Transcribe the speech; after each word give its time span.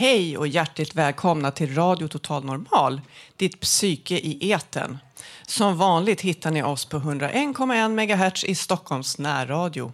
Hej 0.00 0.38
och 0.38 0.48
hjärtligt 0.48 0.94
välkomna 0.94 1.50
till 1.50 1.74
Radio 1.74 2.08
Total 2.08 2.44
Normal, 2.44 3.00
ditt 3.36 3.60
psyke 3.60 4.14
i 4.14 4.50
eten. 4.50 4.98
Som 5.46 5.78
vanligt 5.78 6.20
hittar 6.20 6.50
ni 6.50 6.62
oss 6.62 6.84
på 6.84 6.96
101,1 6.96 7.88
MHz 8.28 8.44
i 8.44 8.54
Stockholms 8.54 9.18
närradio. 9.18 9.92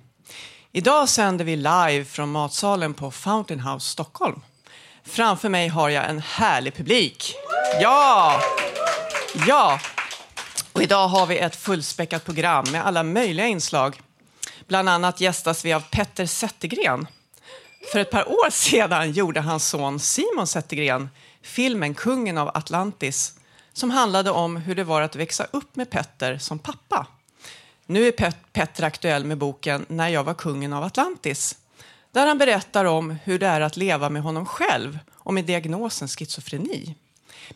Idag 0.72 1.08
sänder 1.08 1.44
vi 1.44 1.56
live 1.56 2.04
från 2.04 2.32
matsalen 2.32 2.94
på 2.94 3.10
Fountain 3.10 3.60
House 3.60 3.88
Stockholm. 3.88 4.40
Framför 5.04 5.48
mig 5.48 5.68
har 5.68 5.88
jag 5.88 6.08
en 6.08 6.20
härlig 6.20 6.74
publik. 6.74 7.34
Ja! 7.80 8.40
Ja! 9.46 9.80
Och 10.72 10.82
idag 10.82 11.08
har 11.08 11.26
vi 11.26 11.38
ett 11.38 11.56
fullspäckat 11.56 12.24
program 12.24 12.64
med 12.72 12.86
alla 12.86 13.02
möjliga 13.02 13.46
inslag. 13.46 14.00
Bland 14.68 14.88
annat 14.88 15.20
gästas 15.20 15.64
vi 15.64 15.72
av 15.72 15.80
Petter 15.80 16.26
Zettergren 16.26 17.06
för 17.92 17.98
ett 17.98 18.10
par 18.10 18.28
år 18.28 18.50
sedan 18.50 19.12
gjorde 19.12 19.40
hans 19.40 19.68
son 19.68 20.00
Simon 20.00 20.46
Zettergren 20.46 21.08
filmen 21.42 21.94
Kungen 21.94 22.38
av 22.38 22.50
Atlantis 22.54 23.38
som 23.72 23.90
handlade 23.90 24.30
om 24.30 24.56
hur 24.56 24.74
det 24.74 24.84
var 24.84 25.02
att 25.02 25.16
växa 25.16 25.46
upp 25.50 25.76
med 25.76 25.90
Petter 25.90 26.38
som 26.38 26.58
pappa. 26.58 27.06
Nu 27.86 28.06
är 28.06 28.12
Pet 28.12 28.36
Petter 28.52 28.84
aktuell 28.84 29.24
med 29.24 29.38
boken 29.38 29.86
När 29.88 30.08
jag 30.08 30.24
var 30.24 30.34
kungen 30.34 30.72
av 30.72 30.84
Atlantis 30.84 31.56
där 32.12 32.26
han 32.26 32.38
berättar 32.38 32.84
om 32.84 33.10
hur 33.10 33.38
det 33.38 33.46
är 33.46 33.60
att 33.60 33.76
leva 33.76 34.08
med 34.08 34.22
honom 34.22 34.46
själv 34.46 34.98
och 35.12 35.34
med 35.34 35.44
diagnosen 35.44 36.08
schizofreni. 36.08 36.94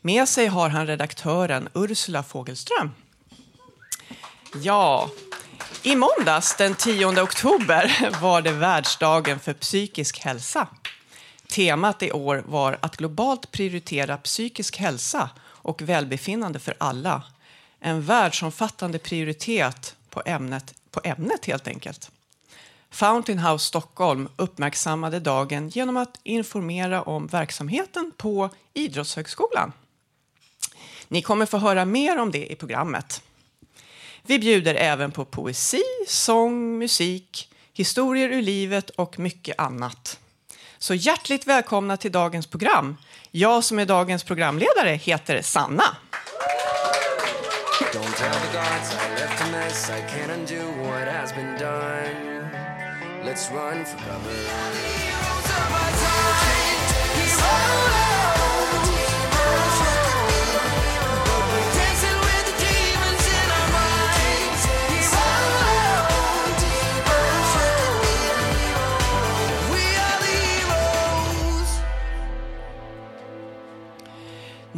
Med 0.01 0.29
sig 0.29 0.47
har 0.47 0.69
han 0.69 0.87
redaktören 0.87 1.69
Ursula 1.75 2.23
Fogelström. 2.23 2.91
Ja, 4.63 5.11
i 5.83 5.97
måndags 5.97 6.57
den 6.57 6.75
10 6.75 7.23
oktober 7.23 8.11
var 8.23 8.43
det 8.43 8.53
världsdagen 8.53 9.39
för 9.39 9.53
psykisk 9.53 10.19
hälsa. 10.19 10.67
Temat 11.49 12.03
i 12.03 12.13
år 12.13 12.45
var 12.47 12.79
att 12.81 12.97
globalt 12.97 13.51
prioritera 13.51 14.17
psykisk 14.17 14.77
hälsa 14.77 15.31
och 15.45 15.83
välbefinnande 15.83 16.59
för 16.59 16.75
alla. 16.79 17.23
En 17.81 18.03
världsomfattande 18.03 18.99
prioritet 18.99 19.97
på 20.11 20.23
ämnet, 20.27 20.75
på 20.91 21.01
ämnet 21.05 21.45
helt 21.47 21.69
enkelt. 21.69 22.11
Fountain 22.91 23.39
House 23.39 23.65
Stockholm 23.65 24.29
uppmärksammade 24.37 25.21
dagen 25.21 25.69
genom 25.69 25.97
att 25.97 26.21
informera 26.23 27.03
om 27.03 27.27
verksamheten 27.27 28.13
på 28.17 28.51
Idrottshögskolan. 28.75 29.73
Ni 31.09 31.23
kommer 31.23 31.47
få 31.47 31.59
höra 31.59 31.85
mer 31.85 32.19
om 32.19 32.31
det 32.31 32.53
i 32.53 32.57
programmet. 32.57 33.23
Vi 34.29 34.39
bjuder 34.39 34.75
även 34.75 35.13
på 35.13 35.25
poesi, 35.25 35.83
sång, 36.07 36.79
musik, 36.79 37.49
historier 37.73 38.29
ur 38.29 38.43
livet 38.43 38.91
och 38.91 39.19
mycket 39.19 39.59
annat. 39.59 40.19
Så 40.79 40.95
hjärtligt 40.95 41.47
välkomna 41.47 41.97
till 41.97 42.13
dagens 42.13 42.47
program. 42.47 42.97
Jag 43.31 43.65
som 43.65 43.79
är 43.79 43.87
dagens 43.87 44.25
programledare 44.25 44.91
heter 44.91 45.43
Sanna. 45.43 45.97
Don't 47.93 48.17
tell 48.17 48.33
the 48.33 48.59
gods 48.59 48.93
I 48.93 49.21
left 49.21 49.43
a 49.43 49.47
mess 49.53 49.91
I 49.91 50.01
can't 50.01 50.33
undo 50.33 50.83
what 50.83 51.09
has 51.09 51.35
been 51.35 51.59
done 51.59 52.51
Let's 53.25 53.51
run 53.53 53.85
for 53.85 53.99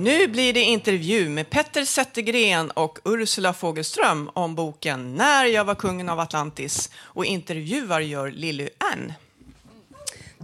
Nu 0.01 0.29
blir 0.29 0.53
det 0.53 0.63
intervju 0.63 1.29
med 1.29 1.51
Petter 1.51 1.85
Zettergren 1.85 2.71
och 2.71 2.99
Ursula 3.05 3.53
Fogelström 3.53 4.31
om 4.35 4.55
boken 4.55 5.15
När 5.15 5.45
jag 5.45 5.65
var 5.65 5.75
kungen 5.75 6.09
av 6.09 6.21
Atlantis. 6.21 6.91
Och 6.97 7.25
intervjuar 7.25 8.01
gör 8.01 8.31
Lilly 8.31 8.69
Ann. 8.93 9.13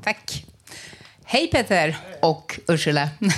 Tack. 0.02 0.44
Hej 1.24 1.46
Petter 1.46 1.96
och 2.22 2.60
Ursula. 2.68 3.08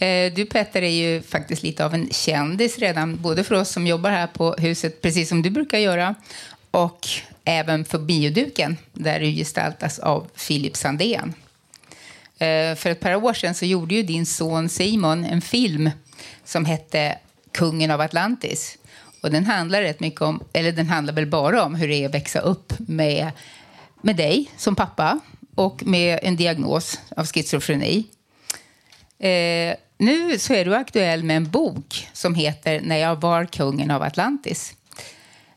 Eh, 0.00 0.32
du 0.32 0.46
Petter 0.46 0.82
är 0.82 0.90
ju 0.90 1.22
faktiskt 1.22 1.62
lite 1.62 1.84
av 1.84 1.94
en 1.94 2.10
kändis 2.10 2.78
redan, 2.78 3.22
både 3.22 3.44
för 3.44 3.54
oss 3.54 3.70
som 3.70 3.86
jobbar 3.86 4.10
här 4.10 4.26
på 4.26 4.52
huset, 4.58 5.02
precis 5.02 5.28
som 5.28 5.42
du 5.42 5.50
brukar 5.50 5.78
göra, 5.78 6.14
och 6.70 7.08
även 7.44 7.84
för 7.84 7.98
bioduken, 7.98 8.76
där 8.92 9.20
du 9.20 9.26
gestaltas 9.26 9.98
av 9.98 10.30
Filip 10.34 10.76
Sandén. 10.76 11.34
Eh, 12.38 12.74
för 12.74 12.90
ett 12.90 13.00
par 13.00 13.14
år 13.14 13.34
sedan 13.34 13.54
så 13.54 13.64
gjorde 13.64 13.94
ju 13.94 14.02
din 14.02 14.26
son 14.26 14.68
Simon 14.68 15.24
en 15.24 15.40
film 15.40 15.90
som 16.44 16.64
hette 16.64 17.18
Kungen 17.52 17.90
av 17.90 18.00
Atlantis. 18.00 18.78
Och 19.22 19.30
den 19.30 19.46
handlar 19.46 19.82
rätt 19.82 20.00
mycket 20.00 20.20
om, 20.20 20.42
eller 20.52 20.72
den 20.72 20.88
handlar 20.88 21.14
väl 21.14 21.26
bara 21.26 21.64
om 21.64 21.74
hur 21.74 21.88
det 21.88 21.94
är 21.94 22.08
att 22.08 22.14
växa 22.14 22.40
upp 22.40 22.72
med, 22.78 23.30
med 24.02 24.16
dig 24.16 24.50
som 24.56 24.76
pappa 24.76 25.20
och 25.54 25.86
med 25.86 26.18
en 26.22 26.36
diagnos 26.36 27.00
av 27.16 27.26
schizofreni. 27.26 28.04
Eh, 29.18 29.74
nu 29.98 30.38
så 30.38 30.54
är 30.54 30.64
du 30.64 30.74
aktuell 30.74 31.24
med 31.24 31.36
en 31.36 31.50
bok 31.50 32.08
som 32.12 32.34
heter 32.34 32.80
När 32.80 32.96
jag 32.96 33.20
var 33.20 33.44
kungen 33.44 33.90
av 33.90 34.02
Atlantis. 34.02 34.74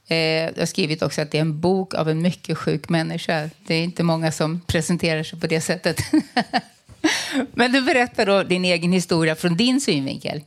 Eh, 0.07 0.17
jag 0.17 0.57
har 0.57 0.65
skrivit 0.65 1.01
också 1.01 1.21
att 1.21 1.31
det 1.31 1.37
är 1.37 1.41
en 1.41 1.59
bok 1.59 1.93
av 1.93 2.09
en 2.09 2.21
mycket 2.21 2.57
sjuk 2.57 2.89
människa. 2.89 3.49
Det 3.67 3.75
är 3.75 3.83
inte 3.83 4.03
många 4.03 4.31
som 4.31 4.61
presenterar 4.67 5.23
sig 5.23 5.39
på 5.39 5.47
det 5.47 5.61
sättet. 5.61 5.97
Men 7.53 7.71
du 7.71 7.81
berättar 7.81 8.25
då 8.25 8.43
din 8.43 8.65
egen 8.65 8.91
historia 8.91 9.35
från 9.35 9.57
din 9.57 9.81
synvinkel. 9.81 10.41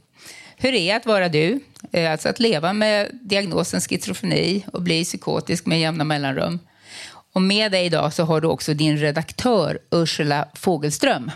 Hur 0.57 0.75
är 0.75 0.87
det 0.87 0.93
att 0.93 1.07
vara 1.07 1.29
du? 1.29 1.61
Eh, 1.93 2.13
alltså 2.13 2.29
att 2.29 2.41
leva 2.41 2.73
med 2.73 3.19
diagnosen 3.23 3.81
schizofreni 3.81 4.65
och 4.73 4.83
bli 4.83 5.05
psykotisk 5.05 5.67
med 5.67 5.81
jämna 5.81 6.05
mellanrum. 6.05 6.59
Och 7.33 7.43
med 7.43 7.73
dig 7.73 7.87
idag 7.87 8.13
så 8.13 8.25
har 8.25 8.41
du 8.41 8.49
också 8.49 8.75
din 8.75 8.97
redaktör 8.97 9.79
Ursula 9.91 10.49
Fogelström. 10.55 11.31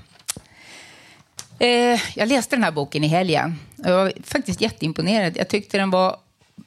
Eh, 1.59 2.01
jag 2.15 2.29
läste 2.29 2.57
den 2.57 2.63
här 2.63 2.71
boken 2.71 3.05
i 3.05 3.09
helgen. 3.09 3.59
Jag 3.77 3.97
var 3.97 4.13
faktiskt 4.25 4.61
jätteimponerad. 4.61 5.37
Jag 5.37 5.49
tyckte 5.49 5.79
den 5.79 5.91
var 5.91 6.17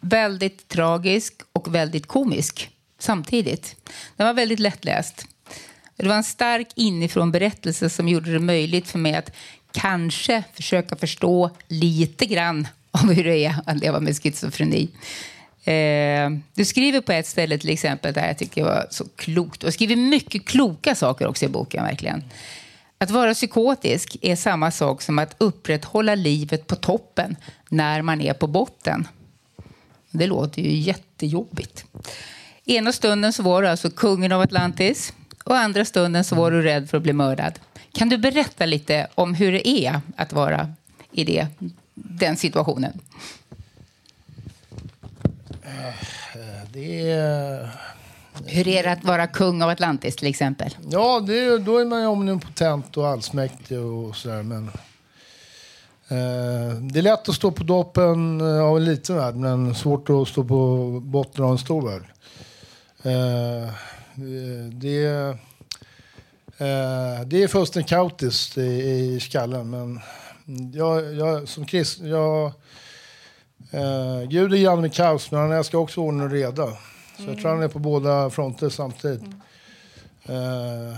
väldigt 0.01 0.67
tragisk 0.67 1.33
och 1.53 1.75
väldigt 1.75 2.07
komisk 2.07 2.69
samtidigt. 2.99 3.75
Den 4.17 4.27
var 4.27 4.33
väldigt 4.33 4.59
lättläst. 4.59 5.25
Det 5.95 6.07
var 6.07 6.15
en 6.15 6.23
stark 6.23 6.67
inifrån 6.75 7.31
berättelse 7.31 7.89
som 7.89 8.07
gjorde 8.07 8.33
det 8.33 8.39
möjligt 8.39 8.87
för 8.87 8.99
mig 8.99 9.15
att 9.15 9.31
kanske 9.71 10.43
försöka 10.53 10.95
förstå 10.95 11.49
lite 11.67 12.25
grann 12.25 12.67
om 12.91 13.09
hur 13.09 13.23
det 13.23 13.45
är 13.45 13.55
att 13.65 13.77
leva 13.77 13.99
med 13.99 14.15
schizofreni. 14.15 14.89
Eh, 15.63 16.29
du 16.53 16.65
skriver 16.65 17.01
på 17.01 17.11
ett 17.11 17.27
ställe 17.27 17.57
till 17.57 17.69
exempel, 17.69 18.13
där 18.13 18.27
jag 18.27 18.37
tycker 18.37 18.61
det 18.61 18.67
var 18.67 18.87
så 18.89 19.05
klokt, 19.15 19.63
och 19.63 19.73
skriver 19.73 19.95
mycket 19.95 20.45
kloka 20.45 20.95
saker 20.95 21.27
också 21.27 21.45
i 21.45 21.47
boken 21.47 21.83
verkligen. 21.83 22.23
Att 22.97 23.11
vara 23.11 23.33
psykotisk 23.33 24.17
är 24.21 24.35
samma 24.35 24.71
sak 24.71 25.01
som 25.01 25.19
att 25.19 25.35
upprätthålla 25.37 26.15
livet 26.15 26.67
på 26.67 26.75
toppen 26.75 27.35
när 27.69 28.01
man 28.01 28.21
är 28.21 28.33
på 28.33 28.47
botten. 28.47 29.07
Det 30.11 30.27
låter 30.27 30.61
ju 30.61 30.71
jättejobbigt. 30.71 31.85
Ena 32.65 32.91
stunden 32.91 33.33
så 33.33 33.43
var 33.43 33.61
du 33.61 33.67
alltså 33.67 33.89
kungen 33.89 34.31
av 34.31 34.41
Atlantis 34.41 35.13
och 35.43 35.57
andra 35.57 35.85
stunden 35.85 36.23
så 36.23 36.35
var 36.35 36.51
du 36.51 36.61
rädd 36.61 36.89
för 36.89 36.97
att 36.97 37.03
bli 37.03 37.13
mördad. 37.13 37.59
Kan 37.93 38.09
du 38.09 38.17
berätta 38.17 38.65
lite 38.65 39.07
om 39.15 39.33
hur 39.33 39.51
det 39.51 39.67
är 39.67 40.01
att 40.15 40.33
vara 40.33 40.73
i 41.11 41.23
det, 41.23 41.47
den 41.93 42.37
situationen? 42.37 42.99
Det 46.73 47.11
är... 47.11 47.69
Hur 48.45 48.67
är 48.67 48.83
det 48.83 48.91
att 48.91 49.03
vara 49.03 49.27
kung 49.27 49.61
av 49.61 49.69
Atlantis 49.69 50.15
till 50.15 50.27
exempel? 50.27 50.75
Ja, 50.89 51.19
det, 51.19 51.57
då 51.57 51.77
är 51.77 51.85
man 51.85 52.01
ju 52.01 52.07
omnipotent 52.07 52.97
och 52.97 53.07
allsmäktig 53.07 53.79
och 53.79 54.15
sådär. 54.15 54.43
Men, 54.43 54.67
eh, 56.07 56.75
det 56.81 56.99
är 56.99 57.01
lätt 57.01 57.29
att 57.29 57.35
stå 57.35 57.51
på 57.51 57.63
toppen 57.63 58.41
av 58.41 58.77
en 58.77 58.85
liten 58.85 59.15
värld 59.15 59.35
men 59.35 59.75
svårt 59.75 60.09
att 60.09 60.27
stå 60.27 60.43
på 60.43 60.87
botten 61.03 61.45
av 61.45 61.51
en 61.51 61.57
stor 61.57 61.89
värld. 61.89 62.03
Det, 64.71 65.37
Eh, 66.61 67.21
det 67.25 67.43
är 67.43 67.47
fullständigt 67.47 67.89
kaotiskt 67.89 68.57
i, 68.57 68.61
i 68.61 69.19
skallen. 69.19 69.69
Men 69.69 69.99
jag, 70.73 71.13
jag 71.13 71.47
som 71.47 71.65
kristen, 71.65 72.07
jag, 72.07 72.45
eh, 73.71 74.21
Gud 74.29 74.53
är 74.53 74.57
granne 74.57 74.81
med 74.81 74.93
kaos, 74.93 75.31
men 75.31 75.39
han 75.39 75.51
älskar 75.51 75.77
också 75.77 76.01
ordning 76.01 76.23
och 76.23 76.31
reda. 76.31 76.67
Så 77.17 77.23
jag 77.27 77.37
tror 77.37 77.49
han 77.49 77.63
är 77.63 77.67
på 77.67 77.79
båda 77.79 78.29
fronter 78.29 78.69
samtidigt. 78.69 79.23
Eh, 80.23 80.35
eh, 80.35 80.97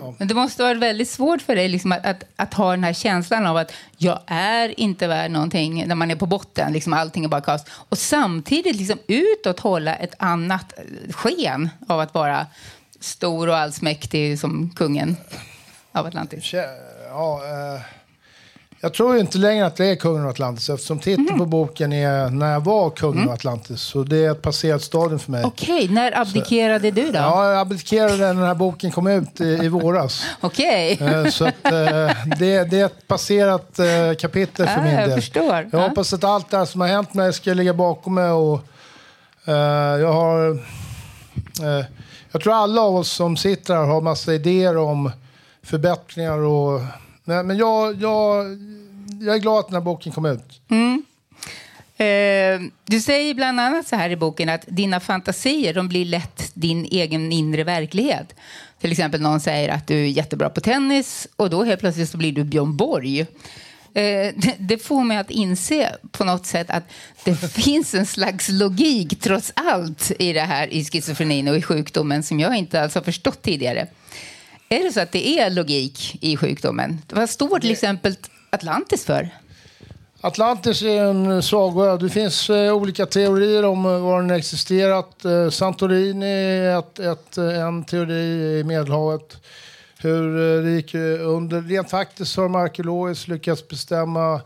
ja. 0.00 0.14
Men 0.18 0.28
det 0.28 0.34
måste 0.34 0.62
vara 0.62 0.74
väldigt 0.74 1.08
svårt 1.08 1.42
för 1.42 1.56
dig 1.56 1.68
liksom, 1.68 1.92
att, 1.92 2.06
att, 2.06 2.24
att 2.36 2.54
ha 2.54 2.70
den 2.70 2.84
här 2.84 2.92
känslan 2.92 3.46
av 3.46 3.56
att 3.56 3.72
jag 3.96 4.20
är 4.26 4.80
inte 4.80 5.06
värd 5.06 5.30
någonting 5.30 5.86
när 5.86 5.94
man 5.94 6.10
är 6.10 6.16
på 6.16 6.26
botten. 6.26 6.72
Liksom, 6.72 6.92
allting 6.92 7.24
är 7.24 7.28
bara 7.28 7.40
kaos. 7.40 7.64
Och 7.68 7.98
samtidigt 7.98 8.76
liksom, 8.76 8.98
utåt 9.06 9.60
hålla 9.60 9.96
ett 9.96 10.14
annat 10.18 10.72
sken 11.10 11.68
av 11.88 12.00
att 12.00 12.14
vara 12.14 12.46
stor 13.00 13.48
och 13.48 13.56
allsmäktig 13.56 14.38
som 14.38 14.70
kungen 14.76 15.16
av 15.92 16.06
Atlantis. 16.06 16.52
Ja, 17.08 17.40
eh, 17.44 17.80
jag 18.86 18.94
tror 18.94 19.18
inte 19.18 19.38
längre 19.38 19.66
att 19.66 19.76
det 19.76 19.86
är 19.86 19.96
kungen 19.96 20.22
av 20.24 20.28
Atlantis 20.30 20.68
eftersom 20.70 20.98
titeln 20.98 21.38
på 21.38 21.46
boken 21.46 21.92
är 21.92 22.30
När 22.30 22.52
jag 22.52 22.64
var 22.64 22.90
kungen 22.90 23.28
av 23.28 23.34
Atlantis. 23.34 23.80
Så 23.80 24.02
det 24.02 24.16
är 24.24 24.30
ett 24.30 24.42
passerat 24.42 24.82
stadium 24.82 25.18
för 25.18 25.30
mig. 25.32 25.44
Okej, 25.44 25.88
när 25.88 26.20
abdikerade 26.20 26.90
du 26.90 27.06
då? 27.06 27.18
Ja, 27.18 27.50
jag 27.52 27.60
abdikerade 27.60 28.16
när 28.16 28.26
den 28.34 28.42
här 28.42 28.54
boken 28.54 28.90
kom 28.90 29.06
ut 29.06 29.40
i, 29.40 29.44
i 29.44 29.68
våras. 29.68 30.24
Okej. 30.40 30.98
Eh, 31.00 31.26
Så 31.30 31.44
att, 31.44 31.64
eh, 31.64 31.72
det, 32.38 32.64
det 32.70 32.80
är 32.80 32.86
ett 32.86 33.06
passerat 33.08 33.78
eh, 33.78 33.86
kapitel 34.20 34.66
för 34.66 34.74
Ja, 34.76 34.82
min 34.82 34.94
jag 34.94 35.08
del. 35.08 35.20
förstår. 35.20 35.54
Jag 35.54 35.68
Ja. 35.72 35.88
hoppas 35.88 36.12
att 36.12 36.24
allt 36.24 36.50
det 36.50 36.56
här 36.56 36.64
som 36.64 36.80
har 36.80 36.88
hänt 36.88 37.14
mig 37.14 37.32
ska 37.32 37.54
ligga 37.54 37.74
bakom 37.74 38.14
mig. 38.14 38.30
Och, 38.30 38.60
eh, 39.44 39.54
jag, 40.00 40.12
har, 40.12 40.50
eh, 41.62 41.84
jag 42.32 42.42
tror 42.42 42.54
alla 42.54 42.80
av 42.82 42.96
oss 42.96 43.10
som 43.10 43.36
sitter 43.36 43.74
här 43.74 43.84
har 43.84 44.00
massa 44.00 44.34
idéer 44.34 44.76
om 44.76 45.10
förbättringar. 45.62 46.38
Och, 46.38 46.80
men 47.26 47.46
men 47.46 47.56
jag, 47.56 48.02
jag, 48.02 48.46
jag 49.20 49.34
är 49.34 49.38
glad 49.38 49.58
att 49.58 49.66
den 49.66 49.74
här 49.74 49.80
boken 49.80 50.12
kom 50.12 50.26
ut. 50.26 50.60
Mm. 50.68 51.04
Eh, 51.98 52.60
du 52.84 53.00
säger 53.00 53.34
bland 53.34 53.60
annat 53.60 53.88
så 53.88 53.96
här 53.96 54.10
i 54.10 54.16
boken 54.16 54.48
att 54.48 54.64
dina 54.66 55.00
fantasier 55.00 55.74
de 55.74 55.88
blir 55.88 56.04
lätt 56.04 56.50
din 56.54 56.84
egen 56.84 57.32
inre 57.32 57.64
verklighet. 57.64 58.34
Till 58.80 58.92
exempel 58.92 59.20
någon 59.20 59.40
säger 59.40 59.68
att 59.68 59.86
du 59.86 59.94
är 59.94 60.06
jättebra 60.06 60.50
på 60.50 60.60
tennis 60.60 61.28
och 61.36 61.50
då 61.50 61.64
helt 61.64 61.80
plötsligt 61.80 62.10
så 62.10 62.18
blir 62.18 62.32
du 62.32 62.44
Björn 62.44 62.76
Borg. 62.76 63.20
Eh, 63.20 63.26
det, 64.36 64.54
det 64.58 64.78
får 64.78 65.04
mig 65.04 65.16
att 65.16 65.30
inse 65.30 65.96
på 66.10 66.24
något 66.24 66.46
sätt 66.46 66.70
att 66.70 66.84
det 67.24 67.34
finns 67.52 67.94
en 67.94 68.06
slags 68.06 68.48
logik 68.48 69.20
trots 69.20 69.52
allt 69.56 70.12
i 70.18 70.32
det 70.32 70.40
här 70.40 70.66
i 70.72 70.84
schizofrenin 70.84 71.48
och 71.48 71.56
i 71.56 71.62
sjukdomen 71.62 72.22
som 72.22 72.40
jag 72.40 72.56
inte 72.56 72.82
alls 72.82 72.94
har 72.94 73.02
förstått 73.02 73.42
tidigare. 73.42 73.86
Är 74.68 74.84
det 74.84 74.92
så 74.92 75.00
att 75.00 75.12
det 75.12 75.38
är 75.38 75.50
logik 75.50 76.18
i 76.20 76.36
sjukdomen? 76.36 77.02
Vad 77.12 77.30
står 77.30 77.58
till 77.58 77.70
exempel 77.70 78.14
Atlantis 78.50 79.04
för? 79.04 79.28
Atlantis 80.20 80.82
är 80.82 81.04
en 81.04 81.42
sagoö. 81.42 81.96
Det 81.96 82.08
finns 82.08 82.50
eh, 82.50 82.74
olika 82.74 83.06
teorier 83.06 83.64
om 83.64 83.86
eh, 83.86 83.98
var 83.98 84.20
den 84.20 84.30
existerat. 84.30 85.24
Eh, 85.24 85.50
Santorini 85.50 86.26
är 86.26 86.78
ett, 86.78 86.98
ett, 86.98 87.36
en 87.38 87.84
teori 87.84 88.58
i 88.60 88.64
Medelhavet. 88.64 89.36
Hur 89.98 90.62
det 90.62 90.70
gick 90.70 90.94
under. 91.20 91.60
Rent 91.62 91.90
faktiskt 91.90 92.36
har 92.36 92.42
de 92.42 92.54
arkeologiskt 92.54 93.28
lyckats 93.28 93.68
bestämma 93.68 94.40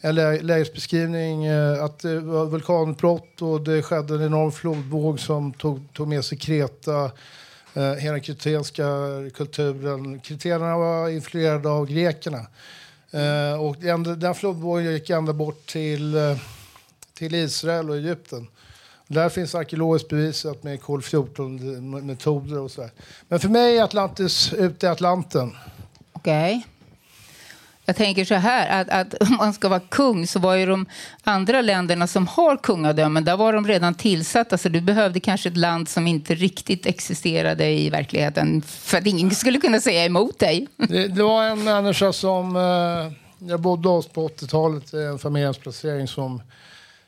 en 0.00 0.14
lä- 0.14 0.42
lägesbeskrivning 0.42 1.48
att 1.84 1.98
det 1.98 2.20
var 2.20 2.46
vulkanutbrott 2.46 3.42
och 3.42 3.60
det 3.60 3.82
skedde 3.82 4.14
en 4.14 4.22
enorm 4.22 4.52
flodvåg 4.52 5.20
som 5.20 5.52
tog, 5.52 5.92
tog 5.92 6.08
med 6.08 6.24
sig 6.24 6.38
Kreta, 6.38 7.10
eh, 7.74 7.92
hela 7.92 8.12
den 8.12 8.20
kretenska 8.20 8.84
kulturen. 9.34 10.20
Kreterna 10.20 10.78
var 10.78 11.08
influerade 11.08 11.68
av 11.68 11.86
grekerna. 11.86 12.46
Eh, 13.10 13.60
och 13.60 13.76
den, 13.76 14.02
den 14.20 14.34
flodvågen 14.34 14.92
gick 14.92 15.10
ända 15.10 15.32
bort 15.32 15.66
till, 15.66 16.14
eh, 16.14 16.36
till 17.14 17.34
Israel 17.34 17.90
och 17.90 17.96
Egypten. 17.96 18.48
Där 19.06 19.28
finns 19.28 19.54
arkeologiskt 19.54 20.08
bevisat 20.08 20.62
med 20.62 20.82
kol-14-metoder 20.82 22.58
och 22.58 22.70
så. 22.70 22.88
Men 23.28 23.40
för 23.40 23.48
mig 23.48 23.78
är 23.78 23.84
Atlantis 23.84 24.52
ute 24.52 24.86
i 24.86 24.88
Atlanten. 24.88 25.56
Okej. 26.12 26.66
Jag 27.92 27.96
tänker 27.96 28.24
så 28.24 28.34
här, 28.34 28.80
att, 28.80 28.88
att 28.88 29.22
om 29.28 29.36
man 29.36 29.52
ska 29.52 29.68
vara 29.68 29.80
kung 29.80 30.26
så 30.26 30.38
var 30.38 30.54
ju 30.54 30.66
de 30.66 30.86
andra 31.22 31.60
länderna 31.60 32.06
som 32.06 32.26
har 32.26 32.56
kungadömen, 32.56 33.24
där 33.24 33.36
var 33.36 33.52
de 33.52 33.66
redan 33.66 33.94
tillsatta. 33.94 34.58
Så 34.58 34.68
du 34.68 34.80
behövde 34.80 35.20
kanske 35.20 35.48
ett 35.48 35.56
land 35.56 35.88
som 35.88 36.06
inte 36.06 36.34
riktigt 36.34 36.86
existerade 36.86 37.70
i 37.70 37.90
verkligheten 37.90 38.62
för 38.62 38.98
att 38.98 39.06
ingen 39.06 39.30
skulle 39.30 39.60
kunna 39.60 39.80
säga 39.80 40.04
emot 40.04 40.38
dig. 40.38 40.66
Det, 40.76 41.08
det 41.08 41.22
var 41.22 41.44
en 41.44 41.64
människa 41.64 42.12
som 42.12 42.56
eh, 42.56 43.12
jag 43.48 43.60
bodde 43.60 43.88
hos 43.88 44.08
på 44.08 44.28
80-talet, 44.28 44.92
en 44.92 45.18
familjehemsplacering 45.18 46.08
som 46.08 46.42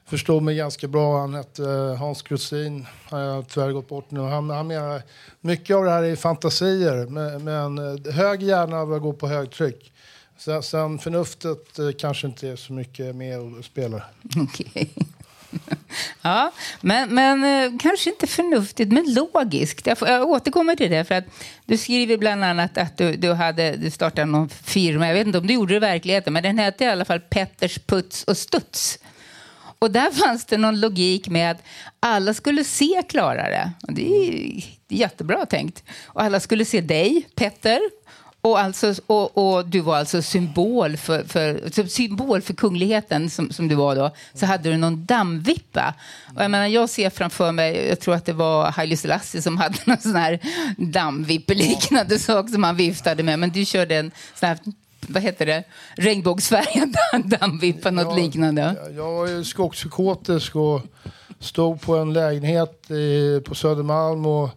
förstod 0.06 0.42
mig 0.42 0.56
ganska 0.56 0.88
bra. 0.88 1.20
Han 1.20 1.34
hette 1.34 1.62
eh, 1.62 1.94
Hans 1.94 2.22
Krusin. 2.22 2.86
Han 3.10 3.20
har 3.20 3.42
tyvärr 3.42 3.72
gått 3.72 3.88
bort 3.88 4.10
nu. 4.10 4.20
Han, 4.20 4.50
han 4.50 4.66
menar, 4.66 5.02
mycket 5.40 5.76
av 5.76 5.84
det 5.84 5.90
här 5.90 6.02
är 6.02 6.16
fantasier, 6.16 7.06
men, 7.06 7.44
men 7.44 7.78
eh, 7.78 8.12
hög 8.12 8.42
hjärna 8.42 8.80
att 8.80 9.02
gå 9.02 9.12
på 9.12 9.28
högtryck. 9.28 9.93
Sen, 10.38 10.62
sen 10.62 10.98
förnuftet 10.98 11.78
eh, 11.78 11.90
kanske 11.98 12.26
inte 12.26 12.48
är 12.48 12.56
så 12.56 12.72
mycket 12.72 13.16
med 13.16 13.40
och 13.40 13.64
spelar. 13.64 14.04
Okay. 14.42 14.86
Ja, 16.22 16.52
men, 16.80 17.14
men 17.14 17.44
eh, 17.44 17.78
kanske 17.80 18.10
inte 18.10 18.26
förnuftigt, 18.26 18.92
men 18.92 19.14
logiskt. 19.14 19.86
Jag, 19.86 19.98
får, 19.98 20.08
jag 20.08 20.28
återkommer 20.28 20.76
till 20.76 20.90
det. 20.90 21.04
för 21.04 21.14
att 21.14 21.24
Du 21.66 21.76
skriver 21.76 22.16
bland 22.16 22.44
annat 22.44 22.78
att 22.78 22.96
du, 22.98 23.16
du, 23.16 23.32
hade, 23.32 23.76
du 23.76 23.90
startade 23.90 24.24
någon 24.24 24.48
firma. 24.48 25.06
Jag 25.06 25.14
vet 25.14 25.26
inte 25.26 25.38
om 25.38 25.46
du 25.46 25.54
gjorde 25.54 25.74
det 25.74 25.76
i 25.76 25.80
verkligheten, 25.80 26.32
men 26.32 26.42
den 26.42 26.58
hette 26.58 26.84
i 26.84 26.86
alla 26.86 27.04
fall 27.04 27.20
Petters 27.20 27.78
Puts 27.78 28.24
och 28.24 28.36
Studs. 28.36 28.98
Och 29.78 29.90
där 29.90 30.10
fanns 30.10 30.44
det 30.44 30.56
någon 30.56 30.80
logik 30.80 31.28
med 31.28 31.50
att 31.50 31.62
alla 32.00 32.34
skulle 32.34 32.64
se 32.64 33.02
klarare. 33.08 33.72
Det 33.80 34.28
är 34.28 34.64
jättebra 34.88 35.46
tänkt. 35.46 35.84
Och 36.06 36.22
alla 36.22 36.40
skulle 36.40 36.64
se 36.64 36.80
dig, 36.80 37.28
Petter. 37.34 37.80
Och, 38.44 38.58
alltså, 38.58 38.94
och, 39.06 39.38
och 39.38 39.66
du 39.66 39.80
var 39.80 39.96
alltså 39.96 40.22
symbol 40.22 40.96
för, 40.96 41.24
för, 41.24 41.86
symbol 41.88 42.42
för 42.42 42.54
kungligheten 42.54 43.30
som, 43.30 43.50
som 43.50 43.68
du 43.68 43.74
var 43.74 43.96
då. 43.96 44.10
Så 44.34 44.46
hade 44.46 44.70
du 44.70 44.76
någon 44.76 45.04
dammvippa. 45.04 45.94
Och 46.36 46.42
jag, 46.42 46.50
menar, 46.50 46.66
jag 46.66 46.88
ser 46.88 47.10
framför 47.10 47.52
mig, 47.52 47.88
jag 47.88 48.00
tror 48.00 48.14
att 48.14 48.24
det 48.24 48.32
var 48.32 48.70
Haile 48.70 48.96
Selassie 48.96 49.42
som 49.42 49.58
hade 49.58 49.78
någon 49.84 49.98
sån 49.98 50.16
här 50.16 50.38
dammvippeliknande 50.78 52.18
sak 52.18 52.50
som 52.50 52.62
han 52.62 52.76
viftade 52.76 53.22
med. 53.22 53.38
Men 53.38 53.50
du 53.50 53.64
körde 53.64 53.96
en 53.96 54.10
sån 54.34 54.48
här, 54.48 54.58
vad 55.00 55.22
heter 55.22 55.46
det, 55.46 55.64
regnbågsfärgad 55.96 56.96
dammvippa, 57.40 57.90
något 57.90 58.18
Ja, 58.18 58.24
liknande. 58.24 58.76
Jag, 58.84 58.94
jag 58.94 59.12
var 59.12 59.28
ju 59.28 59.44
skogspsykotisk 59.44 60.56
och 60.56 60.82
stod 61.40 61.80
på 61.80 61.96
en 61.96 62.12
lägenhet 62.12 62.90
i, 62.90 63.40
på 63.44 63.54
Södermalm 63.54 64.26
och 64.26 64.50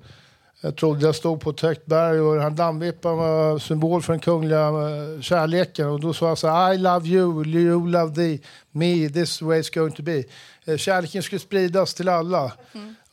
jag 0.62 0.76
trodde 0.76 1.06
jag 1.06 1.16
stod 1.16 1.42
på 1.42 1.50
ett 1.50 1.62
högt 1.62 1.86
berg 1.86 2.20
och 2.20 2.34
den 2.34 2.44
här 2.44 2.50
dammvippan 2.50 3.18
var 3.18 3.60
symbol 3.60 4.02
för 4.02 4.14
den 4.14 4.20
kungliga 4.20 4.68
eh, 4.68 5.22
kärleken. 5.22 5.88
Och 5.88 6.00
då 6.00 6.14
sa 6.14 6.28
jag 6.28 6.38
så 6.38 6.48
här, 6.48 6.74
I 6.74 6.78
love 6.78 7.08
you, 7.08 7.46
you 7.48 7.88
love 7.90 8.16
thee, 8.16 8.40
me, 8.72 9.10
this 9.10 9.30
is 9.30 9.38
the 9.40 9.46
way 9.46 9.60
it's 9.62 9.80
going 9.80 9.92
to 9.94 10.04
be. 10.04 10.24
Eh, 10.66 10.78
Kärleken 10.78 11.24
skulle 11.24 11.40
spridas 11.40 11.94
till 11.94 12.10
alla. 12.10 12.52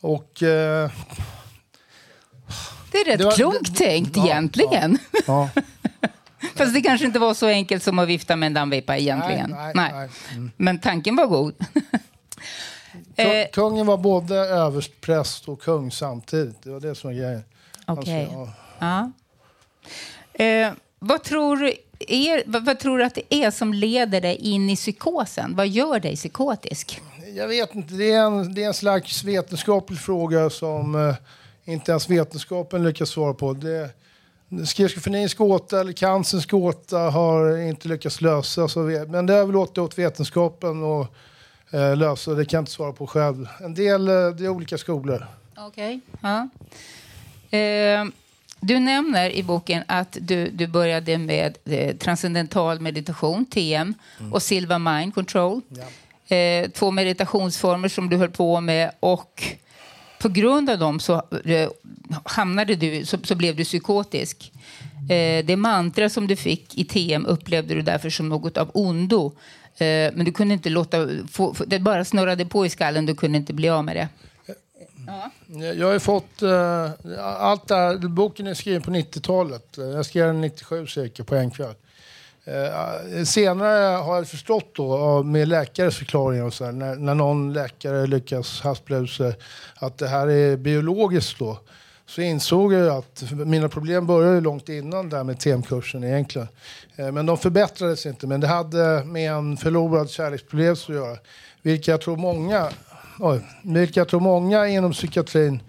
Och 0.01 0.43
eh, 0.43 0.91
Det 2.91 2.97
är 2.97 3.05
rätt 3.05 3.17
Det 3.19 3.25
var- 3.25 3.31
klokt 3.31 3.59
det- 3.77 3.85
tänkt 3.85 4.17
ja, 4.17 4.25
egentligen. 4.25 4.97
ja, 5.27 5.49
Fast 6.55 6.73
det 6.73 6.81
kanske 6.81 7.05
inte 7.05 7.19
var 7.19 7.33
så 7.33 7.47
enkelt 7.47 7.83
som 7.83 7.99
att 7.99 8.07
vifta 8.07 8.35
med 8.35 8.47
en 8.47 8.53
dammvippa 8.53 8.97
egentligen. 8.97 9.49
nej, 9.49 9.71
nej, 9.75 9.91
nej. 9.93 10.09
Mm. 10.33 10.51
Men 10.57 10.79
tanken 10.79 11.15
var 11.15 11.25
god. 11.27 11.53
Eh, 13.15 13.47
Kungen 13.53 13.85
var 13.85 13.97
både 13.97 14.35
överstpräst 14.35 15.49
och 15.49 15.61
kung 15.61 15.91
samtidigt. 15.91 16.63
Det 16.63 16.69
var 16.69 16.79
det 16.79 16.95
som 16.95 17.09
var 17.09 17.15
grejen. 17.15 17.43
Okej. 17.85 18.23
Alltså, 18.23 18.51
ja. 18.79 19.11
Ja. 20.33 20.43
Eh, 20.45 20.71
vad, 20.99 21.23
tror 21.23 21.73
vad, 22.45 22.65
vad 22.65 22.79
tror 22.79 22.97
du 22.97 23.03
att 23.03 23.15
det 23.15 23.33
är 23.33 23.51
som 23.51 23.73
leder 23.73 24.21
dig 24.21 24.35
in 24.35 24.69
i 24.69 24.75
psykosen? 24.75 25.55
Vad 25.55 25.67
gör 25.67 25.99
dig 25.99 26.15
psykotisk? 26.15 27.01
Jag 27.35 27.47
vet 27.47 27.75
inte. 27.75 27.93
Det 27.93 28.11
är 28.11 28.25
en, 28.25 28.53
det 28.53 28.63
är 28.63 28.67
en 28.67 28.73
slags 28.73 29.23
vetenskaplig 29.23 29.99
fråga 29.99 30.49
som 30.49 30.95
eh, 30.95 31.15
inte 31.73 31.91
ens 31.91 32.09
vetenskapen 32.09 32.83
lyckas 32.83 33.09
svara 33.09 33.33
på. 33.33 33.53
Det, 33.53 33.89
Schizofrenins 34.65 35.33
gåta 35.33 35.79
eller 35.79 35.93
cancerns 35.93 36.45
gåta 36.45 36.99
har 36.99 37.57
inte 37.57 37.87
lyckats 37.87 38.21
lösa. 38.21 38.67
Så 38.67 38.81
vet, 38.81 39.09
men 39.09 39.25
det 39.25 39.33
överlåter 39.33 39.81
åt 39.81 39.97
vetenskapen 39.97 40.83
att 40.83 41.11
eh, 41.75 41.97
lösa. 41.97 42.33
Det 42.33 42.45
kan 42.45 42.57
jag 42.57 42.61
inte 42.61 42.71
svara 42.71 42.91
på 42.91 43.07
själv. 43.07 43.47
En 43.59 43.73
del, 43.73 44.07
eh, 44.07 44.13
det 44.13 44.45
är 44.45 44.49
olika 44.49 44.77
skolor. 44.77 45.25
Okej. 45.57 45.99
Ja. 46.21 46.49
Eh, 47.57 48.05
du 48.59 48.79
nämner 48.79 49.29
i 49.29 49.43
boken 49.43 49.83
att 49.87 50.17
du, 50.21 50.49
du 50.49 50.67
började 50.67 51.17
med 51.17 51.57
eh, 51.65 51.95
transcendental 51.95 52.79
meditation, 52.79 53.45
TM, 53.45 53.93
och 54.31 54.41
Silva 54.41 54.79
Mind 54.79 55.13
Control. 55.13 55.61
Eh, 56.27 56.69
två 56.69 56.91
meditationsformer 56.91 57.87
som 57.87 58.09
du 58.09 58.17
höll 58.17 58.29
på 58.29 58.61
med 58.61 58.91
och 58.99 59.43
på 60.19 60.29
grund 60.29 60.69
av 60.69 60.79
dem 60.79 60.99
så 60.99 61.13
eh, 61.45 61.69
hamnade 62.23 62.75
du, 62.75 63.05
så, 63.05 63.17
så 63.23 63.35
blev 63.35 63.55
du 63.55 63.63
psykotisk. 63.63 64.51
Eh, 65.09 65.45
det 65.45 65.55
mantra 65.57 66.09
som 66.09 66.27
du 66.27 66.35
fick 66.35 66.77
i 66.77 66.85
TM 66.85 67.25
upplevde 67.25 67.73
du 67.73 67.81
därför 67.81 68.09
som 68.09 68.29
något 68.29 68.57
av 68.57 68.71
ondo. 68.73 69.25
Eh, 69.77 69.85
men 70.13 70.25
du 70.25 70.31
kunde 70.31 70.53
inte 70.53 70.69
låta, 70.69 71.07
få, 71.31 71.53
få- 71.53 71.63
det 71.67 71.79
bara 71.79 72.05
snurrade 72.05 72.45
på 72.45 72.65
i 72.65 72.69
skallen, 72.69 73.05
du 73.05 73.15
kunde 73.15 73.37
inte 73.37 73.53
bli 73.53 73.69
av 73.69 73.83
med 73.85 73.95
det. 73.95 74.07
Jag 75.75 75.85
har 75.87 75.93
ju 75.93 75.99
fått 75.99 76.41
Eh, 76.41 76.89
allt 77.23 77.67
där. 77.67 77.97
Boken 78.07 78.47
är 78.47 78.53
skriven 78.53 78.81
på 78.81 78.91
90-talet. 78.91 79.65
Jag 79.77 80.05
skrev 80.05 80.27
den 80.27 80.41
97 80.41 80.87
cirka 80.87 81.23
på 81.23 81.35
en 81.35 81.51
kväll. 81.51 81.73
Eh, 82.45 83.23
senare 83.23 83.95
har 83.97 84.15
jag 84.15 84.27
förstått 84.27 84.71
då 84.75 85.23
med 85.23 85.47
läkares 85.47 85.95
förklaringar 85.97 86.43
och 86.43 86.53
så 86.53 86.65
här, 86.65 86.71
när, 86.71 86.95
när 86.95 87.15
någon 87.15 87.53
läkare 87.53 88.07
lyckas 88.07 88.61
haspla 88.61 88.97
ut 88.97 89.09
sig 89.11 89.33
att 89.75 89.97
det 89.97 90.07
här 90.07 90.27
är 90.27 90.57
biologiskt 90.57 91.39
då. 91.39 91.59
Så 92.07 92.21
insåg 92.21 92.73
jag 92.73 92.97
att 92.97 93.23
mina 93.31 93.69
problem 93.69 94.07
började 94.07 94.41
långt 94.41 94.69
innan 94.69 95.09
där 95.09 95.23
med 95.23 95.39
TM-kursen 95.39 96.03
egentligen. 96.03 96.47
Eh, 96.95 97.11
men 97.11 97.25
de 97.25 97.37
förbättrades 97.37 98.05
inte. 98.05 98.27
Men 98.27 98.41
det 98.41 98.47
hade 98.47 99.03
med 99.05 99.31
en 99.31 99.57
förlorad 99.57 100.09
kärleksupplevelse 100.09 100.91
att 100.91 100.95
göra. 100.95 101.17
Vilket 101.61 101.87
jag 101.87 102.01
tror 102.01 102.17
många, 102.17 102.69
oj, 103.19 103.39
vilket 103.63 103.95
jag 103.95 104.07
tror 104.07 104.19
många 104.19 104.67
inom 104.67 104.91
psykiatrin 104.91 105.61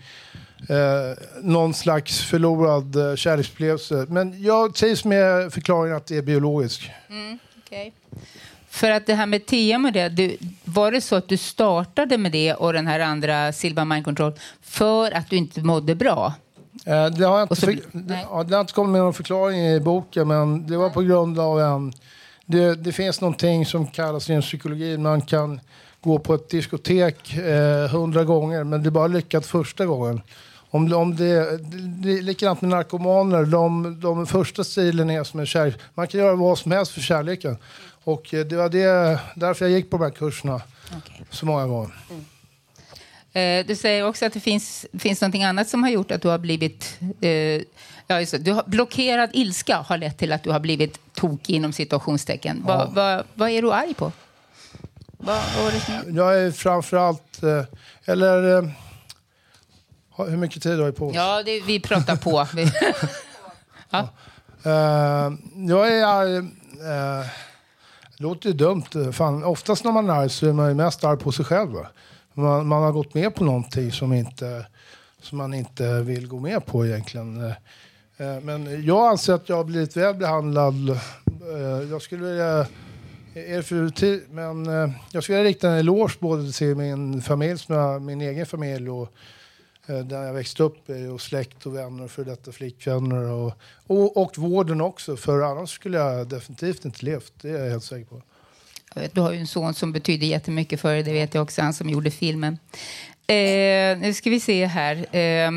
eh, 0.68 1.22
någon 1.42 1.74
slags 1.74 2.20
förlorad 2.20 2.96
eh, 2.96 3.14
kärleksupplevelse. 3.14 4.06
Men 4.08 4.42
jag 4.42 4.74
trivs 4.74 5.04
med 5.04 5.52
förklaringen 5.52 5.96
att 5.96 6.06
det 6.06 6.16
är 6.16 6.22
biologiskt. 6.22 6.82
Mm, 7.08 7.38
för 8.76 8.90
att 8.90 9.06
det 9.06 9.14
här 9.14 9.26
med 9.26 9.46
TM 9.46 9.84
och 9.84 9.92
det, 9.92 10.08
du, 10.08 10.36
var 10.64 10.92
det 10.92 11.00
så 11.00 11.16
att 11.16 11.28
du 11.28 11.36
startade 11.36 12.18
med 12.18 12.32
det 12.32 12.54
och 12.54 12.72
den 12.72 12.86
här 12.86 13.00
andra 13.00 13.52
Silva 13.52 13.84
Mind 13.84 14.04
Control 14.04 14.32
för 14.62 15.10
att 15.12 15.30
du 15.30 15.36
inte 15.36 15.60
mådde 15.62 15.94
bra? 15.94 16.34
Eh, 16.86 17.06
det, 17.06 17.24
har 17.24 17.38
jag 17.38 17.42
inte 17.44 17.56
så- 17.56 17.66
för, 17.66 17.78
ja, 18.30 18.42
det 18.42 18.54
har 18.54 18.60
inte 18.60 18.72
kommit 18.72 18.92
med 18.92 19.00
någon 19.00 19.14
förklaring 19.14 19.66
i 19.66 19.80
boken 19.80 20.28
men 20.28 20.66
det 20.66 20.76
var 20.76 20.90
på 20.90 21.02
grund 21.02 21.38
av 21.38 21.60
en... 21.60 21.92
Det, 22.46 22.74
det 22.74 22.92
finns 22.92 23.20
någonting 23.20 23.66
som 23.66 23.86
kallas 23.86 24.30
inom 24.30 24.42
psykologin. 24.42 25.02
Man 25.02 25.20
kan 25.20 25.60
gå 26.00 26.18
på 26.18 26.34
ett 26.34 26.48
diskotek 26.48 27.36
eh, 27.36 27.88
hundra 27.88 28.24
gånger 28.24 28.64
men 28.64 28.82
det 28.82 28.88
är 28.88 28.90
bara 28.90 29.06
lyckat 29.06 29.46
första 29.46 29.86
gången. 29.86 30.20
Om, 30.70 30.92
om 30.92 31.16
det, 31.16 31.58
det, 31.58 31.78
det 32.02 32.18
är 32.18 32.22
likadant 32.22 32.60
med 32.60 32.70
narkomaner. 32.70 33.44
De, 33.44 34.00
de 34.00 34.26
första 34.26 34.64
stilen 34.64 35.10
är 35.10 35.24
som 35.24 35.40
en 35.40 35.46
kärlek. 35.46 35.74
Man 35.94 36.06
kan 36.06 36.20
göra 36.20 36.34
vad 36.34 36.58
som 36.58 36.72
helst 36.72 36.92
för 36.92 37.00
kärleken. 37.00 37.56
Och 38.06 38.34
eh, 38.34 38.46
det 38.46 38.56
var 38.56 38.68
det, 38.68 39.20
därför 39.36 39.64
jag 39.64 39.72
gick 39.72 39.90
på 39.90 39.96
de 39.98 40.04
här 40.04 40.10
kurserna 40.10 40.60
så 41.30 41.46
många 41.46 41.66
gånger. 41.66 41.90
Eh, 43.32 43.66
du 43.66 43.76
säger 43.76 44.06
också 44.06 44.26
att 44.26 44.32
det 44.32 44.40
finns, 44.40 44.86
finns 44.98 45.20
någonting 45.20 45.44
annat 45.44 45.68
som 45.68 45.82
har 45.82 45.90
gjort 45.90 46.10
att 46.10 46.22
du 46.22 46.28
har 46.28 46.38
blivit... 46.38 46.98
Eh, 47.20 47.30
ja, 48.06 48.20
just 48.20 48.34
du 48.44 48.52
har, 48.52 48.64
blockerad 48.66 49.30
ilska 49.32 49.76
har 49.76 49.98
lett 49.98 50.18
till 50.18 50.32
att 50.32 50.42
du 50.42 50.50
har 50.50 50.60
blivit 50.60 51.14
tokig 51.14 51.54
inom 51.56 51.72
situationstecken. 51.72 52.62
Vad 52.66 52.94
vad- 52.94 53.24
vad 53.34 53.50
är 53.50 53.62
du 53.62 53.72
arg 53.72 53.94
på? 53.94 54.12
Vad, 55.18 55.42
vad 55.56 55.64
var 55.64 55.72
det 55.72 55.80
som... 55.80 56.16
Jag 56.16 56.38
är 56.40 56.50
framförallt... 56.50 57.42
Eh, 57.42 57.64
eller... 58.04 58.58
Eh, 58.58 58.68
hur 60.28 60.36
mycket 60.36 60.62
tid 60.62 60.78
har 60.78 60.84
jag 60.86 60.96
på 60.96 61.06
oss? 61.06 61.14
Ja, 61.14 61.42
det, 61.42 61.60
vi 61.60 61.80
pratar 61.80 62.16
på. 62.16 62.46
Vi- 62.54 62.72
ja. 63.90 64.08
Eh, 64.62 65.32
jag 65.68 65.92
är 65.98 66.04
arg... 66.06 66.48
Det 68.16 68.22
låter 68.22 68.48
ju 68.48 68.54
dumt. 68.54 69.12
Fan, 69.12 69.44
oftast 69.44 69.84
när 69.84 69.92
man 69.92 70.10
är 70.10 70.14
arg 70.14 70.30
så 70.30 70.48
är 70.48 70.52
man 70.52 70.68
ju 70.68 70.74
mest 70.74 71.04
arg 71.04 71.18
på 71.18 71.32
sig 71.32 71.44
själv. 71.44 71.70
Man, 72.34 72.66
man 72.66 72.82
har 72.82 72.92
gått 72.92 73.14
med 73.14 73.34
på 73.34 73.44
någonting 73.44 73.92
som, 73.92 74.12
inte, 74.12 74.66
som 75.20 75.38
man 75.38 75.54
inte 75.54 76.00
vill 76.00 76.28
gå 76.28 76.40
med 76.40 76.66
på 76.66 76.86
egentligen. 76.86 77.44
Eh, 78.16 78.40
men 78.42 78.84
jag 78.84 79.06
anser 79.06 79.32
att 79.32 79.48
jag 79.48 79.56
har 79.56 79.64
blivit 79.64 79.96
väl 79.96 80.14
behandlad. 80.14 80.90
Eh, 80.90 81.90
jag 81.90 82.02
skulle 82.02 82.24
vilja... 82.24 82.66
Är 83.34 83.56
det 83.56 83.62
för 83.62 83.88
tid? 83.88 84.22
Men 84.30 84.66
eh, 84.66 84.90
jag 85.10 85.22
skulle 85.22 85.38
vilja 85.38 85.50
rikta 85.50 85.68
en 85.68 85.78
eloge 85.78 86.14
både 86.20 86.52
till 86.52 86.74
min 86.74 87.22
familj, 87.22 87.58
som 87.58 87.74
jag, 87.74 88.02
min 88.02 88.20
egen 88.20 88.46
familj 88.46 88.90
och 88.90 89.12
där 89.86 90.22
jag 90.22 90.32
växte 90.32 90.62
upp 90.62 90.90
och 91.14 91.20
släkt 91.20 91.66
och 91.66 91.76
vänner, 91.76 92.08
för 92.08 92.24
detta 92.24 92.52
flickvänner 92.52 93.30
och, 93.30 93.52
och, 93.86 94.16
och 94.16 94.38
vården 94.38 94.80
också. 94.80 95.16
För 95.16 95.40
annars 95.40 95.74
skulle 95.74 95.98
jag 95.98 96.28
definitivt 96.28 96.84
inte 96.84 97.04
levt, 97.04 97.32
det 97.40 97.50
är 97.50 97.64
jag 97.64 97.70
helt 97.70 97.84
säker 97.84 98.04
på. 98.04 98.22
Vet, 98.94 99.14
Du 99.14 99.20
har 99.20 99.32
ju 99.32 99.38
en 99.38 99.46
son 99.46 99.74
som 99.74 99.92
betyder 99.92 100.26
jättemycket 100.26 100.80
för 100.80 100.94
dig, 100.94 101.02
det 101.02 101.12
vet 101.12 101.34
jag 101.34 101.42
också, 101.42 101.62
han 101.62 101.74
som 101.74 101.90
gjorde 101.90 102.10
filmen. 102.10 102.58
Eh, 103.26 103.98
nu 103.98 104.12
ska 104.14 104.30
vi 104.30 104.40
se 104.40 104.66
här. 104.66 105.16
Eh, 105.16 105.50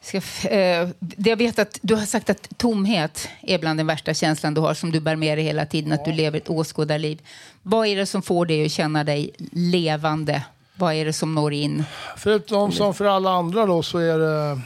ska, 0.00 0.16
eh, 0.48 0.88
det 0.98 1.30
jag 1.30 1.36
vet 1.36 1.58
att 1.58 1.78
du 1.82 1.94
har 1.94 2.06
sagt 2.06 2.30
att 2.30 2.58
tomhet 2.58 3.28
är 3.40 3.58
bland 3.58 3.78
den 3.78 3.86
värsta 3.86 4.14
känslan 4.14 4.54
du 4.54 4.60
har, 4.60 4.74
som 4.74 4.90
du 4.90 5.00
bär 5.00 5.16
med 5.16 5.38
dig 5.38 5.44
hela 5.44 5.66
tiden, 5.66 5.92
att 5.92 6.04
du 6.04 6.12
lever 6.12 6.38
ett 6.38 6.50
åskådarliv. 6.50 7.20
Vad 7.62 7.86
är 7.86 7.96
det 7.96 8.06
som 8.06 8.22
får 8.22 8.46
dig 8.46 8.64
att 8.64 8.72
känna 8.72 9.04
dig 9.04 9.30
levande? 9.52 10.44
Vad 10.76 10.94
är 10.94 11.04
det 11.04 11.12
som 11.12 11.34
når 11.34 11.52
in? 11.52 11.84
Förutom 12.16 12.72
som 12.72 12.94
för 12.94 13.04
alla 13.04 13.30
andra 13.30 13.66
då 13.66 13.82
så 13.82 13.98
är 13.98 14.18
det... 14.18 14.60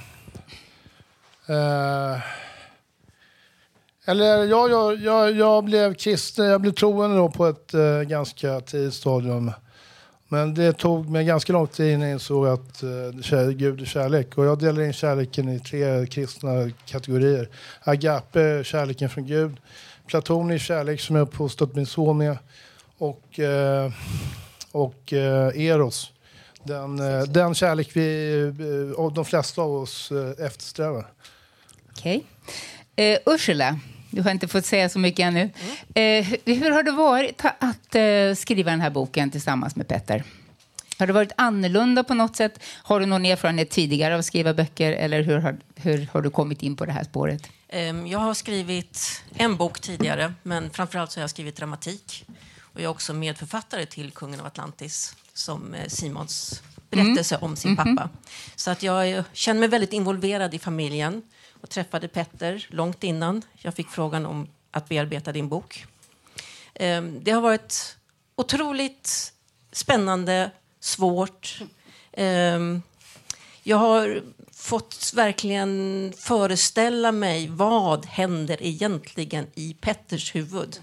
Eh, 1.46 2.20
eller 4.04 4.44
jag, 4.44 4.70
jag, 4.70 5.00
jag, 5.00 5.32
jag 5.32 5.64
blev 5.64 5.94
kristen, 5.94 6.44
jag 6.44 6.60
blev 6.60 6.72
troende 6.72 7.16
då 7.16 7.30
på 7.30 7.46
ett 7.46 7.74
eh, 7.74 8.00
ganska 8.00 8.60
tidigt 8.60 8.94
stadium. 8.94 9.52
Men 10.28 10.54
det 10.54 10.72
tog 10.72 11.08
mig 11.10 11.24
ganska 11.24 11.52
lång 11.52 11.66
tid 11.66 11.92
innan 11.92 12.08
jag 12.08 12.12
insåg 12.12 12.46
att 12.46 12.82
eh, 12.82 13.48
Gud 13.50 13.80
är 13.80 13.84
kärlek. 13.84 14.38
Och 14.38 14.44
jag 14.44 14.58
delar 14.58 14.82
in 14.82 14.92
kärleken 14.92 15.48
i 15.48 15.60
tre 15.60 16.06
kristna 16.06 16.70
kategorier. 16.86 17.48
Agape, 17.80 18.64
kärleken 18.64 19.10
från 19.10 19.26
Gud. 19.26 19.56
Platonisk 20.06 20.64
kärlek 20.64 21.00
som 21.00 21.16
jag 21.16 21.22
uppfostrat 21.22 21.74
min 21.74 21.86
son 21.86 22.18
med. 22.18 22.38
Och, 22.98 23.40
eh, 23.40 23.92
och 24.72 25.12
eh, 25.12 25.60
Eros. 25.66 26.12
Den, 26.64 26.98
eh, 26.98 27.22
den 27.22 27.54
kärlek 27.54 27.90
vi, 27.96 28.32
eh, 28.90 29.00
och 29.00 29.12
de 29.12 29.24
flesta 29.24 29.62
av 29.62 29.72
oss 29.74 30.10
eh, 30.10 30.46
eftersträvar. 30.46 31.06
Okej. 31.90 32.24
Eh, 32.96 33.18
Ursula, 33.26 33.78
du 34.10 34.22
har 34.22 34.30
inte 34.30 34.48
fått 34.48 34.66
säga 34.66 34.88
så 34.88 34.98
mycket 34.98 35.20
ännu. 35.24 35.50
Eh, 35.94 36.24
hur, 36.24 36.54
hur 36.54 36.70
har 36.70 36.82
det 36.82 36.92
varit 36.92 37.40
att, 37.58 37.94
eh, 37.94 38.34
skriva 38.42 38.70
den 38.70 38.80
här 38.80 38.90
boken 38.90 39.30
tillsammans 39.30 39.76
med 39.76 39.88
Petter? 39.88 40.24
Har 40.98 41.06
det 41.06 41.12
varit 41.12 41.32
annorlunda 41.36 42.04
på 42.04 42.14
något 42.14 42.36
sätt? 42.36 42.60
Har 42.82 43.00
du 43.00 43.06
någon 43.06 43.24
erfarenhet 43.24 43.70
tidigare 43.70 44.14
av 44.14 44.18
att 44.20 44.26
skriva 44.26 44.54
böcker 44.54 44.92
eller 44.92 45.22
hur 45.22 45.38
har, 45.38 45.56
hur 45.76 46.08
har 46.12 46.22
du 46.22 46.30
kommit 46.30 46.62
in 46.62 46.76
på 46.76 46.84
det 46.86 46.92
här 46.92 47.04
spåret? 47.04 47.42
Ehm, 47.68 48.06
Jag 48.06 48.18
har 48.18 48.34
skrivit 48.34 49.22
en 49.36 49.56
bok 49.56 49.80
tidigare, 49.80 50.32
men 50.42 50.70
framförallt 50.70 51.12
så 51.12 51.20
har 51.20 51.22
jag 51.22 51.30
skrivit 51.30 51.56
dramatik. 51.56 52.24
Och 52.78 52.82
jag 52.82 52.88
är 52.88 52.94
också 52.94 53.14
medförfattare 53.14 53.86
till 53.86 54.10
Kungen 54.10 54.40
av 54.40 54.46
Atlantis, 54.46 55.16
som 55.32 55.74
eh, 55.74 55.88
Simons 55.88 56.62
berättelse 56.90 57.36
om 57.40 57.56
sin 57.56 57.76
pappa. 57.76 58.08
Så 58.56 58.70
att 58.70 58.82
jag 58.82 59.24
känner 59.32 59.60
mig 59.60 59.68
väldigt 59.68 59.92
involverad 59.92 60.54
i 60.54 60.58
familjen 60.58 61.22
och 61.60 61.70
träffade 61.70 62.08
Petter 62.08 62.66
långt 62.70 63.04
innan 63.04 63.42
jag 63.52 63.74
fick 63.74 63.88
frågan 63.88 64.26
om 64.26 64.48
att 64.70 64.88
bearbeta 64.88 65.32
din 65.32 65.48
bok. 65.48 65.86
Ehm, 66.74 67.24
Det 67.24 67.30
har 67.30 67.40
varit 67.40 67.96
otroligt 68.36 69.32
spännande, 69.72 70.50
svårt. 70.80 71.58
Ehm, 72.12 72.82
Jag 73.62 73.76
har 73.76 74.22
fått 74.52 75.12
verkligen 75.14 76.12
föreställa 76.16 77.12
mig 77.12 77.48
vad 77.48 78.06
händer 78.06 78.56
egentligen 78.60 79.46
i 79.54 79.76
Petters 79.80 80.34
huvud. 80.34 80.82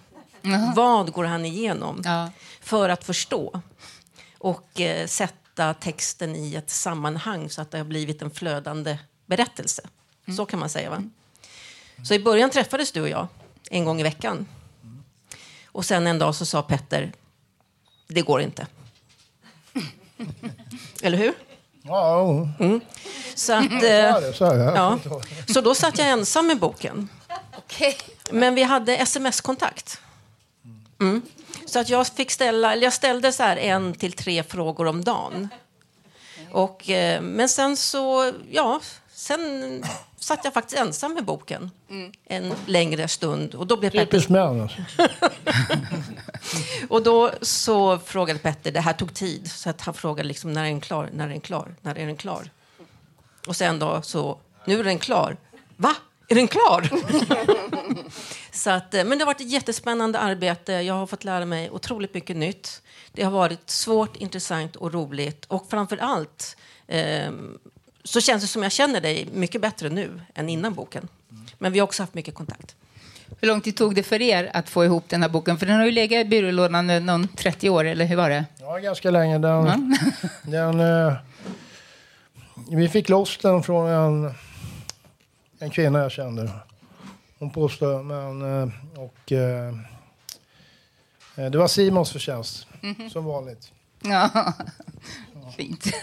Vad 0.75 1.11
går 1.11 1.23
han 1.23 1.45
igenom 1.45 2.01
Ja. 2.05 2.29
för 2.61 2.89
att 2.89 3.03
förstå 3.03 3.61
och 4.37 4.81
eh, 4.81 5.07
sätta 5.07 5.73
texten 5.73 6.35
i 6.35 6.55
ett 6.55 6.69
sammanhang 6.69 7.49
så 7.49 7.61
att 7.61 7.71
det 7.71 7.77
har 7.77 7.85
blivit 7.85 8.21
en 8.21 8.31
flödande 8.31 8.97
berättelse. 9.25 9.81
Så 10.35 10.45
kan 10.45 10.59
man 10.59 10.69
säga. 10.69 10.89
va? 10.89 11.03
Så 12.05 12.13
i 12.13 12.19
början 12.19 12.49
träffades 12.49 12.91
du 12.91 13.01
och 13.01 13.09
jag 13.09 13.27
en 13.71 13.85
gång 13.85 13.99
i 13.99 14.03
veckan. 14.03 14.45
Och 15.65 15.85
sen 15.85 16.07
en 16.07 16.19
dag 16.19 16.35
så 16.35 16.45
sa 16.45 16.61
Petter, 16.61 17.11
det 18.07 18.21
går 18.21 18.41
inte. 18.41 18.67
Eller 21.01 21.17
hur? 21.17 21.33
Ja, 21.81 22.19
jo. 22.59 22.79
Så, 23.35 23.53
att, 23.53 23.83
eh, 23.83 23.89
ja. 24.75 24.99
så 25.53 25.61
då 25.61 25.75
satt 25.75 25.97
jag 25.97 26.09
ensam 26.09 26.47
med 26.47 26.59
boken. 26.59 27.09
Men 28.31 28.55
vi 28.55 28.63
hade 28.63 28.97
sms-kontakt. 28.97 30.01
Mm. 31.01 31.21
Så 31.65 31.79
att 31.79 31.89
jag, 31.89 32.07
fick 32.07 32.31
ställa, 32.31 32.73
eller 32.73 32.83
jag 32.83 32.93
ställde 32.93 33.31
så 33.31 33.43
här 33.43 33.57
en 33.57 33.93
till 33.93 34.13
tre 34.13 34.43
frågor 34.43 34.87
om 34.87 35.03
dagen. 35.03 35.49
Och, 36.51 36.89
eh, 36.89 37.21
men 37.21 37.49
sen 37.49 37.77
så, 37.77 38.33
ja, 38.51 38.79
sen 39.13 39.83
satt 40.19 40.39
jag 40.43 40.53
faktiskt 40.53 40.81
ensam 40.81 41.13
med 41.13 41.25
boken 41.25 41.71
en 42.25 42.53
längre 42.65 43.07
stund. 43.07 43.55
Och 43.55 43.67
då 43.67 43.77
blev 43.77 43.89
Petter 43.89 44.05
Typiskt 44.05 44.29
män. 44.29 44.61
Alltså. 44.61 44.81
och 46.89 47.03
då 47.03 47.31
så 47.41 47.99
frågade 47.99 48.39
Petter, 48.39 48.71
det 48.71 48.79
här 48.81 48.93
tog 48.93 49.13
tid, 49.13 49.51
så 49.51 49.69
att 49.69 49.81
han 49.81 49.93
frågade 49.93 50.27
liksom, 50.27 50.53
när 50.53 50.61
är 50.63 50.67
den 50.67 50.81
klar, 50.81 51.09
när 51.13 51.25
är 51.25 51.29
den 51.29 51.41
klar, 51.41 51.75
när 51.81 51.97
är 51.97 52.05
den 52.05 52.15
klar? 52.15 52.49
Och 53.47 53.55
sen 53.55 53.79
då 53.79 54.01
så, 54.01 54.37
nu 54.65 54.79
är 54.79 54.83
den 54.83 54.99
klar. 54.99 55.37
Va? 55.77 55.95
Är 56.27 56.35
den 56.35 56.47
klar? 56.47 56.89
så 58.55 58.69
att, 58.69 58.93
eh, 58.93 59.03
men 59.03 59.17
det 59.17 59.24
har 59.24 59.33
varit 59.33 59.41
ett 59.41 59.51
jättespännande 59.51 60.19
arbete. 60.19 60.74
Jag 60.74 60.93
har 60.93 61.07
fått 61.07 61.24
lära 61.24 61.45
mig 61.45 61.69
otroligt 61.69 62.13
mycket 62.13 62.38
nytt. 62.38 62.81
Det 63.12 63.24
har 63.24 63.31
varit 63.31 63.69
svårt, 63.69 64.15
intressant 64.15 64.75
och 64.75 64.93
roligt. 64.93 65.45
Och 65.45 65.67
framför 65.69 65.97
allt 65.97 66.57
eh, 66.88 67.31
så 68.03 68.21
känns 68.21 68.43
det 68.43 68.47
som 68.47 68.63
jag 68.63 68.71
känner 68.71 69.01
dig 69.01 69.27
mycket 69.33 69.62
bättre 69.62 69.89
nu 69.89 70.21
än 70.33 70.50
innan 70.50 70.74
boken. 70.74 71.07
Men 71.57 71.71
vi 71.71 71.79
har 71.79 71.83
också 71.83 72.03
haft 72.03 72.13
mycket 72.13 72.35
kontakt. 72.35 72.75
Hur 73.41 73.47
lång 73.47 73.62
tid 73.62 73.77
tog 73.77 73.95
det 73.95 74.03
för 74.03 74.21
er 74.21 74.51
att 74.53 74.69
få 74.69 74.85
ihop 74.85 75.09
den 75.09 75.21
här 75.21 75.29
boken? 75.29 75.57
För 75.57 75.65
den 75.65 75.75
har 75.75 75.85
ju 75.85 75.91
legat 75.91 76.25
i 76.25 76.29
byrålådan 76.29 77.05
någon 77.05 77.27
30 77.27 77.69
år, 77.69 77.85
eller 77.85 78.05
hur 78.05 78.15
var 78.15 78.29
det? 78.29 78.45
Ja, 78.59 78.77
ganska 78.77 79.12
länge. 79.12 79.38
Den, 79.38 79.97
den, 80.43 80.79
eh, 80.79 81.13
vi 82.69 82.89
fick 82.89 83.09
loss 83.09 83.38
den 83.38 83.63
från 83.63 83.89
en, 83.89 84.33
en 85.59 85.69
kvinna 85.69 86.00
jag 86.00 86.12
kände. 86.12 86.51
Hon 87.45 87.51
påstod, 87.53 88.05
men... 88.05 88.61
eh, 88.61 88.69
Och, 88.95 89.31
eh, 89.31 89.67
eh, 91.37 91.51
det 91.51 91.57
var 91.57 91.67
Simons 91.67 92.11
förtjänst, 92.11 92.67
som 93.11 93.25
vanligt. 93.25 93.71
Ja, 94.03 94.29
fint. 95.57 95.85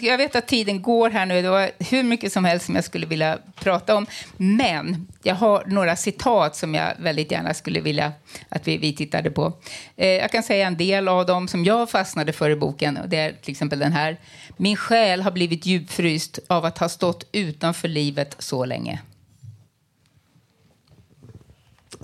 Jag 0.00 0.18
vet 0.18 0.36
att 0.36 0.46
tiden 0.48 0.82
går 0.82 1.10
här 1.10 1.26
nu. 1.26 1.42
Det 1.42 1.50
var 1.50 1.70
hur 1.90 2.02
mycket 2.02 2.32
som 2.32 2.44
helst 2.44 2.66
som 2.66 2.74
jag 2.74 2.84
skulle 2.84 3.06
vilja 3.06 3.38
prata 3.54 3.96
om. 3.96 4.06
Men 4.36 5.06
jag 5.22 5.34
har 5.34 5.64
några 5.66 5.96
citat 5.96 6.56
som 6.56 6.74
jag 6.74 6.92
väldigt 6.98 7.30
gärna 7.32 7.54
skulle 7.54 7.80
vilja 7.80 8.12
att 8.48 8.68
vi, 8.68 8.78
vi 8.78 8.92
tittade 8.96 9.30
på. 9.30 9.52
Jag 9.96 10.30
kan 10.32 10.42
säga 10.42 10.66
en 10.66 10.76
del 10.76 11.08
av 11.08 11.26
dem 11.26 11.48
som 11.48 11.64
jag 11.64 11.90
fastnade 11.90 12.32
för 12.32 12.50
i 12.50 12.56
boken. 12.56 12.98
Det 13.06 13.16
är 13.18 13.32
till 13.32 13.50
exempel 13.52 13.78
den 13.78 13.92
här. 13.92 14.16
Min 14.60 14.76
själ 14.76 15.22
har 15.22 15.30
blivit 15.30 15.66
djupfryst 15.66 16.38
av 16.46 16.64
att 16.64 16.78
ha 16.78 16.88
stått 16.88 17.24
utanför 17.32 17.88
livet 17.88 18.36
så 18.38 18.64
länge. 18.64 19.02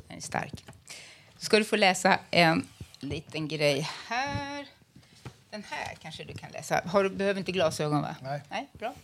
Den 0.08 0.16
är 0.16 0.20
stark. 0.20 0.64
Ska 1.38 1.58
du 1.58 1.64
få 1.64 1.76
läsa 1.76 2.18
en 2.30 2.66
liten 3.00 3.48
grej 3.48 3.88
här. 4.06 4.66
Den 5.50 5.64
här 5.70 5.94
kanske 6.02 6.24
du 6.24 6.34
kan 6.34 6.50
läsa. 6.50 6.82
Har 6.86 7.04
du 7.04 7.10
behöver 7.10 7.38
inte 7.38 7.52
glasögon, 7.52 8.02
va? 8.02 8.16
Nej. 8.22 8.42
Nej, 8.50 8.68
bra. 8.72 8.94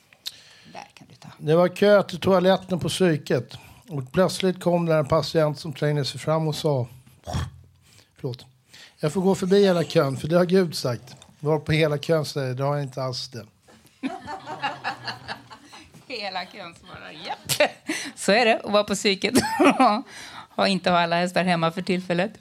Där 0.72 0.88
kan 0.94 1.06
du 1.10 1.14
ta. 1.14 1.28
Det 1.38 1.54
var 1.54 1.68
kö 1.68 2.02
till 2.02 2.20
toaletten 2.20 2.80
på 2.80 2.88
psyket. 2.88 3.56
Och 3.88 4.12
plötsligt 4.12 4.60
kom 4.60 4.86
där 4.86 4.98
en 4.98 5.06
patient 5.06 5.58
som 5.58 5.72
trängde 5.72 6.04
sig 6.04 6.20
fram 6.20 6.48
och 6.48 6.54
sa... 6.54 6.88
Förlåt. 8.16 8.46
Jag 8.98 9.12
får 9.12 9.20
gå 9.20 9.34
förbi 9.34 9.64
hela 9.64 9.84
kön, 9.84 10.16
för 10.16 10.28
det 10.28 10.36
har 10.36 10.46
Gud 10.46 10.74
sagt. 10.74 11.16
Var 11.40 11.58
på 11.58 11.72
hela 11.72 11.98
kön 11.98 12.24
säger, 12.24 12.58
jag 12.58 12.82
inte 12.82 13.02
alls 13.02 13.28
det. 13.28 13.46
Hela 16.08 16.44
kön 16.44 16.74
svarar 16.74 17.10
japp. 17.26 17.70
Så 18.16 18.32
är 18.32 18.44
det 18.44 18.60
att 18.60 18.72
vara 18.72 18.84
på 18.84 18.94
psyket. 18.94 19.34
Har 20.48 20.66
inte 20.66 20.90
ha 20.90 20.98
alla 20.98 21.16
hästar 21.16 21.44
hemma 21.44 21.72
för 21.72 21.82
tillfället. 21.82 22.32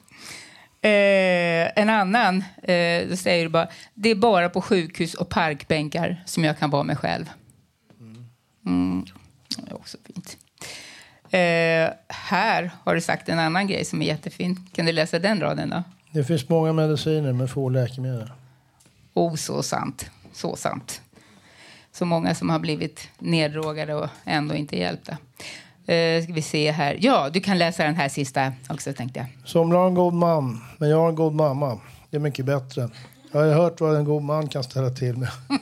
Eh, 0.81 1.79
en 1.81 1.89
annan, 1.89 2.43
eh, 2.63 3.15
säger 3.15 3.43
du 3.43 3.49
bara, 3.49 3.67
det 3.93 4.09
är 4.09 4.15
bara 4.15 4.49
på 4.49 4.61
sjukhus 4.61 5.13
och 5.13 5.29
parkbänkar 5.29 6.23
som 6.25 6.43
jag 6.43 6.59
kan 6.59 6.69
vara 6.69 6.83
mig 6.83 6.95
själv. 6.95 7.29
Mm. 8.65 9.05
Det 9.57 9.71
är 9.71 9.75
också 9.75 9.97
fint. 10.05 10.37
Eh, 11.31 11.93
här 12.07 12.71
har 12.83 12.95
du 12.95 13.01
sagt 13.01 13.29
en 13.29 13.39
annan 13.39 13.67
grej 13.67 13.85
som 13.85 14.01
är 14.01 14.05
jättefin. 14.05 14.69
Kan 14.73 14.85
du 14.85 14.91
läsa 14.91 15.19
den 15.19 15.39
raden 15.39 15.69
då? 15.69 15.83
Det 16.11 16.23
finns 16.23 16.49
många 16.49 16.73
mediciner 16.73 17.33
men 17.33 17.47
få 17.47 17.69
läkemedel. 17.69 18.29
Oh, 19.13 19.35
så 19.35 19.63
sant. 19.63 20.05
Så 20.33 20.55
sant. 20.55 21.01
Så 21.91 22.05
många 22.05 22.35
som 22.35 22.49
har 22.49 22.59
blivit 22.59 23.09
neddrogade 23.19 23.95
och 23.95 24.09
ändå 24.25 24.55
inte 24.55 24.77
hjälpta. 24.77 25.17
Eh, 25.85 26.23
ska 26.23 26.33
vi 26.33 26.41
se 26.41 26.71
här. 26.71 26.97
Ja, 27.01 27.29
du 27.29 27.39
kan 27.39 27.57
läsa 27.57 27.83
den 27.83 27.95
här 27.95 28.09
sista 28.09 28.53
också 28.69 28.93
tänkte 28.93 29.19
jag. 29.19 29.27
Somliga 29.45 29.79
har 29.79 29.87
en 29.87 29.93
god 29.93 30.13
man, 30.13 30.63
men 30.77 30.89
jag 30.89 30.97
har 30.97 31.09
en 31.09 31.15
god 31.15 31.33
mamma. 31.33 31.79
Det 32.09 32.17
är 32.17 32.21
mycket 32.21 32.45
bättre. 32.45 32.89
Jag 33.31 33.39
har 33.39 33.53
hört 33.53 33.81
vad 33.81 33.95
en 33.95 34.05
god 34.05 34.23
man 34.23 34.47
kan 34.47 34.63
ställa 34.63 34.89
till 34.89 35.17
med. 35.17 35.29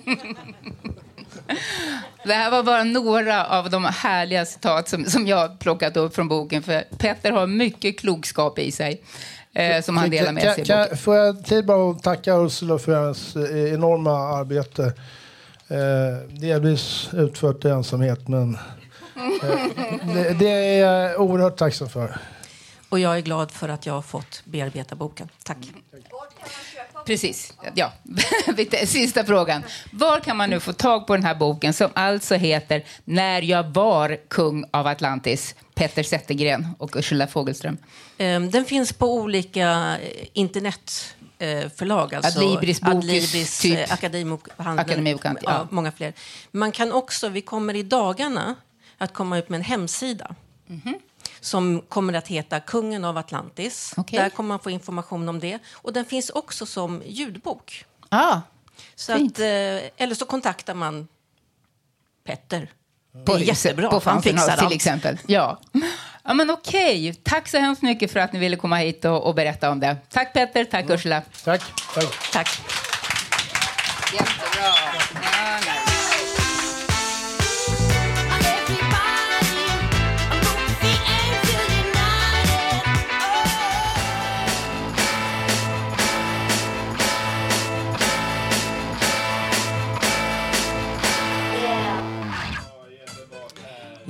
Det 2.25 2.33
här 2.33 2.51
var 2.51 2.63
bara 2.63 2.83
några 2.83 3.45
av 3.45 3.69
de 3.69 3.85
härliga 3.85 4.45
citat 4.45 4.89
som, 4.89 5.05
som 5.05 5.27
jag 5.27 5.59
plockat 5.59 5.97
upp 5.97 6.15
från 6.15 6.27
boken. 6.27 6.63
För 6.63 6.83
Petter 6.97 7.31
har 7.31 7.47
mycket 7.47 7.99
klokskap 7.99 8.59
i 8.59 8.71
sig 8.71 9.01
eh, 9.61 9.81
som 9.81 9.97
han 9.97 10.09
delar 10.09 10.31
med 10.31 10.43
sig 10.55 10.65
Kan- 10.65 10.87
kan- 10.87 10.97
Får 10.97 11.15
jag 11.15 11.45
tid 11.45 11.65
bara 11.65 11.91
att 11.91 12.03
tacka 12.03 12.35
Ursula 12.35 12.77
för 12.77 12.95
hennes 13.03 13.35
eh, 13.35 13.73
enorma 13.73 14.11
arbete. 14.11 14.93
Eh, 15.67 16.29
delvis 16.39 17.09
utfört 17.13 17.65
i 17.65 17.69
ensamhet, 17.69 18.27
men 18.27 18.57
eh, 19.15 20.13
det, 20.13 20.33
det 20.39 20.49
är 20.49 20.79
jag 20.85 21.21
oerhört 21.21 21.57
tacksam 21.57 21.89
för. 21.89 22.17
Och 22.89 22.99
jag 22.99 23.17
är 23.17 23.21
glad 23.21 23.51
för 23.51 23.69
att 23.69 23.85
jag 23.85 23.93
har 23.93 24.01
fått 24.01 24.41
bearbeta 24.45 24.95
boken. 24.95 25.29
Tack. 25.43 25.57
Precis. 27.07 27.53
Ja. 27.73 27.93
Sista 28.85 29.25
frågan. 29.25 29.63
Var 29.91 30.19
kan 30.19 30.37
man 30.37 30.49
nu 30.49 30.59
få 30.59 30.73
tag 30.73 31.07
på 31.07 31.15
den 31.15 31.25
här 31.25 31.35
boken 31.35 31.73
som 31.73 31.89
alltså 31.93 32.35
heter 32.35 32.83
När 33.05 33.41
jag 33.41 33.63
var 33.63 34.17
kung 34.27 34.65
av 34.71 34.87
Atlantis? 34.87 35.55
Petter 35.75 36.03
Zettergren 36.03 36.67
och 36.77 36.95
Ursula 36.95 37.27
Fogelström. 37.27 37.77
Ehm, 38.17 38.51
Den 38.51 38.65
finns 38.65 38.93
på 38.93 39.13
olika 39.13 39.97
eh, 40.01 40.27
internetförlag. 40.33 42.15
Alltså 42.15 42.39
Adlibris, 42.39 42.81
Bokus, 42.81 42.95
Adlibris, 42.97 43.59
typ. 43.59 43.79
eh, 43.79 43.93
Akademibokhandeln. 43.93 45.37
Ja. 45.45 45.51
ja. 45.51 45.67
Många 45.71 45.91
fler. 45.91 46.13
Man 46.51 46.71
kan 46.71 46.91
också, 46.91 47.29
vi 47.29 47.41
kommer 47.41 47.73
i 47.75 47.83
dagarna 47.83 48.55
att 48.97 49.13
komma 49.13 49.37
ut 49.37 49.49
med 49.49 49.57
en 49.57 49.63
hemsida. 49.63 50.35
Som 51.39 51.81
kommer 51.89 52.13
att 52.13 52.27
heta 52.27 52.59
Kungen 52.59 53.05
av 53.05 53.17
Atlantis. 53.17 53.93
Okej. 53.97 54.19
Där 54.19 54.29
kommer 54.29 54.47
man 54.47 54.59
få 54.59 54.69
information 54.69 55.29
om 55.29 55.39
det. 55.39 55.59
Och 55.73 55.93
den 55.93 56.05
finns 56.05 56.29
också 56.29 56.65
som 56.65 57.01
ljudbok. 57.05 57.85
Ah, 58.09 58.39
Så 58.95 59.13
att, 59.13 59.39
eh, 59.39 59.45
eller 59.97 60.15
så 60.15 60.25
kontaktar 60.25 60.73
man 60.73 61.07
Petter. 62.25 62.71
Det 63.25 63.31
är 63.31 63.37
jättebra. 63.37 63.89
På 63.89 64.01
Han 64.05 64.21
fixar 64.23 64.41
House 64.41 64.55
till 64.57 64.65
allt. 64.65 64.73
exempel. 64.75 65.17
Ja. 65.27 65.59
ja, 66.23 66.33
men 66.33 66.49
okej. 66.51 67.13
Tack 67.23 67.47
så 67.47 67.57
hemskt 67.57 67.81
mycket 67.81 68.11
för 68.11 68.19
att 68.19 68.33
ni 68.33 68.39
ville 68.39 68.55
komma 68.55 68.77
hit 68.77 69.05
och, 69.05 69.23
och 69.27 69.35
berätta 69.35 69.69
om 69.71 69.79
det. 69.79 69.97
Tack 70.09 70.33
Petter, 70.33 70.65
tack 70.65 70.89
Ursula. 70.89 71.21
Tack. 71.43 71.61
tack. 71.93 72.31
Tack. 72.33 72.59
Jättebra. 74.13 74.73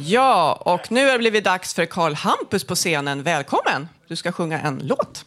Ja, 0.10 0.54
och 0.54 0.92
nu 0.92 1.06
har 1.06 1.12
det 1.12 1.18
blivit 1.20 1.44
dags 1.44 1.74
för 1.74 1.86
Karl 1.86 2.14
Hampus 2.14 2.64
på 2.64 2.76
scenen. 2.76 3.24
Välkommen! 3.24 3.90
Du 4.08 4.16
ska 4.16 4.32
sjunga 4.32 4.62
en 4.62 4.80
låt. 4.84 5.26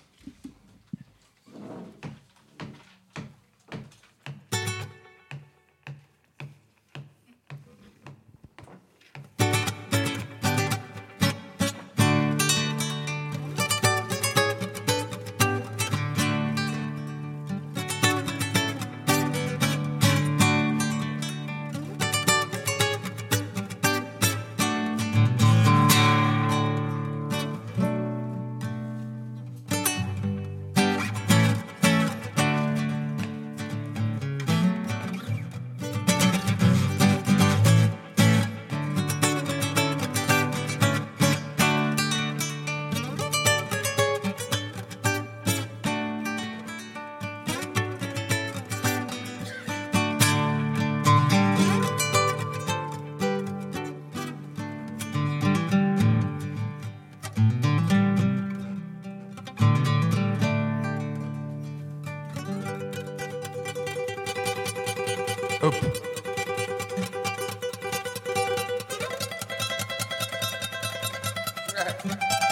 Música 72.05 72.50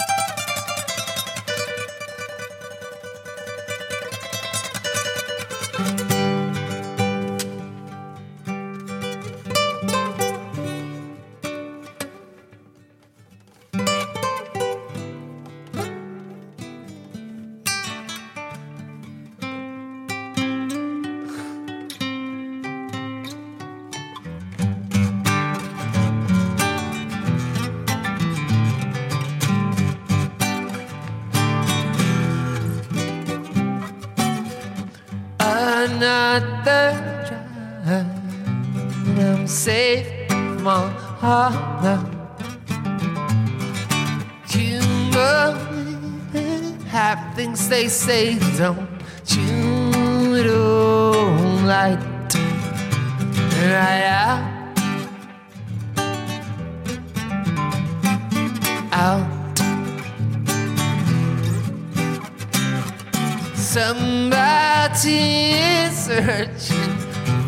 they 47.88 47.94
say, 47.94 48.38
don't 48.59 48.87
you? 49.29 50.42
Don't 50.42 51.66
like 51.66 51.98
right 53.64 54.05
out. 54.05 54.44
Out. 58.92 59.59
Somebody 63.57 65.09
is 65.55 65.96
searching 65.96 66.92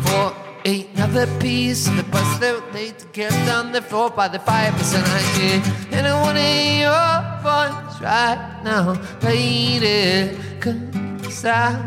for 0.01 0.33
another 0.65 1.27
piece 1.39 1.87
of 1.87 1.97
the 1.97 2.03
puzzle 2.05 2.63
they 2.73 2.93
get 3.13 3.31
on 3.47 3.71
the 3.71 3.81
floor 3.81 4.09
by 4.09 4.27
the 4.27 4.39
five 4.39 4.73
percent 4.73 5.05
I 5.07 5.21
hear. 5.37 5.61
And 5.91 6.07
I 6.07 6.19
want 6.23 6.37
to 6.37 6.43
hear 6.43 6.89
your 6.89 7.21
voice 7.43 7.90
right 8.01 8.61
now, 8.63 8.99
lady, 9.21 10.35
cause 10.59 11.45
I, 11.45 11.77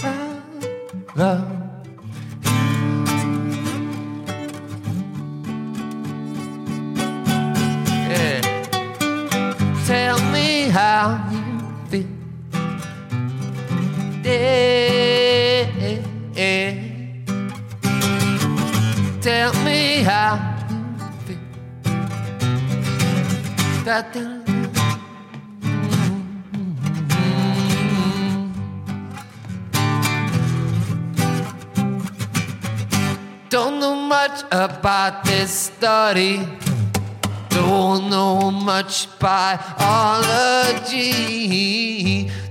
I 0.00 0.40
love 1.14 1.52
Yeah. 8.08 8.40
Tell 9.86 10.18
me 10.32 10.68
how 10.70 11.28
you 11.30 11.42
feel. 11.90 12.06
Yeah. 14.24 14.76
Tell 19.20 19.52
me 19.64 20.02
how 20.02 20.38
you 20.70 20.78
feel. 21.26 21.44
That 23.84 24.12
Don't 33.56 33.80
know 33.80 33.94
much 33.94 34.44
about 34.52 35.24
this 35.24 35.50
study. 35.50 36.46
Don't 37.48 38.10
know 38.10 38.50
much 38.50 39.08
biology. 39.18 39.80